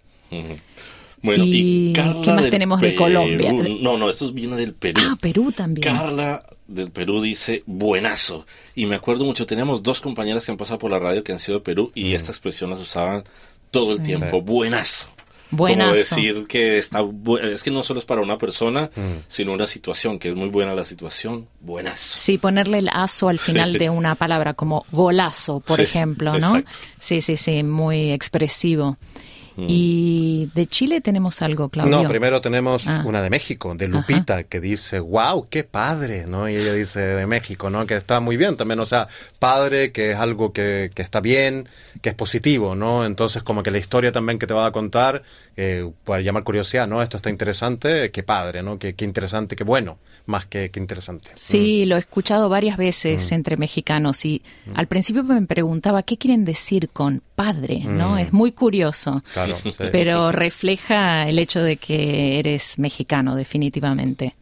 Bueno, 1.23 1.45
y, 1.47 1.93
¿qué 1.93 2.33
más 2.33 2.51
tenemos 2.51 2.81
de 2.81 2.95
Colombia? 2.95 3.53
No, 3.81 3.97
no, 3.97 4.11
esto 4.11 4.33
viene 4.33 4.57
del 4.57 4.75
Perú. 4.75 5.01
Ah, 5.05 5.17
Perú 5.21 5.53
también. 5.53 5.83
Carla 5.83 6.45
del 6.69 6.91
Perú 6.91 7.21
dice 7.21 7.63
buenazo. 7.67 8.47
Y 8.75 8.87
me 8.87 8.97
acuerdo 8.97 9.25
mucho, 9.25 9.47
tenemos 9.47 9.83
dos 9.83 10.01
compañeras 10.01 10.45
que 10.45 10.53
han 10.53 10.59
pasado 10.59 10.79
por 10.79 10.91
la 10.91 10.99
radio 10.99 11.23
que 11.23 11.33
han 11.33 11.39
sido 11.39 11.59
de 11.59 11.65
Perú 11.65 11.93
y 11.95 12.15
esta 12.15 12.33
expresión 12.33 12.71
las 12.71 12.81
usaban 12.81 13.25
todo 13.81 13.93
el 13.93 14.03
tiempo. 14.03 14.41
Buenazo. 14.43 15.09
Buenazo. 15.51 15.85
Como 15.85 15.97
decir 15.97 16.47
que 16.49 16.79
está 16.79 17.05
es 17.43 17.62
que 17.62 17.70
no 17.70 17.83
solo 17.83 18.01
es 18.01 18.07
para 18.07 18.20
una 18.20 18.37
persona, 18.37 18.91
mm. 18.95 19.24
sino 19.29 19.53
una 19.53 19.66
situación, 19.66 20.18
que 20.18 20.31
es 20.31 20.35
muy 20.35 20.49
buena 20.49 20.74
la 20.74 20.85
situación, 20.85 21.47
buenazo. 21.61 22.18
Sí, 22.18 22.37
ponerle 22.39 22.79
el 22.79 22.89
aso 22.93 23.29
al 23.29 23.39
final 23.39 23.74
de 23.74 23.89
una 23.89 24.16
palabra, 24.16 24.55
como 24.55 24.85
golazo, 24.91 25.61
por 25.61 25.81
ejemplo, 25.81 26.39
¿no? 26.39 26.62
Sí, 26.99 27.20
sí, 27.20 27.37
sí, 27.37 27.62
muy 27.62 28.11
expresivo. 28.11 28.99
Mm. 29.57 29.67
Y 29.69 30.51
de 30.55 30.67
Chile 30.67 31.01
tenemos 31.01 31.43
algo, 31.43 31.69
Claudio. 31.69 32.03
No, 32.03 32.09
primero 32.09 32.41
tenemos 32.41 32.87
ah. 32.87 33.03
una 33.05 33.23
de 33.23 33.31
México, 33.31 33.75
de 33.75 33.89
Lupita, 33.89 34.45
que 34.45 34.61
dice, 34.61 35.01
wow, 35.01 35.49
qué 35.49 35.65
padre, 35.65 36.27
¿no? 36.27 36.49
Y 36.49 36.57
ella 36.57 36.75
dice 36.75 37.01
de 37.01 37.27
México, 37.27 37.71
¿no? 37.71 37.87
Que 37.87 37.97
está 37.97 38.21
muy 38.21 38.37
bien 38.37 38.57
también, 38.57 38.81
o 38.81 38.87
sea, 38.87 39.09
padre, 39.39 39.93
que 39.93 40.13
es 40.13 40.19
algo 40.19 40.53
que, 40.53 40.91
que 40.95 41.03
está 41.03 41.21
bien, 41.21 41.69
que 42.03 42.11
es 42.11 42.15
positivo, 42.15 42.75
¿no? 42.75 43.05
Entonces, 43.05 43.43
como 43.43 43.63
que 43.63 43.71
la 43.71 43.79
historia 43.79 44.13
también 44.13 44.39
que 44.39 44.47
te 44.47 44.55
va 44.55 44.67
a 44.67 44.73
contar, 44.73 45.23
eh, 45.57 45.91
para 46.05 46.21
llamar 46.21 46.45
curiosidad, 46.45 46.87
¿no? 46.87 47.03
Esto 47.03 47.17
está 47.17 47.31
interesante, 47.31 48.11
qué 48.11 48.23
padre, 48.23 48.63
¿no? 48.63 48.79
Qué, 48.79 48.95
qué 48.95 49.05
interesante, 49.05 49.57
qué 49.57 49.65
bueno, 49.65 49.99
más 50.27 50.47
que, 50.47 50.70
qué 50.70 50.81
interesante. 50.81 51.31
Sí, 51.37 51.85
mm. 51.85 51.89
lo 51.89 51.97
he 51.97 52.01
escuchado 52.01 52.49
varias 52.49 52.77
veces 52.77 53.31
mm. 53.31 53.35
entre 53.35 53.57
mexicanos 53.57 54.24
y 54.24 54.43
al 54.74 54.87
principio 54.87 55.22
me 55.22 55.41
preguntaba, 55.43 56.03
¿qué 56.03 56.18
quieren 56.18 56.45
decir 56.45 56.89
con 56.91 57.22
padre, 57.35 57.81
¿no? 57.85 58.12
Mm. 58.12 58.18
Es 58.18 58.33
muy 58.33 58.53
curioso. 58.53 59.22
Claro, 59.33 59.57
Pero 59.93 60.33
refleja 60.33 61.29
el 61.29 61.39
hecho 61.39 61.62
de 61.62 61.77
que 61.77 62.39
eres 62.39 62.79
mexicano, 62.79 63.37
definitivamente. 63.37 64.35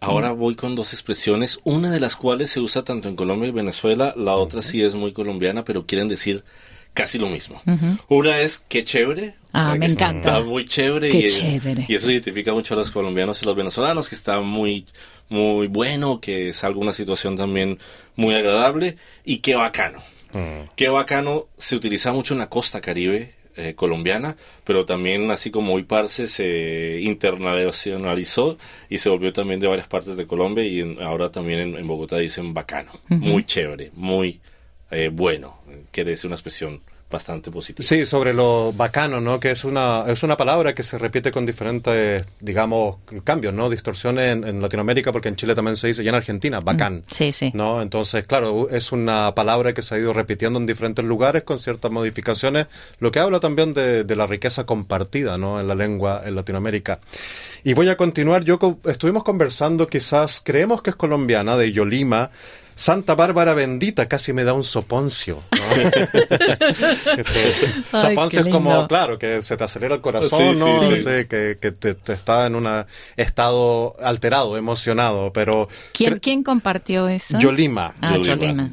Ahora 0.00 0.32
voy 0.32 0.54
con 0.54 0.74
dos 0.74 0.92
expresiones, 0.92 1.58
una 1.64 1.90
de 1.90 1.98
las 1.98 2.14
cuales 2.14 2.50
se 2.50 2.60
usa 2.60 2.84
tanto 2.84 3.08
en 3.08 3.16
Colombia 3.16 3.48
y 3.48 3.52
Venezuela, 3.52 4.12
la 4.16 4.34
otra 4.34 4.60
sí 4.60 4.82
es 4.82 4.94
muy 4.94 5.12
colombiana, 5.12 5.64
pero 5.64 5.86
quieren 5.86 6.08
decir 6.08 6.44
casi 6.92 7.18
lo 7.18 7.28
mismo. 7.28 7.60
Una 8.08 8.38
es 8.40 8.58
que 8.58 8.84
chévere. 8.84 9.34
Ah, 9.54 9.76
me 9.76 9.86
encanta. 9.86 10.30
Está 10.30 10.40
muy 10.40 10.66
chévere. 10.66 11.10
Qué 11.10 11.18
y, 11.18 11.28
chévere. 11.28 11.86
y 11.88 11.94
eso 11.94 12.10
identifica 12.10 12.52
mucho 12.52 12.74
a 12.74 12.76
los 12.76 12.90
colombianos 12.90 13.40
y 13.42 13.46
los 13.46 13.54
venezolanos, 13.54 14.08
que 14.08 14.16
está 14.16 14.40
muy, 14.40 14.86
muy 15.28 15.68
bueno, 15.68 16.20
que 16.20 16.48
es 16.48 16.64
alguna 16.64 16.92
situación 16.92 17.36
también 17.36 17.78
muy 18.16 18.34
agradable. 18.34 18.96
Y 19.24 19.38
qué 19.38 19.54
bacano. 19.54 20.00
Mm. 20.32 20.70
Qué 20.74 20.88
bacano 20.88 21.46
se 21.56 21.76
utiliza 21.76 22.12
mucho 22.12 22.34
en 22.34 22.40
la 22.40 22.48
costa 22.48 22.80
caribe 22.80 23.34
eh, 23.56 23.74
colombiana, 23.76 24.36
pero 24.64 24.84
también 24.84 25.30
así 25.30 25.52
como 25.52 25.74
hoy 25.74 25.84
Parce 25.84 26.26
se 26.26 26.98
internacionalizó 27.00 28.58
y 28.90 28.98
se 28.98 29.08
volvió 29.08 29.32
también 29.32 29.60
de 29.60 29.68
varias 29.68 29.86
partes 29.86 30.16
de 30.16 30.26
Colombia 30.26 30.64
y 30.64 30.96
ahora 31.00 31.30
también 31.30 31.76
en, 31.76 31.86
Bogotá 31.86 32.18
dicen 32.18 32.52
bacano, 32.52 32.90
muy 33.06 33.44
chévere, 33.44 33.92
muy 33.94 34.40
eh, 34.90 35.08
bueno, 35.12 35.60
quiere 35.92 36.10
decir 36.10 36.26
una 36.26 36.34
expresión 36.34 36.80
bastante 37.14 37.50
positivo. 37.50 37.86
Sí, 37.86 38.04
sobre 38.06 38.34
lo 38.34 38.72
bacano, 38.72 39.20
¿no? 39.20 39.38
Que 39.38 39.52
es 39.52 39.64
una, 39.64 40.04
es 40.08 40.22
una 40.24 40.36
palabra 40.36 40.74
que 40.74 40.82
se 40.82 40.98
repite 40.98 41.30
con 41.30 41.46
diferentes, 41.46 42.24
digamos, 42.40 42.96
cambios, 43.22 43.54
¿no? 43.54 43.70
Distorsiones 43.70 44.32
en, 44.32 44.60
Latinoamérica, 44.60 45.12
porque 45.12 45.28
en 45.28 45.36
Chile 45.36 45.54
también 45.54 45.76
se 45.76 45.86
dice, 45.86 46.02
y 46.02 46.08
en 46.08 46.14
Argentina, 46.14 46.60
mm, 46.60 46.64
bacán. 46.64 47.04
sí, 47.06 47.32
sí. 47.32 47.52
¿No? 47.54 47.80
Entonces, 47.80 48.24
claro, 48.24 48.68
es 48.68 48.90
una 48.90 49.32
palabra 49.34 49.72
que 49.72 49.82
se 49.82 49.94
ha 49.94 49.98
ido 49.98 50.12
repitiendo 50.12 50.58
en 50.58 50.66
diferentes 50.66 51.04
lugares 51.04 51.44
con 51.44 51.58
ciertas 51.60 51.90
modificaciones, 51.90 52.66
lo 52.98 53.12
que 53.12 53.20
habla 53.20 53.38
también 53.38 53.72
de, 53.72 54.02
de 54.02 54.16
la 54.16 54.26
riqueza 54.26 54.66
compartida, 54.66 55.38
¿no? 55.38 55.60
En 55.60 55.68
la 55.68 55.74
lengua 55.74 56.22
en 56.24 56.34
Latinoamérica. 56.34 56.98
Y 57.62 57.74
voy 57.74 57.88
a 57.88 57.96
continuar, 57.96 58.42
yo 58.44 58.58
estuvimos 58.84 59.22
conversando, 59.22 59.86
quizás 59.86 60.42
creemos 60.44 60.82
que 60.82 60.90
es 60.90 60.96
colombiana, 60.96 61.56
de 61.56 61.70
Yolima, 61.70 62.30
Santa 62.76 63.14
Bárbara 63.14 63.54
bendita, 63.54 64.08
casi 64.08 64.32
me 64.32 64.44
da 64.44 64.52
un 64.52 64.64
soponcio. 64.64 65.40
soponcio 67.92 68.40
es 68.40 68.48
como, 68.48 68.88
claro, 68.88 69.18
que 69.18 69.42
se 69.42 69.56
te 69.56 69.64
acelera 69.64 69.94
el 69.94 70.00
corazón, 70.00 70.58
¿no? 70.58 70.80
que, 71.28 71.58
que 71.60 71.72
te, 71.72 71.96
está 72.12 72.46
en 72.46 72.56
un 72.56 72.68
estado 73.16 73.94
alterado, 74.00 74.56
emocionado, 74.56 75.32
pero... 75.32 75.68
¿Quién, 75.92 76.18
¿quién 76.18 76.42
compartió 76.42 77.08
eso? 77.08 77.38
Yolima. 77.38 77.94
Ah, 78.00 78.16
Yolima. 78.16 78.70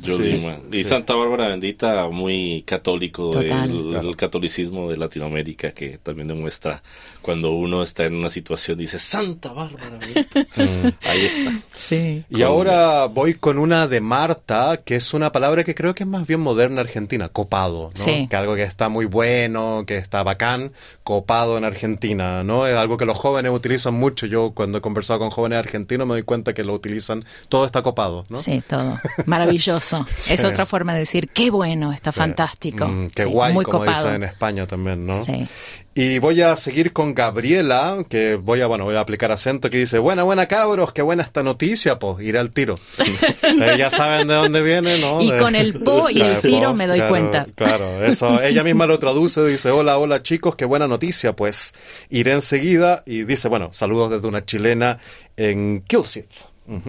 Y 0.72 0.84
Santa 0.84 1.14
Bárbara 1.14 1.47
bendita, 1.47 2.08
muy 2.08 2.64
católico 2.64 3.32
del 3.32 4.16
catolicismo 4.16 4.88
de 4.88 4.97
Latinoamérica, 4.97 5.72
que 5.72 5.99
también 5.99 6.28
demuestra 6.28 6.82
cuando 7.22 7.52
uno 7.52 7.84
está 7.84 8.06
en 8.06 8.16
una 8.16 8.30
situación, 8.30 8.78
dice, 8.78 8.97
Santa 8.97 9.54
Bárbara 9.54 9.99
bendita. 9.99 10.39
Mm. 10.56 10.88
Ahí 11.08 11.26
está. 11.26 11.62
Sí. 11.74 12.24
Y 12.30 12.41
ahora 12.41 13.06
voy 13.06 13.36
con 13.36 13.60
una 13.60 13.88
de 13.91 14.01
Marta, 14.01 14.77
que 14.83 14.95
es 14.95 15.13
una 15.13 15.31
palabra 15.31 15.63
que 15.63 15.75
creo 15.75 15.93
que 15.93 16.03
es 16.03 16.09
más 16.09 16.25
bien 16.25 16.39
moderna 16.39 16.81
argentina, 16.81 17.29
copado, 17.29 17.91
¿no? 17.95 18.05
Que 18.27 18.35
algo 18.35 18.55
que 18.55 18.63
está 18.63 18.89
muy 18.89 19.05
bueno, 19.05 19.83
que 19.85 19.97
está 19.97 20.23
bacán, 20.23 20.71
copado 21.03 21.57
en 21.59 21.65
Argentina, 21.65 22.43
¿no? 22.43 22.65
Es 22.65 22.75
algo 22.75 22.97
que 22.97 23.05
los 23.05 23.17
jóvenes 23.17 23.51
utilizan 23.51 23.93
mucho. 23.93 24.25
Yo 24.25 24.53
cuando 24.55 24.79
he 24.79 24.81
conversado 24.81 25.19
con 25.19 25.29
jóvenes 25.29 25.59
argentinos 25.59 26.07
me 26.07 26.15
doy 26.15 26.23
cuenta 26.23 26.53
que 26.53 26.63
lo 26.63 26.73
utilizan, 26.73 27.23
todo 27.49 27.65
está 27.65 27.83
copado, 27.83 28.23
¿no? 28.29 28.37
Sí, 28.37 28.63
todo. 28.67 28.97
Maravilloso. 29.27 30.07
Es 30.31 30.45
otra 30.45 30.65
forma 30.65 30.93
de 30.93 30.99
decir, 30.99 31.29
qué 31.29 31.51
bueno, 31.51 31.91
está 31.91 32.11
fantástico. 32.11 32.87
Mm, 32.87 33.09
qué 33.09 33.25
guay, 33.25 33.53
muy 33.53 33.65
como 33.65 33.79
copado. 33.79 34.05
dicen 34.05 34.15
en 34.15 34.23
España 34.23 34.65
también, 34.65 35.05
¿no? 35.05 35.23
Sí. 35.23 35.47
Y 35.93 36.19
voy 36.19 36.41
a 36.41 36.55
seguir 36.55 36.93
con 36.93 37.13
Gabriela, 37.13 38.05
que 38.09 38.35
voy 38.35 38.61
a, 38.61 38.67
bueno, 38.67 38.85
voy 38.85 38.95
a 38.95 39.01
aplicar 39.01 39.29
acento, 39.33 39.69
que 39.69 39.77
dice, 39.77 39.99
buena, 39.99 40.23
buena 40.23 40.47
cabros, 40.47 40.93
qué 40.93 41.01
buena 41.01 41.23
esta 41.23 41.43
noticia, 41.43 41.99
pues, 41.99 42.25
iré 42.25 42.39
al 42.39 42.51
tiro. 42.51 42.79
Eh, 43.43 43.75
ya 43.77 43.89
saben 43.89 44.27
de 44.27 44.35
dónde 44.35 44.61
viene, 44.61 44.99
¿no? 44.99 45.21
Y 45.21 45.29
con 45.37 45.55
el 45.55 45.73
po 45.73 46.09
y 46.09 46.21
el 46.21 46.39
tiro 46.41 46.73
me 46.73 46.87
doy 46.87 47.01
cuenta. 47.01 47.45
Claro, 47.53 48.03
eso, 48.03 48.41
ella 48.41 48.63
misma 48.63 48.85
lo 48.85 48.97
traduce, 48.97 49.45
dice, 49.45 49.69
hola, 49.71 49.97
hola 49.97 50.23
chicos, 50.23 50.55
qué 50.55 50.63
buena 50.63 50.87
noticia, 50.87 51.35
pues, 51.35 51.73
iré 52.09 52.31
enseguida, 52.31 53.03
y 53.05 53.23
dice, 53.23 53.49
bueno, 53.49 53.71
saludos 53.73 54.11
desde 54.11 54.27
una 54.27 54.45
chilena 54.45 54.99
en 55.35 55.83
Kilsith. 55.85 56.31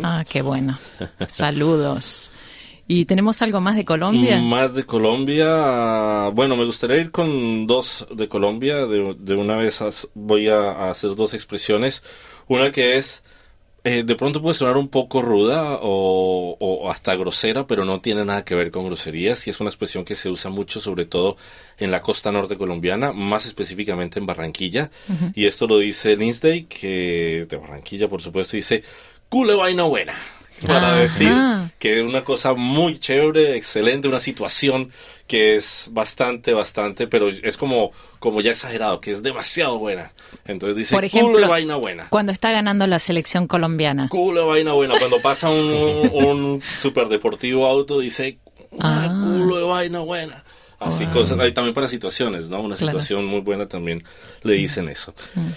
Ah, 0.03 0.25
qué 0.29 0.43
bueno. 0.43 0.79
Saludos. 1.27 2.31
¿Y 2.89 3.05
tenemos 3.05 3.41
algo 3.43 3.61
más 3.61 3.77
de 3.77 3.85
Colombia? 3.85 4.41
Más 4.41 4.75
de 4.75 4.85
Colombia. 4.85 6.29
Bueno, 6.31 6.57
me 6.57 6.65
gustaría 6.65 6.99
ir 6.99 7.11
con 7.11 7.67
dos 7.67 8.07
de 8.11 8.29
Colombia. 8.29 8.87
De, 8.87 9.35
una 9.35 9.57
vez 9.57 9.81
voy 10.15 10.49
a, 10.49 10.91
hacer 10.91 11.15
dos 11.15 11.33
expresiones. 11.35 12.03
Una 12.49 12.73
que 12.73 12.99
es, 12.99 13.23
eh, 13.85 14.03
de 14.03 14.15
pronto 14.17 14.43
puede 14.43 14.55
sonar 14.55 14.77
un 14.77 14.89
poco 14.89 15.23
ruda 15.23 15.79
o, 15.81 16.91
hasta 16.91 17.15
grosera, 17.15 17.67
pero 17.67 17.85
no 17.85 18.01
tiene 18.01 18.25
nada 18.25 18.45
que 18.45 18.57
ver 18.57 18.73
con 18.73 18.85
groserías. 18.85 19.47
Y 19.47 19.51
es 19.51 19.61
una 19.61 19.71
expresión 19.71 20.05
que 20.05 20.17
se 20.17 20.29
usa 20.29 20.51
mucho, 20.51 20.81
sobre 20.81 21.07
todo 21.07 21.37
en 21.79 21.93
la 21.93 22.03
costa 22.03 22.33
norte 22.33 22.59
colombiana, 22.59 23.13
más 23.13 23.47
específicamente 23.47 24.19
en 24.19 24.27
Barranquilla. 24.27 24.91
Y 25.35 25.47
esto 25.47 25.69
lo 25.69 25.79
dice 25.79 26.17
Lindsay, 26.17 26.65
que 26.65 27.47
de 27.49 27.57
Barranquilla, 27.57 28.09
por 28.09 28.21
supuesto, 28.21 28.57
dice, 28.57 28.83
cule 29.29 29.55
vaina 29.55 29.85
buena 29.85 30.15
para 30.67 30.97
decir 30.97 31.33
que 31.79 32.01
es 32.01 32.05
una 32.05 32.25
cosa 32.25 32.55
muy 32.55 32.99
chévere, 32.99 33.57
excelente, 33.57 34.09
una 34.09 34.21
situación 34.21 34.91
que 35.27 35.55
es 35.57 35.89
bastante, 35.91 36.53
bastante, 36.53 37.07
pero 37.07 37.29
es 37.29 37.57
como, 37.57 37.93
como 38.19 38.41
ya 38.41 38.51
exagerado, 38.51 39.01
que 39.01 39.11
es 39.11 39.23
demasiado 39.23 39.79
buena. 39.79 40.13
Entonces 40.45 40.77
dice, 40.77 40.95
Por 40.95 41.05
ejemplo, 41.05 41.35
culo 41.35 41.49
vaina 41.49 41.77
buena. 41.77 42.09
Cuando 42.09 42.33
está 42.33 42.53
ganando 42.53 42.87
la 42.87 42.99
selección 42.99 43.47
colombiana. 43.47 44.09
Culo 44.09 44.47
vaina 44.47 44.73
buena. 44.73 44.99
Cuando 44.99 45.21
pasa 45.23 45.49
un, 45.49 46.11
un 46.13 46.63
superdeportivo 46.77 47.67
auto, 47.67 48.01
dice, 48.01 48.39
ah, 48.79 49.09
culo 49.09 49.57
de 49.57 49.65
vaina 49.65 50.01
buena. 50.01 50.45
Así 50.79 51.07
cosas, 51.07 51.39
hay 51.39 51.53
también 51.53 51.75
para 51.75 51.89
situaciones, 51.89 52.49
¿no? 52.49 52.61
Una 52.61 52.77
situación 52.77 53.25
muy 53.25 53.41
buena 53.41 53.67
también 53.69 54.03
le 54.43 54.55
dicen 54.55 54.89
eso. 54.89 55.15
Mm. 55.35 55.51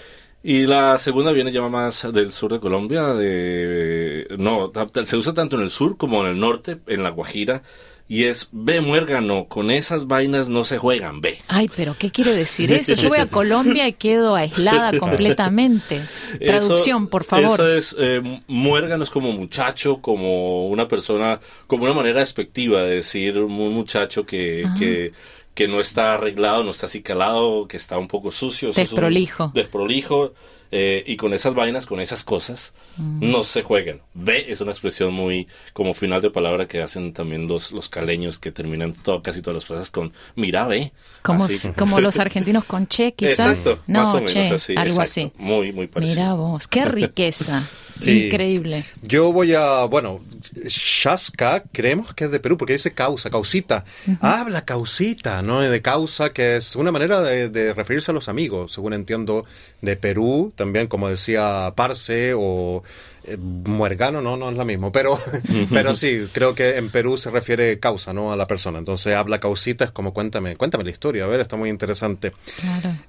Y 0.48 0.64
la 0.64 0.96
segunda 0.98 1.32
viene 1.32 1.50
ya 1.50 1.60
más 1.62 2.06
del 2.12 2.30
sur 2.30 2.52
de 2.52 2.60
Colombia, 2.60 3.14
de 3.14 4.28
no, 4.38 4.70
se 5.04 5.16
usa 5.16 5.34
tanto 5.34 5.56
en 5.56 5.62
el 5.62 5.70
sur 5.70 5.96
como 5.96 6.24
en 6.24 6.30
el 6.30 6.38
norte, 6.38 6.78
en 6.86 7.02
la 7.02 7.10
Guajira, 7.10 7.64
y 8.06 8.26
es 8.26 8.48
ve 8.52 8.80
muérgano, 8.80 9.46
con 9.48 9.72
esas 9.72 10.06
vainas 10.06 10.48
no 10.48 10.62
se 10.62 10.78
juegan, 10.78 11.20
ve. 11.20 11.38
Ay, 11.48 11.68
pero 11.74 11.96
¿qué 11.98 12.12
quiere 12.12 12.32
decir 12.32 12.70
eso? 12.70 12.94
Yo 12.94 13.08
voy 13.08 13.18
a 13.18 13.26
Colombia 13.28 13.88
y 13.88 13.94
quedo 13.94 14.36
aislada 14.36 14.96
completamente. 15.00 16.00
Traducción, 16.38 17.08
por 17.08 17.24
favor. 17.24 17.60
Eso 17.60 17.68
es, 17.68 17.96
eh, 17.98 18.40
muérgano 18.46 19.02
es 19.02 19.10
como 19.10 19.32
muchacho, 19.32 20.00
como 20.00 20.68
una 20.68 20.86
persona, 20.86 21.40
como 21.66 21.86
una 21.86 21.94
manera 21.94 22.20
despectiva 22.20 22.82
de 22.82 22.94
decir 22.94 23.36
un 23.36 23.74
muchacho 23.74 24.24
que, 24.24 24.64
que 24.78 25.10
que 25.56 25.66
no 25.66 25.80
está 25.80 26.12
arreglado, 26.12 26.62
no 26.62 26.70
está 26.70 26.84
así 26.84 27.00
calado, 27.00 27.66
que 27.66 27.78
está 27.78 27.96
un 27.96 28.08
poco 28.08 28.30
sucio. 28.30 28.72
Desprolijo. 28.72 29.50
Desprolijo. 29.54 30.34
Eh, 30.70 31.02
y 31.06 31.16
con 31.16 31.32
esas 31.32 31.54
vainas, 31.54 31.86
con 31.86 32.00
esas 32.00 32.24
cosas, 32.24 32.74
mm. 32.96 33.30
no 33.30 33.42
se 33.42 33.62
jueguen. 33.62 34.02
Ve 34.12 34.46
es 34.48 34.60
una 34.60 34.72
expresión 34.72 35.14
muy 35.14 35.46
como 35.72 35.94
final 35.94 36.20
de 36.20 36.30
palabra 36.30 36.66
que 36.66 36.82
hacen 36.82 37.14
también 37.14 37.48
los, 37.48 37.72
los 37.72 37.88
caleños 37.88 38.38
que 38.38 38.52
terminan 38.52 38.94
casi 39.22 39.40
todas 39.40 39.54
las 39.54 39.64
frases 39.64 39.90
con 39.90 40.12
mira, 40.34 40.66
ve. 40.66 40.92
Como, 41.22 41.46
como 41.76 42.00
los 42.00 42.18
argentinos 42.18 42.64
con 42.64 42.86
che, 42.88 43.12
quizás. 43.12 43.58
Exacto, 43.66 43.82
no, 43.86 44.00
más 44.00 44.08
o 44.08 44.14
menos 44.16 44.32
che, 44.32 44.40
así. 44.54 44.74
Algo 44.76 45.00
así. 45.00 45.32
Muy, 45.38 45.72
muy 45.72 45.86
parecido. 45.86 46.20
Mira 46.20 46.34
vos, 46.34 46.68
qué 46.68 46.84
riqueza. 46.84 47.62
Increíble. 48.04 48.84
Yo 49.02 49.32
voy 49.32 49.54
a, 49.54 49.84
bueno, 49.84 50.20
Shasca 50.66 51.64
creemos 51.72 52.14
que 52.14 52.24
es 52.24 52.30
de 52.30 52.40
Perú 52.40 52.56
porque 52.56 52.74
dice 52.74 52.92
causa, 52.92 53.30
causita. 53.30 53.84
Habla 54.20 54.64
causita, 54.64 55.42
¿no? 55.42 55.60
De 55.60 55.82
causa, 55.82 56.30
que 56.30 56.56
es 56.56 56.76
una 56.76 56.92
manera 56.92 57.22
de, 57.22 57.72
referirse 57.74 58.10
a 58.10 58.14
los 58.14 58.28
amigos, 58.28 58.72
según 58.72 58.92
entiendo, 58.92 59.44
de 59.82 59.96
Perú, 59.96 60.52
también 60.56 60.86
como 60.86 61.08
decía 61.08 61.72
Parse 61.74 62.34
o 62.36 62.82
eh, 63.24 63.36
Muergano, 63.36 64.22
no, 64.22 64.36
no 64.36 64.50
es 64.50 64.56
lo 64.56 64.64
mismo, 64.64 64.92
pero, 64.92 65.18
pero 65.70 65.94
sí, 65.94 66.28
creo 66.32 66.54
que 66.54 66.76
en 66.76 66.90
Perú 66.90 67.18
se 67.18 67.30
refiere 67.30 67.78
causa, 67.78 68.12
¿no? 68.12 68.32
A 68.32 68.36
la 68.36 68.46
persona. 68.46 68.78
Entonces 68.78 69.14
habla 69.14 69.40
causita, 69.40 69.84
es 69.84 69.90
como 69.90 70.12
cuéntame, 70.12 70.56
cuéntame 70.56 70.84
la 70.84 70.90
historia, 70.90 71.24
a 71.24 71.26
ver, 71.26 71.40
está 71.40 71.56
muy 71.56 71.70
interesante. 71.70 72.32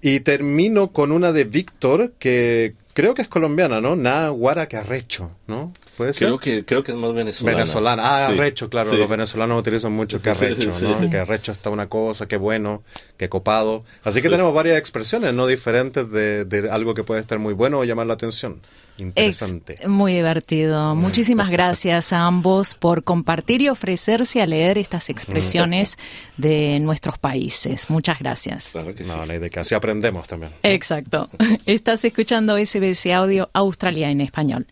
Y 0.02 0.22
termino 0.22 0.90
con 0.90 1.12
una 1.12 1.32
de 1.32 1.44
Víctor 1.44 2.14
que 2.20 2.74
creo 2.98 3.14
que 3.14 3.22
es 3.22 3.28
colombiana, 3.28 3.80
¿no? 3.80 3.96
Na 3.96 4.30
guara 4.30 4.68
que 4.68 4.76
arrecho, 4.76 5.30
¿no? 5.46 5.72
¿Puede 5.98 6.14
ser? 6.14 6.28
Creo 6.28 6.40
que, 6.40 6.64
creo 6.64 6.84
que 6.84 6.92
es 6.92 6.98
más 6.98 7.14
venezolana. 7.14 7.58
Venezolana. 7.58 8.04
Ah, 8.06 8.28
Sí. 8.28 8.34
arrecho, 8.34 8.70
claro. 8.70 8.92
Sí. 8.92 8.98
Los 8.98 9.10
venezolanos 9.10 9.60
utilizan 9.60 9.92
mucho 9.92 10.22
que 10.22 10.30
arrecho, 10.30 10.72
¿no? 10.82 11.00
Sí. 11.02 11.10
Que 11.10 11.18
arrecho 11.18 11.52
está 11.52 11.70
una 11.70 11.88
cosa, 11.88 12.28
que 12.28 12.38
bueno, 12.38 12.84
que 13.18 13.28
copado. 13.28 13.84
Así 14.04 14.22
que 14.22 14.30
tenemos 14.30 14.54
varias 14.54 14.78
expresiones, 14.78 15.34
¿no? 15.34 15.48
Diferentes 15.48 16.10
de, 16.12 16.46
de 16.46 16.70
algo 16.70 16.94
que 16.94 17.04
puede 17.04 17.20
estar 17.20 17.40
muy 17.40 17.54
bueno 17.54 17.80
o 17.80 17.84
llamar 17.84 18.08
la 18.08 18.14
atención. 18.14 18.62
Interesante. 19.00 19.74
Ex- 19.74 19.88
muy 19.88 20.14
divertido. 20.14 20.96
Muchísimas 20.96 21.50
gracias 21.52 22.14
a 22.14 22.26
ambos 22.26 22.74
por 22.74 23.04
compartir 23.04 23.62
y 23.62 23.70
ofrecerse 23.70 24.42
a 24.42 24.48
leer 24.48 24.78
estas 24.80 25.10
expresiones 25.10 25.98
de 26.38 26.80
nuestros 26.80 27.18
países. 27.20 27.90
Muchas 27.92 28.18
gracias. 28.20 28.70
Claro 28.72 28.96
que 28.96 29.04
sí. 29.04 29.12
No, 29.16 29.26
ni 29.26 29.38
de 29.38 29.50
que 29.52 29.60
así 29.60 29.76
aprendemos 29.76 30.28
también. 30.28 30.52
Exacto. 30.64 31.30
Estás 31.68 32.04
escuchando 32.06 32.58
SBS 32.58 33.06
Audio 33.14 33.50
Australia 33.54 34.10
en 34.10 34.22
español. 34.22 34.66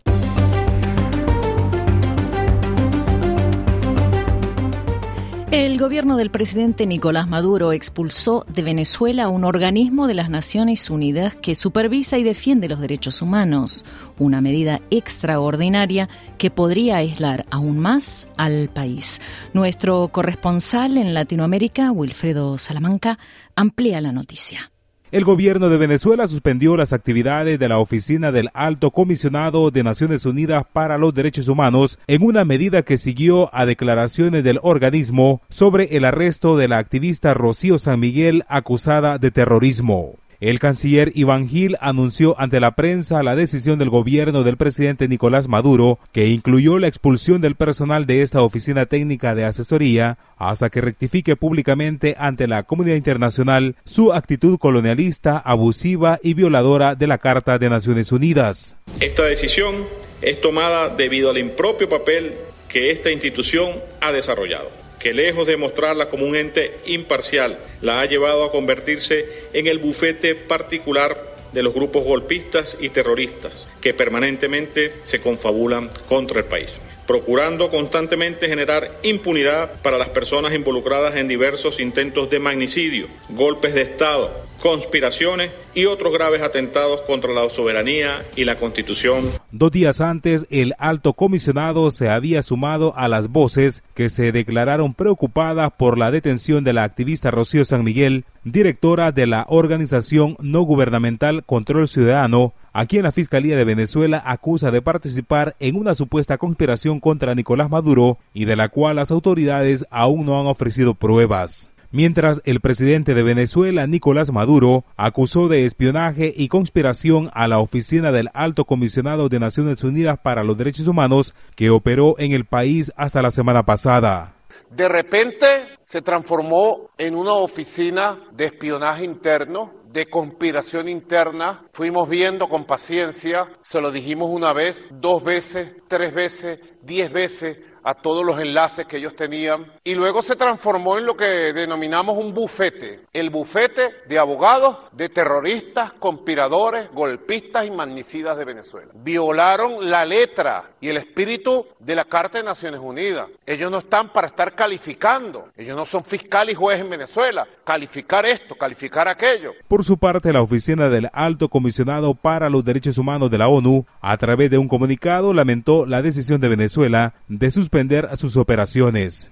El 5.56 5.78
gobierno 5.78 6.18
del 6.18 6.30
presidente 6.30 6.84
Nicolás 6.84 7.28
Maduro 7.28 7.72
expulsó 7.72 8.44
de 8.46 8.60
Venezuela 8.60 9.30
un 9.30 9.42
organismo 9.42 10.06
de 10.06 10.12
las 10.12 10.28
Naciones 10.28 10.90
Unidas 10.90 11.34
que 11.34 11.54
supervisa 11.54 12.18
y 12.18 12.24
defiende 12.24 12.68
los 12.68 12.78
derechos 12.78 13.22
humanos, 13.22 13.86
una 14.18 14.42
medida 14.42 14.82
extraordinaria 14.90 16.10
que 16.36 16.50
podría 16.50 16.98
aislar 16.98 17.46
aún 17.50 17.78
más 17.78 18.26
al 18.36 18.68
país. 18.68 19.22
Nuestro 19.54 20.06
corresponsal 20.08 20.98
en 20.98 21.14
Latinoamérica, 21.14 21.90
Wilfredo 21.90 22.58
Salamanca, 22.58 23.18
amplía 23.54 24.02
la 24.02 24.12
noticia. 24.12 24.70
El 25.12 25.24
gobierno 25.24 25.68
de 25.68 25.76
Venezuela 25.76 26.26
suspendió 26.26 26.76
las 26.76 26.92
actividades 26.92 27.60
de 27.60 27.68
la 27.68 27.78
oficina 27.78 28.32
del 28.32 28.50
Alto 28.54 28.90
Comisionado 28.90 29.70
de 29.70 29.84
Naciones 29.84 30.26
Unidas 30.26 30.64
para 30.72 30.98
los 30.98 31.14
Derechos 31.14 31.46
Humanos 31.46 32.00
en 32.08 32.24
una 32.24 32.44
medida 32.44 32.82
que 32.82 32.96
siguió 32.96 33.54
a 33.54 33.66
declaraciones 33.66 34.42
del 34.42 34.58
organismo 34.62 35.42
sobre 35.48 35.96
el 35.96 36.04
arresto 36.04 36.56
de 36.56 36.66
la 36.66 36.78
activista 36.78 37.34
Rocío 37.34 37.78
San 37.78 38.00
Miguel 38.00 38.44
acusada 38.48 39.18
de 39.18 39.30
terrorismo. 39.30 40.16
El 40.40 40.58
canciller 40.58 41.12
Iván 41.14 41.48
Gil 41.48 41.76
anunció 41.80 42.38
ante 42.38 42.60
la 42.60 42.72
prensa 42.72 43.22
la 43.22 43.34
decisión 43.34 43.78
del 43.78 43.88
gobierno 43.88 44.42
del 44.42 44.58
presidente 44.58 45.08
Nicolás 45.08 45.48
Maduro, 45.48 45.98
que 46.12 46.26
incluyó 46.26 46.78
la 46.78 46.88
expulsión 46.88 47.40
del 47.40 47.54
personal 47.54 48.04
de 48.04 48.22
esta 48.22 48.42
oficina 48.42 48.86
técnica 48.86 49.34
de 49.34 49.44
asesoría 49.44 50.18
hasta 50.36 50.68
que 50.68 50.82
rectifique 50.82 51.36
públicamente 51.36 52.14
ante 52.18 52.46
la 52.46 52.64
comunidad 52.64 52.96
internacional 52.96 53.76
su 53.84 54.12
actitud 54.12 54.58
colonialista, 54.58 55.38
abusiva 55.38 56.18
y 56.22 56.34
violadora 56.34 56.94
de 56.94 57.06
la 57.06 57.18
Carta 57.18 57.58
de 57.58 57.70
Naciones 57.70 58.12
Unidas. 58.12 58.76
Esta 59.00 59.24
decisión 59.24 59.84
es 60.20 60.40
tomada 60.40 60.88
debido 60.88 61.30
al 61.30 61.38
impropio 61.38 61.88
papel 61.88 62.34
que 62.68 62.90
esta 62.90 63.10
institución 63.10 63.70
ha 64.00 64.12
desarrollado, 64.12 64.70
que 64.98 65.12
lejos 65.12 65.46
de 65.46 65.56
mostrarla 65.56 66.08
como 66.08 66.26
un 66.26 66.36
ente 66.36 66.78
imparcial, 66.86 67.58
la 67.80 68.00
ha 68.00 68.06
llevado 68.06 68.44
a 68.44 68.52
convertirse 68.52 69.26
en 69.52 69.66
el 69.66 69.78
bufete 69.78 70.34
particular 70.34 71.34
de 71.52 71.62
los 71.62 71.74
grupos 71.74 72.04
golpistas 72.04 72.76
y 72.80 72.88
terroristas 72.88 73.66
que 73.80 73.94
permanentemente 73.94 74.94
se 75.04 75.20
confabulan 75.20 75.90
contra 76.08 76.40
el 76.40 76.44
país 76.46 76.80
procurando 77.06 77.70
constantemente 77.70 78.48
generar 78.48 78.98
impunidad 79.02 79.70
para 79.82 79.96
las 79.96 80.08
personas 80.08 80.52
involucradas 80.52 81.14
en 81.16 81.28
diversos 81.28 81.78
intentos 81.80 82.28
de 82.30 82.40
magnicidio, 82.40 83.06
golpes 83.30 83.74
de 83.74 83.82
Estado, 83.82 84.30
conspiraciones 84.60 85.52
y 85.74 85.84
otros 85.84 86.12
graves 86.12 86.42
atentados 86.42 87.02
contra 87.02 87.32
la 87.32 87.48
soberanía 87.50 88.24
y 88.34 88.44
la 88.44 88.56
Constitución. 88.56 89.24
Dos 89.52 89.70
días 89.70 90.00
antes, 90.00 90.46
el 90.50 90.74
alto 90.78 91.12
comisionado 91.12 91.90
se 91.90 92.08
había 92.08 92.42
sumado 92.42 92.94
a 92.96 93.08
las 93.08 93.28
voces 93.28 93.84
que 93.94 94.08
se 94.08 94.32
declararon 94.32 94.94
preocupadas 94.94 95.72
por 95.76 95.98
la 95.98 96.10
detención 96.10 96.64
de 96.64 96.72
la 96.72 96.84
activista 96.84 97.30
Rocío 97.30 97.64
San 97.64 97.84
Miguel, 97.84 98.24
directora 98.44 99.12
de 99.12 99.26
la 99.26 99.46
organización 99.48 100.36
no 100.40 100.62
gubernamental 100.62 101.44
Control 101.44 101.86
Ciudadano, 101.86 102.54
a 102.76 102.84
quien 102.84 103.04
la 103.04 103.10
Fiscalía 103.10 103.56
de 103.56 103.64
Venezuela 103.64 104.22
acusa 104.26 104.70
de 104.70 104.82
participar 104.82 105.56
en 105.60 105.76
una 105.76 105.94
supuesta 105.94 106.36
conspiración 106.36 107.00
contra 107.00 107.34
Nicolás 107.34 107.70
Maduro 107.70 108.18
y 108.34 108.44
de 108.44 108.54
la 108.54 108.68
cual 108.68 108.96
las 108.96 109.10
autoridades 109.10 109.86
aún 109.90 110.26
no 110.26 110.38
han 110.38 110.46
ofrecido 110.46 110.92
pruebas. 110.92 111.70
Mientras 111.90 112.42
el 112.44 112.60
presidente 112.60 113.14
de 113.14 113.22
Venezuela, 113.22 113.86
Nicolás 113.86 114.30
Maduro, 114.30 114.84
acusó 114.98 115.48
de 115.48 115.64
espionaje 115.64 116.34
y 116.36 116.48
conspiración 116.48 117.30
a 117.32 117.48
la 117.48 117.60
oficina 117.60 118.12
del 118.12 118.28
Alto 118.34 118.66
Comisionado 118.66 119.30
de 119.30 119.40
Naciones 119.40 119.82
Unidas 119.82 120.18
para 120.22 120.44
los 120.44 120.58
Derechos 120.58 120.86
Humanos 120.86 121.34
que 121.54 121.70
operó 121.70 122.16
en 122.18 122.32
el 122.32 122.44
país 122.44 122.92
hasta 122.98 123.22
la 123.22 123.30
semana 123.30 123.64
pasada. 123.64 124.34
De 124.70 124.86
repente 124.86 125.75
se 125.86 126.02
transformó 126.02 126.90
en 126.98 127.14
una 127.14 127.34
oficina 127.34 128.20
de 128.32 128.46
espionaje 128.46 129.04
interno, 129.04 129.72
de 129.88 130.10
conspiración 130.10 130.88
interna. 130.88 131.64
Fuimos 131.72 132.08
viendo 132.08 132.48
con 132.48 132.64
paciencia, 132.64 133.46
se 133.60 133.80
lo 133.80 133.92
dijimos 133.92 134.28
una 134.28 134.52
vez, 134.52 134.90
dos 134.94 135.22
veces, 135.22 135.76
tres 135.86 136.12
veces, 136.12 136.58
diez 136.82 137.12
veces 137.12 137.58
a 137.86 137.94
todos 137.94 138.26
los 138.26 138.40
enlaces 138.40 138.84
que 138.84 138.96
ellos 138.96 139.14
tenían 139.14 139.64
y 139.84 139.94
luego 139.94 140.20
se 140.20 140.34
transformó 140.34 140.98
en 140.98 141.06
lo 141.06 141.16
que 141.16 141.52
denominamos 141.52 142.16
un 142.16 142.34
bufete, 142.34 143.02
el 143.12 143.30
bufete 143.30 143.90
de 144.08 144.18
abogados, 144.18 144.78
de 144.90 145.08
terroristas, 145.08 145.92
conspiradores, 145.92 146.90
golpistas 146.92 147.64
y 147.64 147.70
magnicidas 147.70 148.36
de 148.36 148.44
Venezuela. 148.44 148.90
Violaron 148.92 149.88
la 149.88 150.04
letra 150.04 150.72
y 150.80 150.88
el 150.88 150.96
espíritu 150.96 151.64
de 151.78 151.94
la 151.94 152.04
Carta 152.04 152.38
de 152.38 152.44
Naciones 152.44 152.80
Unidas. 152.80 153.28
Ellos 153.46 153.70
no 153.70 153.78
están 153.78 154.12
para 154.12 154.26
estar 154.26 154.56
calificando, 154.56 155.50
ellos 155.56 155.76
no 155.76 155.86
son 155.86 156.02
fiscal 156.02 156.50
y 156.50 156.54
juez 156.54 156.80
en 156.80 156.90
Venezuela, 156.90 157.46
calificar 157.64 158.26
esto, 158.26 158.56
calificar 158.56 159.06
aquello. 159.06 159.52
Por 159.68 159.84
su 159.84 159.96
parte, 159.96 160.32
la 160.32 160.42
oficina 160.42 160.88
del 160.88 161.08
Alto 161.12 161.48
Comisionado 161.48 162.14
para 162.14 162.50
los 162.50 162.64
Derechos 162.64 162.98
Humanos 162.98 163.30
de 163.30 163.38
la 163.38 163.46
ONU, 163.46 163.86
a 164.00 164.16
través 164.16 164.50
de 164.50 164.58
un 164.58 164.66
comunicado, 164.66 165.32
lamentó 165.32 165.86
la 165.86 166.02
decisión 166.02 166.40
de 166.40 166.48
Venezuela 166.48 167.14
de 167.28 167.48
suspender 167.52 167.75
sus 168.16 168.36
operaciones. 168.36 169.30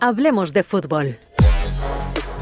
Hablemos 0.00 0.52
de 0.52 0.62
fútbol. 0.62 1.18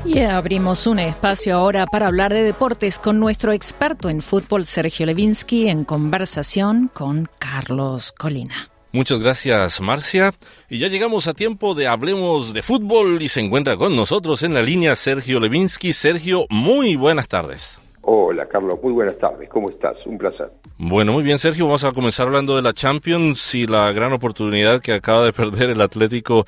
Y 0.04 0.18
abrimos 0.18 0.86
un 0.86 0.98
espacio 0.98 1.56
ahora 1.56 1.86
para 1.86 2.08
hablar 2.08 2.32
de 2.32 2.42
deportes 2.42 2.98
con 2.98 3.20
nuestro 3.20 3.52
experto 3.52 4.08
en 4.08 4.22
fútbol, 4.22 4.66
Sergio 4.66 5.06
Levinsky, 5.06 5.68
en 5.68 5.84
conversación 5.84 6.90
con 6.92 7.28
Carlos 7.38 8.12
Colina. 8.12 8.70
Muchas 8.92 9.20
gracias, 9.20 9.80
Marcia. 9.80 10.34
Y 10.68 10.78
ya 10.78 10.88
llegamos 10.88 11.28
a 11.28 11.34
tiempo 11.34 11.74
de 11.74 11.86
Hablemos 11.86 12.52
de 12.52 12.62
Fútbol 12.62 13.22
y 13.22 13.28
se 13.28 13.40
encuentra 13.40 13.76
con 13.76 13.96
nosotros 13.96 14.42
en 14.42 14.52
la 14.52 14.62
línea 14.62 14.94
Sergio 14.94 15.40
Levinsky. 15.40 15.92
Sergio, 15.92 16.46
muy 16.50 16.96
buenas 16.96 17.28
tardes. 17.28 17.78
Hola, 18.06 18.46
Carlos. 18.46 18.78
Muy 18.82 18.92
buenas 18.92 19.18
tardes. 19.18 19.48
¿Cómo 19.48 19.70
estás? 19.70 19.96
Un 20.06 20.18
placer. 20.18 20.48
Bueno, 20.78 21.12
muy 21.12 21.22
bien, 21.22 21.38
Sergio. 21.38 21.66
Vamos 21.66 21.84
a 21.84 21.92
comenzar 21.92 22.26
hablando 22.26 22.56
de 22.56 22.62
la 22.62 22.72
Champions 22.72 23.54
y 23.54 23.66
la 23.66 23.92
gran 23.92 24.12
oportunidad 24.12 24.80
que 24.80 24.92
acaba 24.92 25.24
de 25.24 25.32
perder 25.32 25.70
el 25.70 25.80
Atlético 25.80 26.44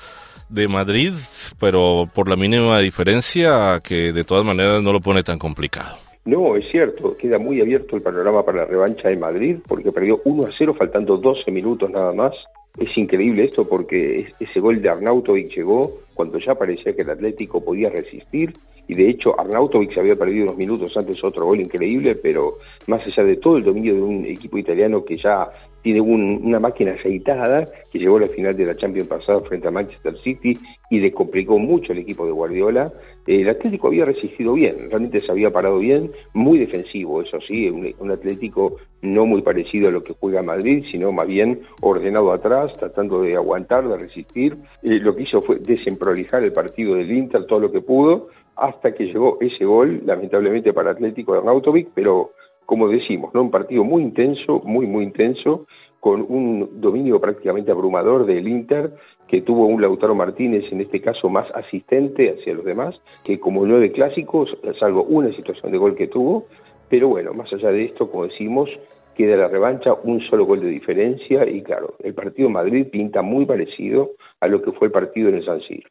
de 0.48 0.68
Madrid, 0.68 1.12
pero 1.58 2.08
por 2.14 2.28
la 2.28 2.36
mínima 2.36 2.78
diferencia 2.78 3.80
que 3.82 4.12
de 4.12 4.24
todas 4.24 4.44
maneras 4.44 4.82
no 4.82 4.92
lo 4.92 5.00
pone 5.00 5.22
tan 5.22 5.38
complicado. 5.38 5.96
No, 6.24 6.56
es 6.56 6.64
cierto, 6.70 7.16
queda 7.16 7.38
muy 7.38 7.60
abierto 7.60 7.96
el 7.96 8.02
panorama 8.02 8.44
para 8.44 8.58
la 8.58 8.64
revancha 8.64 9.08
de 9.08 9.16
Madrid 9.16 9.58
porque 9.66 9.92
perdió 9.92 10.20
1 10.24 10.48
a 10.48 10.50
0 10.58 10.74
faltando 10.76 11.16
12 11.16 11.50
minutos 11.52 11.88
nada 11.90 12.12
más. 12.12 12.32
Es 12.78 12.96
increíble 12.98 13.44
esto 13.44 13.66
porque 13.66 14.32
ese 14.38 14.60
gol 14.60 14.82
de 14.82 14.88
Arnautovic 14.88 15.54
llegó 15.56 16.00
cuando 16.14 16.38
ya 16.38 16.54
parecía 16.54 16.94
que 16.94 17.02
el 17.02 17.10
Atlético 17.10 17.64
podía 17.64 17.90
resistir 17.90 18.52
y 18.88 18.94
de 18.94 19.08
hecho 19.10 19.38
Arnautovic 19.38 19.92
se 19.92 20.00
había 20.00 20.16
perdido 20.16 20.44
unos 20.44 20.56
minutos 20.56 20.96
antes 20.96 21.22
otro 21.24 21.46
gol 21.46 21.60
increíble, 21.60 22.14
pero 22.14 22.58
más 22.86 23.04
allá 23.06 23.24
de 23.24 23.36
todo 23.36 23.56
el 23.56 23.64
dominio 23.64 23.94
de 23.94 24.02
un 24.02 24.24
equipo 24.26 24.58
italiano 24.58 25.04
que 25.04 25.16
ya 25.16 25.48
tiene 25.82 26.00
un, 26.00 26.40
una 26.42 26.58
máquina 26.58 26.92
aceitada 26.92 27.64
que 27.90 27.98
llegó 27.98 28.16
a 28.16 28.22
la 28.22 28.28
final 28.28 28.56
de 28.56 28.66
la 28.66 28.76
Champions 28.76 29.08
pasada 29.08 29.40
frente 29.42 29.68
a 29.68 29.70
Manchester 29.70 30.16
City 30.22 30.52
y 30.90 31.00
le 31.00 31.12
complicó 31.12 31.58
mucho 31.58 31.92
el 31.92 31.98
equipo 31.98 32.26
de 32.26 32.32
Guardiola. 32.32 32.92
Eh, 33.26 33.42
el 33.42 33.48
Atlético 33.48 33.88
había 33.88 34.04
resistido 34.04 34.52
bien, 34.54 34.90
realmente 34.90 35.20
se 35.20 35.30
había 35.30 35.50
parado 35.50 35.78
bien, 35.78 36.10
muy 36.34 36.58
defensivo, 36.58 37.22
eso 37.22 37.38
sí, 37.46 37.68
un, 37.68 38.10
Atlético 38.10 38.76
no 39.02 39.26
muy 39.26 39.42
parecido 39.42 39.88
a 39.88 39.92
lo 39.92 40.02
que 40.02 40.14
juega 40.14 40.42
Madrid, 40.42 40.84
sino 40.90 41.12
más 41.12 41.26
bien 41.26 41.60
ordenado 41.82 42.32
atrás, 42.32 42.72
tratando 42.78 43.20
de 43.20 43.36
aguantar, 43.36 43.86
de 43.86 43.96
resistir. 43.96 44.56
Eh, 44.82 44.98
lo 45.00 45.14
que 45.14 45.24
hizo 45.24 45.40
fue 45.40 45.56
desemprolijar 45.58 46.44
el 46.44 46.52
partido 46.52 46.94
del 46.94 47.10
Inter 47.10 47.46
todo 47.46 47.60
lo 47.60 47.72
que 47.72 47.80
pudo, 47.80 48.28
hasta 48.56 48.94
que 48.94 49.04
llegó 49.04 49.38
ese 49.40 49.64
gol, 49.64 50.02
lamentablemente 50.04 50.72
para 50.72 50.92
Atlético 50.92 51.32
de 51.32 51.38
Arnautovic, 51.40 51.88
pero 51.94 52.30
como 52.66 52.88
decimos, 52.88 53.32
¿no? 53.32 53.42
un 53.42 53.50
partido 53.50 53.84
muy 53.84 54.02
intenso, 54.02 54.60
muy, 54.64 54.86
muy 54.86 55.04
intenso, 55.04 55.66
con 56.00 56.24
un 56.28 56.80
dominio 56.80 57.20
prácticamente 57.20 57.70
abrumador 57.70 58.26
del 58.26 58.46
Inter, 58.46 58.92
que 59.26 59.42
tuvo 59.42 59.66
un 59.66 59.80
Lautaro 59.80 60.14
Martínez, 60.14 60.64
en 60.70 60.80
este 60.80 61.00
caso 61.00 61.28
más 61.28 61.50
asistente 61.54 62.30
hacia 62.30 62.54
los 62.54 62.64
demás, 62.64 62.94
que 63.24 63.40
como 63.40 63.66
nueve 63.66 63.90
clásicos, 63.90 64.56
salvo 64.78 65.02
una 65.04 65.34
situación 65.34 65.72
de 65.72 65.78
gol 65.78 65.96
que 65.96 66.08
tuvo, 66.08 66.46
Pero 66.88 67.08
bueno, 67.08 67.34
más 67.34 67.52
allá 67.52 67.72
de 67.72 67.86
esto, 67.86 68.08
como 68.08 68.28
decimos, 68.28 68.70
queda 69.16 69.36
la 69.36 69.48
revancha, 69.48 69.94
un 70.04 70.20
solo 70.28 70.44
gol 70.44 70.60
de 70.60 70.68
diferencia 70.68 71.44
y 71.48 71.62
claro, 71.62 71.94
el 71.98 72.14
partido 72.14 72.48
Madrid 72.48 72.86
pinta 72.88 73.22
muy 73.22 73.44
parecido 73.44 74.12
a 74.40 74.46
lo 74.46 74.62
que 74.62 74.70
fue 74.70 74.86
el 74.86 74.92
partido 74.92 75.28
en 75.30 75.36
el 75.36 75.44
San 75.44 75.60
Siro. 75.62 75.88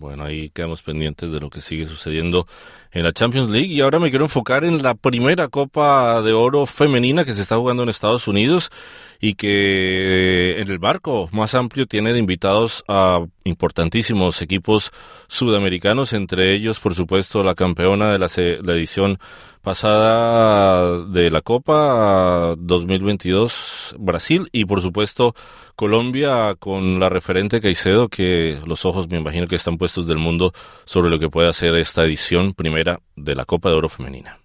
Bueno, 0.00 0.24
ahí 0.24 0.48
quedamos 0.48 0.80
pendientes 0.80 1.30
de 1.30 1.40
lo 1.40 1.50
que 1.50 1.60
sigue 1.60 1.84
sucediendo 1.84 2.46
en 2.90 3.04
la 3.04 3.12
Champions 3.12 3.50
League. 3.50 3.66
Y 3.66 3.82
ahora 3.82 3.98
me 3.98 4.08
quiero 4.08 4.24
enfocar 4.24 4.64
en 4.64 4.82
la 4.82 4.94
primera 4.94 5.48
Copa 5.48 6.22
de 6.22 6.32
Oro 6.32 6.64
femenina 6.64 7.26
que 7.26 7.34
se 7.34 7.42
está 7.42 7.56
jugando 7.56 7.82
en 7.82 7.90
Estados 7.90 8.26
Unidos 8.26 8.70
y 9.20 9.34
que 9.34 10.58
en 10.58 10.70
el 10.70 10.78
barco 10.78 11.28
más 11.32 11.54
amplio 11.54 11.84
tiene 11.84 12.14
de 12.14 12.18
invitados 12.18 12.82
a 12.88 13.26
importantísimos 13.44 14.40
equipos 14.40 14.90
sudamericanos, 15.28 16.14
entre 16.14 16.54
ellos, 16.54 16.80
por 16.80 16.94
supuesto, 16.94 17.44
la 17.44 17.54
campeona 17.54 18.10
de 18.10 18.18
la, 18.18 18.28
la 18.62 18.72
edición 18.72 19.18
pasada 19.62 21.04
de 21.06 21.30
la 21.30 21.42
Copa 21.42 22.54
2022 22.58 23.96
Brasil 23.98 24.46
y 24.52 24.64
por 24.64 24.80
supuesto 24.80 25.34
Colombia 25.76 26.54
con 26.58 26.98
la 26.98 27.08
referente 27.08 27.60
Caicedo 27.60 28.08
que 28.08 28.56
los 28.66 28.84
ojos 28.84 29.08
me 29.10 29.18
imagino 29.18 29.46
que 29.46 29.56
están 29.56 29.76
puestos 29.76 30.08
del 30.08 30.18
mundo 30.18 30.52
sobre 30.84 31.10
lo 31.10 31.18
que 31.18 31.28
puede 31.28 31.48
hacer 31.48 31.74
esta 31.74 32.04
edición 32.04 32.54
primera 32.54 32.98
de 33.16 33.34
la 33.34 33.44
Copa 33.44 33.68
de 33.68 33.76
Oro 33.76 33.88
femenina. 33.88 34.38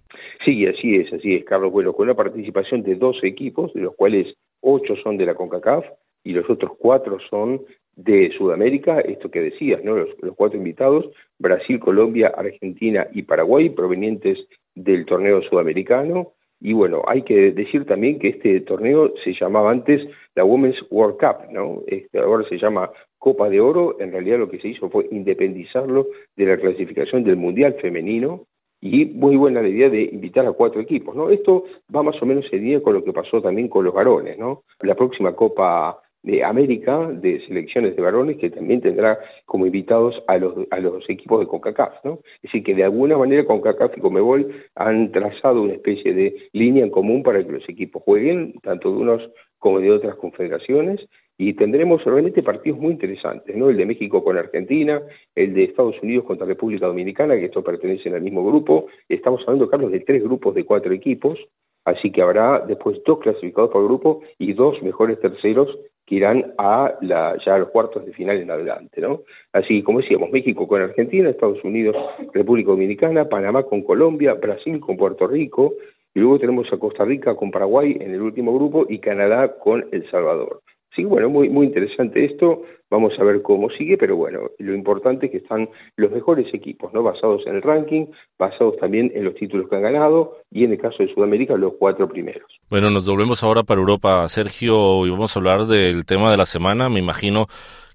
Sí, 0.43 0.66
así 0.68 0.95
es, 0.95 1.11
así 1.11 1.34
es, 1.34 1.43
Carlos. 1.43 1.72
Bueno, 1.72 1.93
con 1.93 2.07
la 2.07 2.13
participación 2.13 2.84
de 2.84 2.95
dos 2.95 3.18
equipos, 3.24 3.74
de 3.74 3.82
los 3.82 3.95
cuales 3.95 4.36
ocho 4.61 4.95
son 5.03 5.18
de 5.18 5.26
la 5.26 5.34
CONCACAF 5.34 5.86
y 6.24 6.34
los 6.34 6.47
otros 6.49 6.74
cuatro 6.78 7.18
son 7.30 7.61
de 7.95 8.32
Sudamérica, 8.38 8.99
esto 8.99 9.32
que 9.32 9.41
decías, 9.41 9.84
¿no? 9.84 9.95
Los, 9.95 10.09
los, 10.22 10.36
cuatro 10.36 10.57
invitados, 10.57 11.05
Brasil, 11.39 11.80
Colombia, 11.80 12.34
Argentina 12.36 13.07
y 13.13 13.24
Paraguay, 13.24 13.70
provenientes 13.70 14.38
del 14.76 15.05
torneo 15.05 15.41
sudamericano. 15.43 16.34
Y 16.61 16.73
bueno, 16.73 17.03
hay 17.07 17.23
que 17.23 17.51
decir 17.51 17.86
también 17.86 18.19
que 18.19 18.30
este 18.30 18.61
torneo 18.61 19.13
se 19.23 19.34
llamaba 19.34 19.71
antes 19.71 20.01
la 20.36 20.43
Women's 20.43 20.78
World 20.89 21.17
Cup, 21.17 21.51
¿no? 21.51 21.82
Este, 21.88 22.19
ahora 22.19 22.47
se 22.47 22.57
llama 22.57 22.91
Copa 23.17 23.49
de 23.49 23.59
Oro. 23.59 23.99
En 23.99 24.11
realidad 24.11 24.39
lo 24.39 24.49
que 24.49 24.59
se 24.59 24.69
hizo 24.69 24.89
fue 24.89 25.07
independizarlo 25.11 26.07
de 26.36 26.45
la 26.45 26.57
clasificación 26.57 27.23
del 27.23 27.36
Mundial 27.36 27.76
Femenino 27.82 28.45
y 28.82 29.05
muy 29.05 29.36
buena 29.36 29.61
la 29.61 29.67
idea 29.67 29.89
de 29.89 30.03
invitar 30.03 30.45
a 30.45 30.51
cuatro 30.51 30.80
equipos, 30.80 31.15
¿no? 31.15 31.30
Esto 31.30 31.65
va 31.93 32.03
más 32.03 32.21
o 32.21 32.26
menos 32.26 32.45
en 32.51 32.61
línea 32.61 32.82
con 32.82 32.93
lo 32.93 33.03
que 33.03 33.13
pasó 33.13 33.41
también 33.41 33.67
con 33.67 33.84
los 33.84 33.93
varones, 33.93 34.38
¿no? 34.38 34.63
La 34.82 34.95
próxima 34.95 35.36
Copa 35.36 35.99
de 36.26 36.43
América 36.43 37.07
de 37.11 37.39
selecciones 37.45 37.95
de 37.95 38.01
varones 38.01 38.38
que 38.38 38.49
también 38.49 38.82
tendrá 38.82 39.19
como 39.45 39.67
invitados 39.67 40.15
a 40.28 40.38
los, 40.38 40.55
a 40.71 40.80
los 40.80 41.07
equipos 41.07 41.39
de 41.39 41.45
CONCACAF, 41.45 42.03
¿no? 42.03 42.19
Es 42.38 42.41
decir, 42.51 42.63
que 42.63 42.73
de 42.73 42.84
alguna 42.84 43.15
manera 43.15 43.45
CONCACAF 43.45 43.95
y 43.95 44.01
COMEBOL 44.01 44.51
han 44.73 45.11
trazado 45.11 45.61
una 45.61 45.73
especie 45.73 46.13
de 46.15 46.36
línea 46.51 46.84
en 46.84 46.89
común 46.89 47.21
para 47.21 47.43
que 47.45 47.51
los 47.51 47.69
equipos 47.69 48.01
jueguen, 48.01 48.55
tanto 48.63 48.91
de 48.91 48.97
unos 48.97 49.21
como 49.59 49.80
de 49.80 49.91
otras 49.91 50.15
confederaciones, 50.15 50.99
y 51.38 51.53
tendremos 51.53 52.03
realmente 52.03 52.41
partidos 52.41 52.80
muy 52.80 52.93
interesantes, 52.93 53.55
¿no? 53.55 53.69
El 53.69 53.78
de 53.78 53.86
México 53.86 54.23
con 54.23 54.36
Argentina, 54.38 55.03
el 55.36 55.53
de 55.53 55.65
Estados 55.65 56.01
Unidos 56.01 56.26
contra 56.26 56.47
República 56.47 56.88
Dominicana, 56.88 57.36
que 57.36 57.45
estos 57.45 57.63
pertenecen 57.63 58.15
al 58.15 58.21
mismo 58.21 58.43
grupo. 58.43 58.88
Estamos 59.07 59.41
hablando, 59.41 59.69
Carlos, 59.69 59.91
de 59.91 59.99
tres 59.99 60.23
grupos 60.23 60.55
de 60.55 60.63
cuatro 60.63 60.91
equipos, 60.91 61.38
así 61.84 62.11
que 62.11 62.23
habrá 62.23 62.65
después 62.65 62.99
dos 63.05 63.19
clasificados 63.19 63.69
por 63.69 63.84
grupo 63.84 64.21
y 64.39 64.53
dos 64.53 64.82
mejores 64.82 65.19
terceros 65.19 65.69
que 66.06 66.16
irán 66.16 66.53
a 66.58 66.93
la, 67.01 67.36
ya 67.43 67.56
a 67.56 67.60
los 67.60 67.70
cuartos 67.70 68.06
de 68.06 68.14
final 68.14 68.38
en 68.38 68.51
adelante, 68.51 69.01
¿no? 69.01 69.22
Así 69.53 69.82
como 69.82 70.01
decíamos, 70.01 70.32
México 70.32 70.68
con 70.68 70.82
Argentina, 70.82 71.30
Estados 71.30 71.64
Unidos, 71.64 71.95
República 72.34 72.72
Dominicana, 72.72 73.28
Panamá 73.28 73.64
con 73.64 73.82
Colombia, 73.82 74.34
Brasil 74.36 74.80
con 74.80 74.97
Puerto 74.97 75.28
Rico, 75.28 75.74
y 76.14 76.20
luego 76.20 76.39
tenemos 76.39 76.72
a 76.72 76.78
Costa 76.78 77.03
Rica 77.03 77.36
con 77.36 77.51
Paraguay 77.51 77.97
en 77.99 78.14
el 78.14 78.22
último 78.22 78.53
grupo 78.53 78.86
y 78.88 78.99
Canadá 78.99 79.56
con 79.58 79.86
El 79.91 80.10
Salvador. 80.10 80.62
Bueno, 81.03 81.29
muy, 81.29 81.49
muy 81.49 81.67
interesante 81.67 82.23
esto. 82.25 82.63
Vamos 82.89 83.13
a 83.19 83.23
ver 83.23 83.41
cómo 83.41 83.69
sigue, 83.71 83.97
pero 83.97 84.15
bueno, 84.15 84.51
lo 84.59 84.73
importante 84.73 85.25
es 85.25 85.31
que 85.31 85.39
están 85.39 85.69
los 85.97 86.11
mejores 86.11 86.53
equipos, 86.53 86.93
¿no? 86.93 87.03
Basados 87.03 87.41
en 87.47 87.55
el 87.55 87.61
ranking, 87.61 88.05
basados 88.37 88.77
también 88.77 89.11
en 89.15 89.25
los 89.25 89.35
títulos 89.35 89.67
que 89.69 89.75
han 89.75 89.81
ganado 89.81 90.37
y 90.51 90.63
en 90.63 90.71
el 90.71 90.77
caso 90.77 91.03
de 91.03 91.13
Sudamérica, 91.13 91.55
los 91.57 91.73
cuatro 91.79 92.07
primeros. 92.07 92.45
Bueno, 92.69 92.89
nos 92.89 93.05
doblemos 93.05 93.43
ahora 93.43 93.63
para 93.63 93.81
Europa, 93.81 94.27
Sergio, 94.29 95.05
y 95.05 95.09
vamos 95.09 95.35
a 95.35 95.39
hablar 95.39 95.65
del 95.65 96.05
tema 96.05 96.31
de 96.31 96.37
la 96.37 96.45
semana. 96.45 96.87
Me 96.87 96.99
imagino 96.99 97.47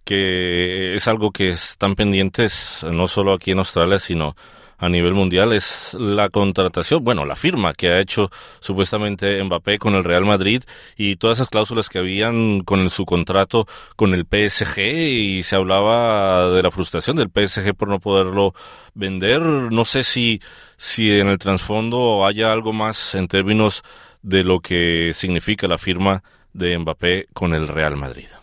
que 0.05 0.95
es 0.95 1.07
algo 1.09 1.31
que 1.31 1.51
están 1.51 1.95
pendientes 1.95 2.85
no 2.93 3.07
solo 3.07 3.33
aquí 3.33 3.53
en 3.53 3.59
Australia, 3.59 3.99
sino 3.99 4.35
a 4.81 4.89
nivel 4.89 5.13
mundial 5.13 5.53
es 5.53 5.95
la 5.99 6.31
contratación, 6.31 7.05
bueno, 7.05 7.27
la 7.27 7.37
firma 7.37 7.75
que 7.75 7.91
ha 7.91 8.01
hecho 8.01 8.31
supuestamente 8.61 9.43
Mbappé 9.45 9.79
con 9.79 9.95
el 9.95 10.05
Real 10.05 10.25
Madrid 10.25 10.63
y 10.97 11.17
todas 11.17 11.39
esas 11.39 11.51
cláusulas 11.51 11.91
que 11.91 11.99
habían 11.99 12.61
con 12.63 12.89
su 12.89 13.05
contrato 13.05 13.67
con 13.95 14.15
el 14.15 14.23
PSG 14.23 14.79
y 14.81 15.43
se 15.43 15.55
hablaba 15.55 16.49
de 16.49 16.63
la 16.63 16.71
frustración 16.71 17.17
del 17.17 17.29
PSG 17.29 17.75
por 17.75 17.89
no 17.89 18.01
poderlo 18.01 18.55
vender. 18.95 19.43
No 19.43 19.85
sé 19.85 20.03
si, 20.03 20.41
si 20.79 21.21
en 21.21 21.29
el 21.29 21.39
trasfondo 21.39 22.27
haya 22.27 22.51
algo 22.51 22.73
más 22.73 23.15
en 23.15 23.29
términos 23.29 23.83
de 24.23 24.45
lo 24.45 24.61
que 24.61 25.13
significa 25.13 25.69
la 25.69 25.79
firma 25.79 26.23
de 26.55 26.79
Mbappé 26.79 27.27
con 27.35 27.55
el 27.55 27.69
Real 27.69 27.99
Madrid. 27.99 28.40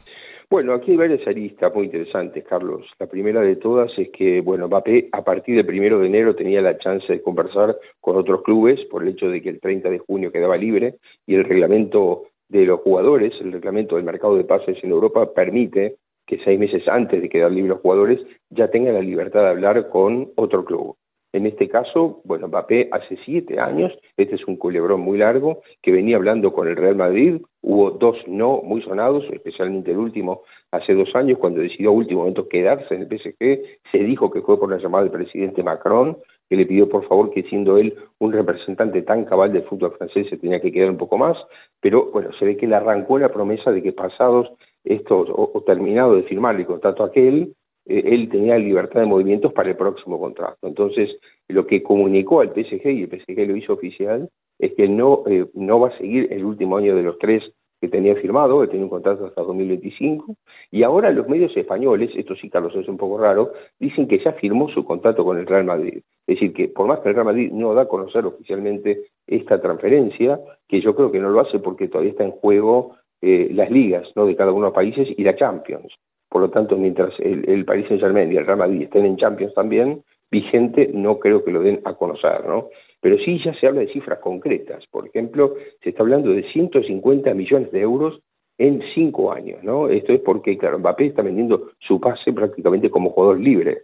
Bueno, 0.49 0.73
aquí 0.73 0.91
hay 0.91 0.97
varias 0.97 1.27
aristas 1.27 1.75
muy 1.75 1.87
interesantes, 1.87 2.41
Carlos. 2.45 2.85
La 2.99 3.07
primera 3.07 3.41
de 3.41 3.57
todas 3.57 3.91
es 3.97 4.09
que, 4.11 4.39
bueno, 4.39 4.67
Mbappé 4.67 5.09
a 5.11 5.21
partir 5.21 5.57
del 5.57 5.65
primero 5.65 5.99
de 5.99 6.07
enero 6.07 6.37
tenía 6.37 6.61
la 6.61 6.77
chance 6.77 7.05
de 7.11 7.21
conversar 7.21 7.77
con 7.99 8.15
otros 8.15 8.43
clubes 8.43 8.79
por 8.85 9.03
el 9.03 9.09
hecho 9.09 9.29
de 9.29 9.41
que 9.41 9.49
el 9.49 9.59
30 9.59 9.89
de 9.89 9.99
junio 9.99 10.31
quedaba 10.31 10.55
libre 10.55 10.99
y 11.25 11.35
el 11.35 11.43
reglamento 11.43 12.27
de 12.47 12.65
los 12.65 12.79
jugadores, 12.79 13.33
el 13.41 13.51
reglamento 13.51 13.97
del 13.97 14.05
mercado 14.05 14.37
de 14.37 14.45
pases 14.45 14.81
en 14.81 14.91
Europa 14.91 15.33
permite 15.33 15.97
que 16.25 16.39
seis 16.45 16.57
meses 16.57 16.87
antes 16.87 17.21
de 17.21 17.27
quedar 17.27 17.51
libres 17.51 17.71
los 17.71 17.81
jugadores 17.81 18.21
ya 18.49 18.69
tengan 18.69 18.93
la 18.93 19.01
libertad 19.01 19.41
de 19.41 19.49
hablar 19.49 19.89
con 19.89 20.31
otro 20.35 20.63
club. 20.63 20.95
En 21.33 21.45
este 21.45 21.67
caso, 21.67 22.21
bueno, 22.23 22.47
Mbappé 22.47 22.89
hace 22.91 23.17
siete 23.25 23.59
años, 23.59 23.91
este 24.15 24.35
es 24.35 24.47
un 24.47 24.55
culebrón 24.55 25.01
muy 25.01 25.17
largo, 25.17 25.61
que 25.81 25.91
venía 25.91 26.15
hablando 26.15 26.53
con 26.53 26.67
el 26.67 26.77
Real 26.77 26.95
Madrid, 26.95 27.41
hubo 27.61 27.91
dos 27.91 28.17
no 28.27 28.61
muy 28.63 28.81
sonados, 28.81 29.25
especialmente 29.31 29.91
el 29.91 29.97
último 29.97 30.43
hace 30.71 30.93
dos 30.93 31.13
años, 31.15 31.37
cuando 31.37 31.61
decidió 31.61 31.89
a 31.89 31.93
último 31.93 32.21
momento 32.21 32.47
quedarse 32.47 32.95
en 32.95 33.01
el 33.01 33.07
PSG, 33.07 33.59
se 33.91 33.97
dijo 33.99 34.31
que 34.31 34.41
fue 34.41 34.59
por 34.59 34.69
la 34.69 34.77
llamada 34.77 35.03
del 35.03 35.11
presidente 35.11 35.63
Macron, 35.63 36.17
que 36.49 36.55
le 36.55 36.65
pidió 36.65 36.87
por 36.87 37.05
favor 37.07 37.29
que 37.31 37.43
siendo 37.43 37.77
él 37.77 37.93
un 38.19 38.31
representante 38.31 39.01
tan 39.01 39.25
cabal 39.25 39.51
del 39.51 39.63
fútbol 39.63 39.95
francés 39.97 40.27
se 40.29 40.37
tenía 40.37 40.61
que 40.61 40.71
quedar 40.71 40.89
un 40.89 40.97
poco 40.97 41.17
más, 41.17 41.37
pero 41.81 42.09
bueno, 42.11 42.31
se 42.39 42.45
ve 42.45 42.55
que 42.55 42.67
le 42.67 42.75
arrancó 42.75 43.19
la 43.19 43.33
promesa 43.33 43.71
de 43.71 43.83
que 43.83 43.91
pasados 43.91 44.49
estos, 44.85 45.29
o, 45.29 45.51
o 45.53 45.61
terminado 45.63 46.15
de 46.15 46.23
firmar 46.23 46.55
el 46.55 46.65
contrato 46.65 47.03
aquel, 47.03 47.53
él 47.87 48.29
tenía 48.29 48.57
libertad 48.57 49.01
de 49.01 49.05
movimientos 49.05 49.53
para 49.53 49.69
el 49.69 49.77
próximo 49.77 50.19
contrato. 50.19 50.67
Entonces, 50.67 51.09
lo 51.47 51.65
que 51.65 51.83
comunicó 51.83 52.41
al 52.41 52.49
PSG, 52.49 52.85
y 52.87 53.03
el 53.03 53.09
PSG 53.09 53.47
lo 53.47 53.55
hizo 53.55 53.73
oficial, 53.73 54.29
es 54.59 54.73
que 54.73 54.87
no, 54.87 55.23
eh, 55.27 55.45
no 55.53 55.79
va 55.79 55.89
a 55.89 55.97
seguir 55.97 56.27
el 56.31 56.43
último 56.43 56.77
año 56.77 56.95
de 56.95 57.03
los 57.03 57.17
tres 57.19 57.43
que 57.79 57.87
tenía 57.87 58.15
firmado, 58.15 58.61
que 58.61 58.67
tenía 58.67 58.85
un 58.85 58.89
contrato 58.89 59.27
hasta 59.27 59.43
2025, 59.43 60.35
y 60.71 60.83
ahora 60.83 61.11
los 61.11 61.27
medios 61.29 61.55
españoles, 61.55 62.09
esto 62.15 62.35
sí 62.35 62.49
Carlos 62.49 62.75
es 62.75 62.87
un 62.87 62.97
poco 62.97 63.19
raro, 63.19 63.51
dicen 63.79 64.07
que 64.07 64.17
ya 64.23 64.33
firmó 64.33 64.67
su 64.69 64.83
contrato 64.83 65.23
con 65.23 65.37
el 65.37 65.45
Real 65.45 65.65
Madrid. 65.65 66.01
Es 66.25 66.39
decir, 66.39 66.53
que 66.53 66.69
por 66.69 66.87
más 66.87 66.99
que 67.01 67.09
el 67.09 67.15
Real 67.15 67.27
Madrid 67.27 67.51
no 67.51 67.73
da 67.75 67.83
a 67.83 67.87
conocer 67.87 68.25
oficialmente 68.25 69.03
esta 69.27 69.61
transferencia, 69.61 70.39
que 70.67 70.81
yo 70.81 70.95
creo 70.95 71.11
que 71.11 71.19
no 71.19 71.29
lo 71.29 71.39
hace 71.39 71.59
porque 71.59 71.87
todavía 71.87 72.11
está 72.11 72.23
en 72.23 72.31
juego 72.31 72.95
eh, 73.21 73.49
las 73.51 73.69
ligas 73.69 74.07
¿no? 74.15 74.25
de 74.25 74.35
cada 74.35 74.51
uno 74.51 74.61
de 74.61 74.67
los 74.69 74.75
países 74.75 75.07
y 75.15 75.23
la 75.23 75.35
Champions. 75.35 75.93
Por 76.29 76.41
lo 76.41 76.49
tanto, 76.49 76.77
mientras 76.77 77.13
el, 77.19 77.65
Paris 77.65 77.87
Saint 77.87 78.01
Germain 78.01 78.31
y 78.31 78.37
el 78.37 78.45
Real 78.45 78.59
Madrid 78.59 78.83
estén 78.83 79.05
en 79.05 79.17
Champions 79.17 79.53
también, 79.53 80.03
vigente, 80.29 80.89
no 80.93 81.19
creo 81.19 81.43
que 81.43 81.51
lo 81.51 81.61
den 81.61 81.81
a 81.85 81.93
conocer, 81.93 82.45
¿no? 82.45 82.69
Pero 82.99 83.17
sí 83.19 83.39
ya 83.43 83.53
se 83.53 83.67
habla 83.67 83.81
de 83.81 83.93
cifras 83.93 84.19
concretas. 84.19 84.85
Por 84.91 85.07
ejemplo, 85.07 85.55
se 85.81 85.89
está 85.89 86.03
hablando 86.03 86.31
de 86.31 86.43
150 86.51 87.33
millones 87.33 87.71
de 87.71 87.81
euros 87.81 88.19
en 88.57 88.81
cinco 88.93 89.31
años, 89.31 89.63
¿no? 89.63 89.87
Esto 89.87 90.13
es 90.13 90.19
porque, 90.21 90.57
claro, 90.57 90.79
Mbappé 90.79 91.05
está 91.07 91.21
vendiendo 91.21 91.71
su 91.79 91.99
pase 92.01 92.33
prácticamente 92.33 92.89
como 92.89 93.11
jugador 93.11 93.39
libre. 93.39 93.83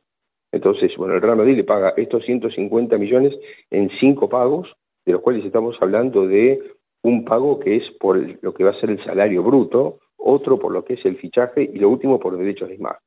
Entonces, 0.52 0.91
bueno, 0.98 1.16
el 1.16 1.22
Real 1.22 1.38
Madrid 1.38 1.58
le 1.58 1.64
paga 1.64 1.94
estos 1.98 2.24
150 2.26 2.98
millones 2.98 3.34
en 3.72 3.89
cinco 4.00 4.30
pagos, 4.30 4.72
de 5.06 5.14
los 5.14 5.22
cuales 5.22 5.46
estamos 5.46 5.76
hablando 5.82 6.28
de 6.28 6.62
un 7.04 7.26
pago 7.26 7.60
que 7.60 7.76
es 7.78 7.84
por 8.00 8.18
lo 8.41 8.54
que 8.54 8.64
va 8.64 8.72
a 8.72 8.80
ser 8.80 8.89
el 8.89 9.04
salario 9.04 9.44
bruto, 9.44 10.00
otro 10.24 10.57
por 10.57 10.71
lo 10.71 10.84
que 10.84 10.93
es 10.93 11.05
el 11.05 11.17
fichaje 11.17 11.69
y 11.74 11.78
lo 11.80 11.89
último 11.89 12.19
por 12.19 12.38
derechos 12.38 12.69
de 12.69 12.76
imagen. 12.76 13.01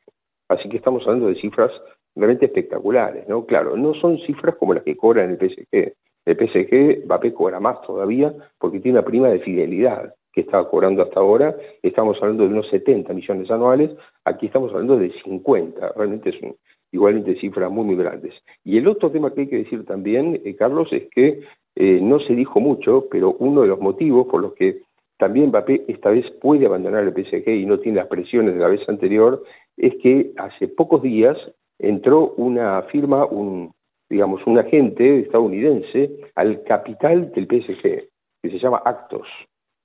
Así 0.48 0.68
que 0.68 0.76
estamos 0.76 1.02
hablando 1.04 1.28
de 1.28 1.40
cifras 1.40 1.72
realmente 2.14 2.46
espectaculares, 2.46 3.28
¿no? 3.28 3.44
Claro, 3.46 3.76
no 3.76 3.94
son 3.94 4.18
cifras 4.18 4.56
como 4.56 4.74
las 4.74 4.84
que 4.84 4.96
cobra 4.96 5.24
en 5.24 5.30
el 5.30 5.38
PSG. 5.38 5.94
El 6.26 6.36
PSG, 6.36 7.04
Mbappé 7.04 7.32
cobra 7.32 7.60
más 7.60 7.80
todavía 7.82 8.34
porque 8.58 8.80
tiene 8.80 8.98
una 8.98 9.06
prima 9.06 9.28
de 9.28 9.40
fidelidad 9.40 10.14
que 10.32 10.42
estaba 10.42 10.68
cobrando 10.68 11.02
hasta 11.02 11.20
ahora. 11.20 11.56
Estamos 11.82 12.16
hablando 12.20 12.44
de 12.44 12.50
unos 12.50 12.68
70 12.68 13.12
millones 13.12 13.50
anuales, 13.50 13.90
aquí 14.24 14.46
estamos 14.46 14.72
hablando 14.72 14.98
de 14.98 15.12
50. 15.22 15.92
Realmente 15.96 16.30
es 16.30 16.36
igualmente 16.92 17.38
cifras 17.40 17.70
muy, 17.70 17.84
muy 17.84 17.96
grandes. 17.96 18.34
Y 18.64 18.78
el 18.78 18.88
otro 18.88 19.10
tema 19.10 19.32
que 19.32 19.42
hay 19.42 19.48
que 19.48 19.58
decir 19.58 19.84
también, 19.84 20.40
eh, 20.44 20.54
Carlos, 20.56 20.88
es 20.92 21.08
que 21.10 21.40
eh, 21.74 22.00
no 22.02 22.18
se 22.20 22.34
dijo 22.34 22.60
mucho, 22.60 23.06
pero 23.10 23.36
uno 23.38 23.62
de 23.62 23.68
los 23.68 23.80
motivos 23.80 24.26
por 24.28 24.40
los 24.40 24.54
que 24.54 24.82
también 25.18 25.48
Mbappé 25.48 25.84
esta 25.88 26.10
vez 26.10 26.24
puede 26.40 26.66
abandonar 26.66 27.04
el 27.04 27.12
PSG 27.12 27.48
y 27.48 27.66
no 27.66 27.78
tiene 27.78 27.98
las 27.98 28.08
presiones 28.08 28.54
de 28.54 28.60
la 28.60 28.68
vez 28.68 28.86
anterior 28.88 29.42
es 29.76 29.94
que 30.02 30.32
hace 30.36 30.68
pocos 30.68 31.02
días 31.02 31.36
entró 31.78 32.34
una 32.36 32.82
firma, 32.82 33.24
un 33.26 33.72
digamos 34.08 34.46
un 34.46 34.58
agente 34.58 35.20
estadounidense 35.20 36.10
al 36.34 36.62
capital 36.62 37.32
del 37.32 37.46
PSG 37.46 38.08
que 38.42 38.50
se 38.50 38.58
llama 38.58 38.82
Actos 38.84 39.26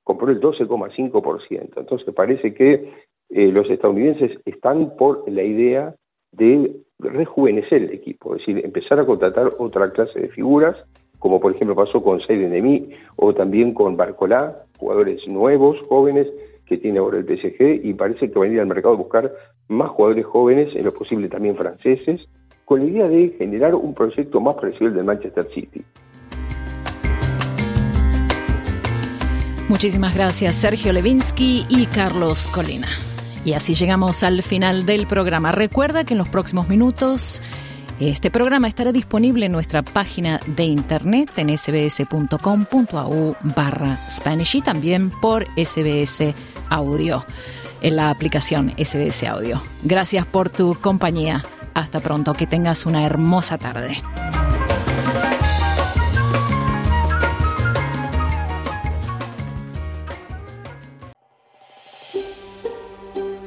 compró 0.04 0.30
el 0.30 0.40
12,5%. 0.40 1.72
Entonces 1.78 2.14
parece 2.14 2.54
que 2.54 2.92
eh, 3.30 3.48
los 3.52 3.70
estadounidenses 3.70 4.40
están 4.46 4.96
por 4.98 5.30
la 5.30 5.44
idea 5.44 5.96
de 6.32 6.76
rejuvenecer 7.00 7.84
el 7.84 7.92
equipo, 7.92 8.36
es 8.36 8.46
decir, 8.46 8.64
empezar 8.64 9.00
a 9.00 9.06
contratar 9.06 9.54
otra 9.58 9.92
clase 9.92 10.20
de 10.20 10.30
figuras, 10.30 10.78
como 11.22 11.40
por 11.40 11.54
ejemplo 11.56 11.76
pasó 11.76 12.02
con 12.02 12.20
Seydou 12.22 12.50
Demi 12.50 12.90
o 13.16 13.32
también 13.34 13.76
con 13.76 13.96
Barcolá, 13.96 14.66
jugadores 14.78 15.26
nuevos, 15.28 15.78
jóvenes, 15.88 16.28
que 16.66 16.78
tiene 16.78 16.98
ahora 16.98 17.20
el 17.20 17.26
PSG, 17.26 17.86
y 17.86 17.94
parece 17.94 18.32
que 18.32 18.40
van 18.40 18.50
a 18.50 18.54
ir 18.54 18.60
al 18.60 18.66
mercado 18.66 18.96
a 18.96 18.98
buscar 18.98 19.32
más 19.68 19.92
jugadores 19.92 20.26
jóvenes, 20.26 20.76
en 20.76 20.84
lo 20.84 20.94
posible 20.94 21.30
también 21.30 21.56
franceses, 21.56 22.22
con 22.66 22.80
la 22.80 22.86
idea 22.86 23.08
de 23.08 23.36
generar 23.38 23.76
un 23.76 23.94
proyecto 23.94 24.42
más 24.42 24.56
parecido 24.56 24.90
del 24.90 25.04
Manchester 25.04 25.48
City. 25.54 25.84
Muchísimas 29.70 30.16
gracias 30.16 30.56
Sergio 30.56 30.92
Levinsky 30.92 31.66
y 31.70 31.86
Carlos 31.86 32.48
Colina. 32.48 32.88
Y 33.46 33.54
así 33.54 33.76
llegamos 33.76 34.24
al 34.24 34.42
final 34.42 34.88
del 34.88 35.06
programa. 35.06 35.52
Recuerda 35.52 36.04
que 36.04 36.16
en 36.16 36.18
los 36.18 36.30
próximos 36.30 36.68
minutos 36.68 37.44
este 38.08 38.32
programa 38.32 38.68
estará 38.68 38.92
disponible 38.92 39.46
en 39.46 39.52
nuestra 39.52 39.84
página 39.84 40.40
de 40.48 40.64
internet 40.64 41.30
en 41.38 41.56
sbs.com.au 41.56 43.36
barra 43.56 43.96
Spanish 44.10 44.56
y 44.56 44.62
también 44.62 45.12
por 45.12 45.46
SBS 45.56 46.34
Audio, 46.70 47.24
en 47.82 47.96
la 47.96 48.10
aplicación 48.10 48.74
SBS 48.78 49.24
Audio. 49.28 49.62
Gracias 49.84 50.26
por 50.26 50.50
tu 50.50 50.74
compañía. 50.74 51.44
Hasta 51.76 52.00
pronto, 52.00 52.34
que 52.34 52.48
tengas 52.48 52.88
una 52.88 53.06
hermosa 53.06 53.60
tarde. 53.60 54.02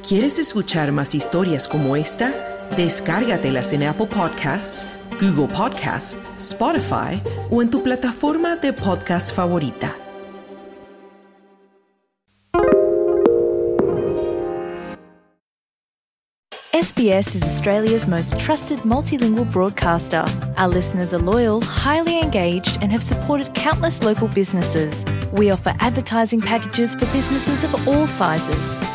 ¿Quieres 0.07 0.39
escuchar 0.39 0.91
más 0.91 1.13
historias 1.13 1.67
como 1.67 1.95
esta? 1.95 2.54
Descárgatelas 2.75 3.71
en 3.71 3.83
Apple 3.83 4.07
Podcasts, 4.07 4.85
Google 5.19 5.47
Podcasts, 5.47 6.17
Spotify 6.37 7.21
o 7.49 7.61
en 7.61 7.69
tu 7.69 7.81
plataforma 7.81 8.57
de 8.57 8.73
podcast 8.73 9.33
favorita. 9.33 9.95
SBS 16.73 17.35
is 17.35 17.43
Australia's 17.43 18.05
most 18.05 18.37
trusted 18.37 18.79
multilingual 18.79 19.49
broadcaster. 19.49 20.25
Our 20.57 20.67
listeners 20.67 21.13
are 21.13 21.21
loyal, 21.21 21.61
highly 21.61 22.19
engaged, 22.19 22.77
and 22.81 22.91
have 22.91 23.01
supported 23.01 23.53
countless 23.53 24.03
local 24.03 24.27
businesses. 24.27 25.05
We 25.31 25.51
offer 25.51 25.73
advertising 25.79 26.41
packages 26.41 26.93
for 26.93 27.05
businesses 27.13 27.63
of 27.63 27.87
all 27.87 28.05
sizes. 28.05 28.94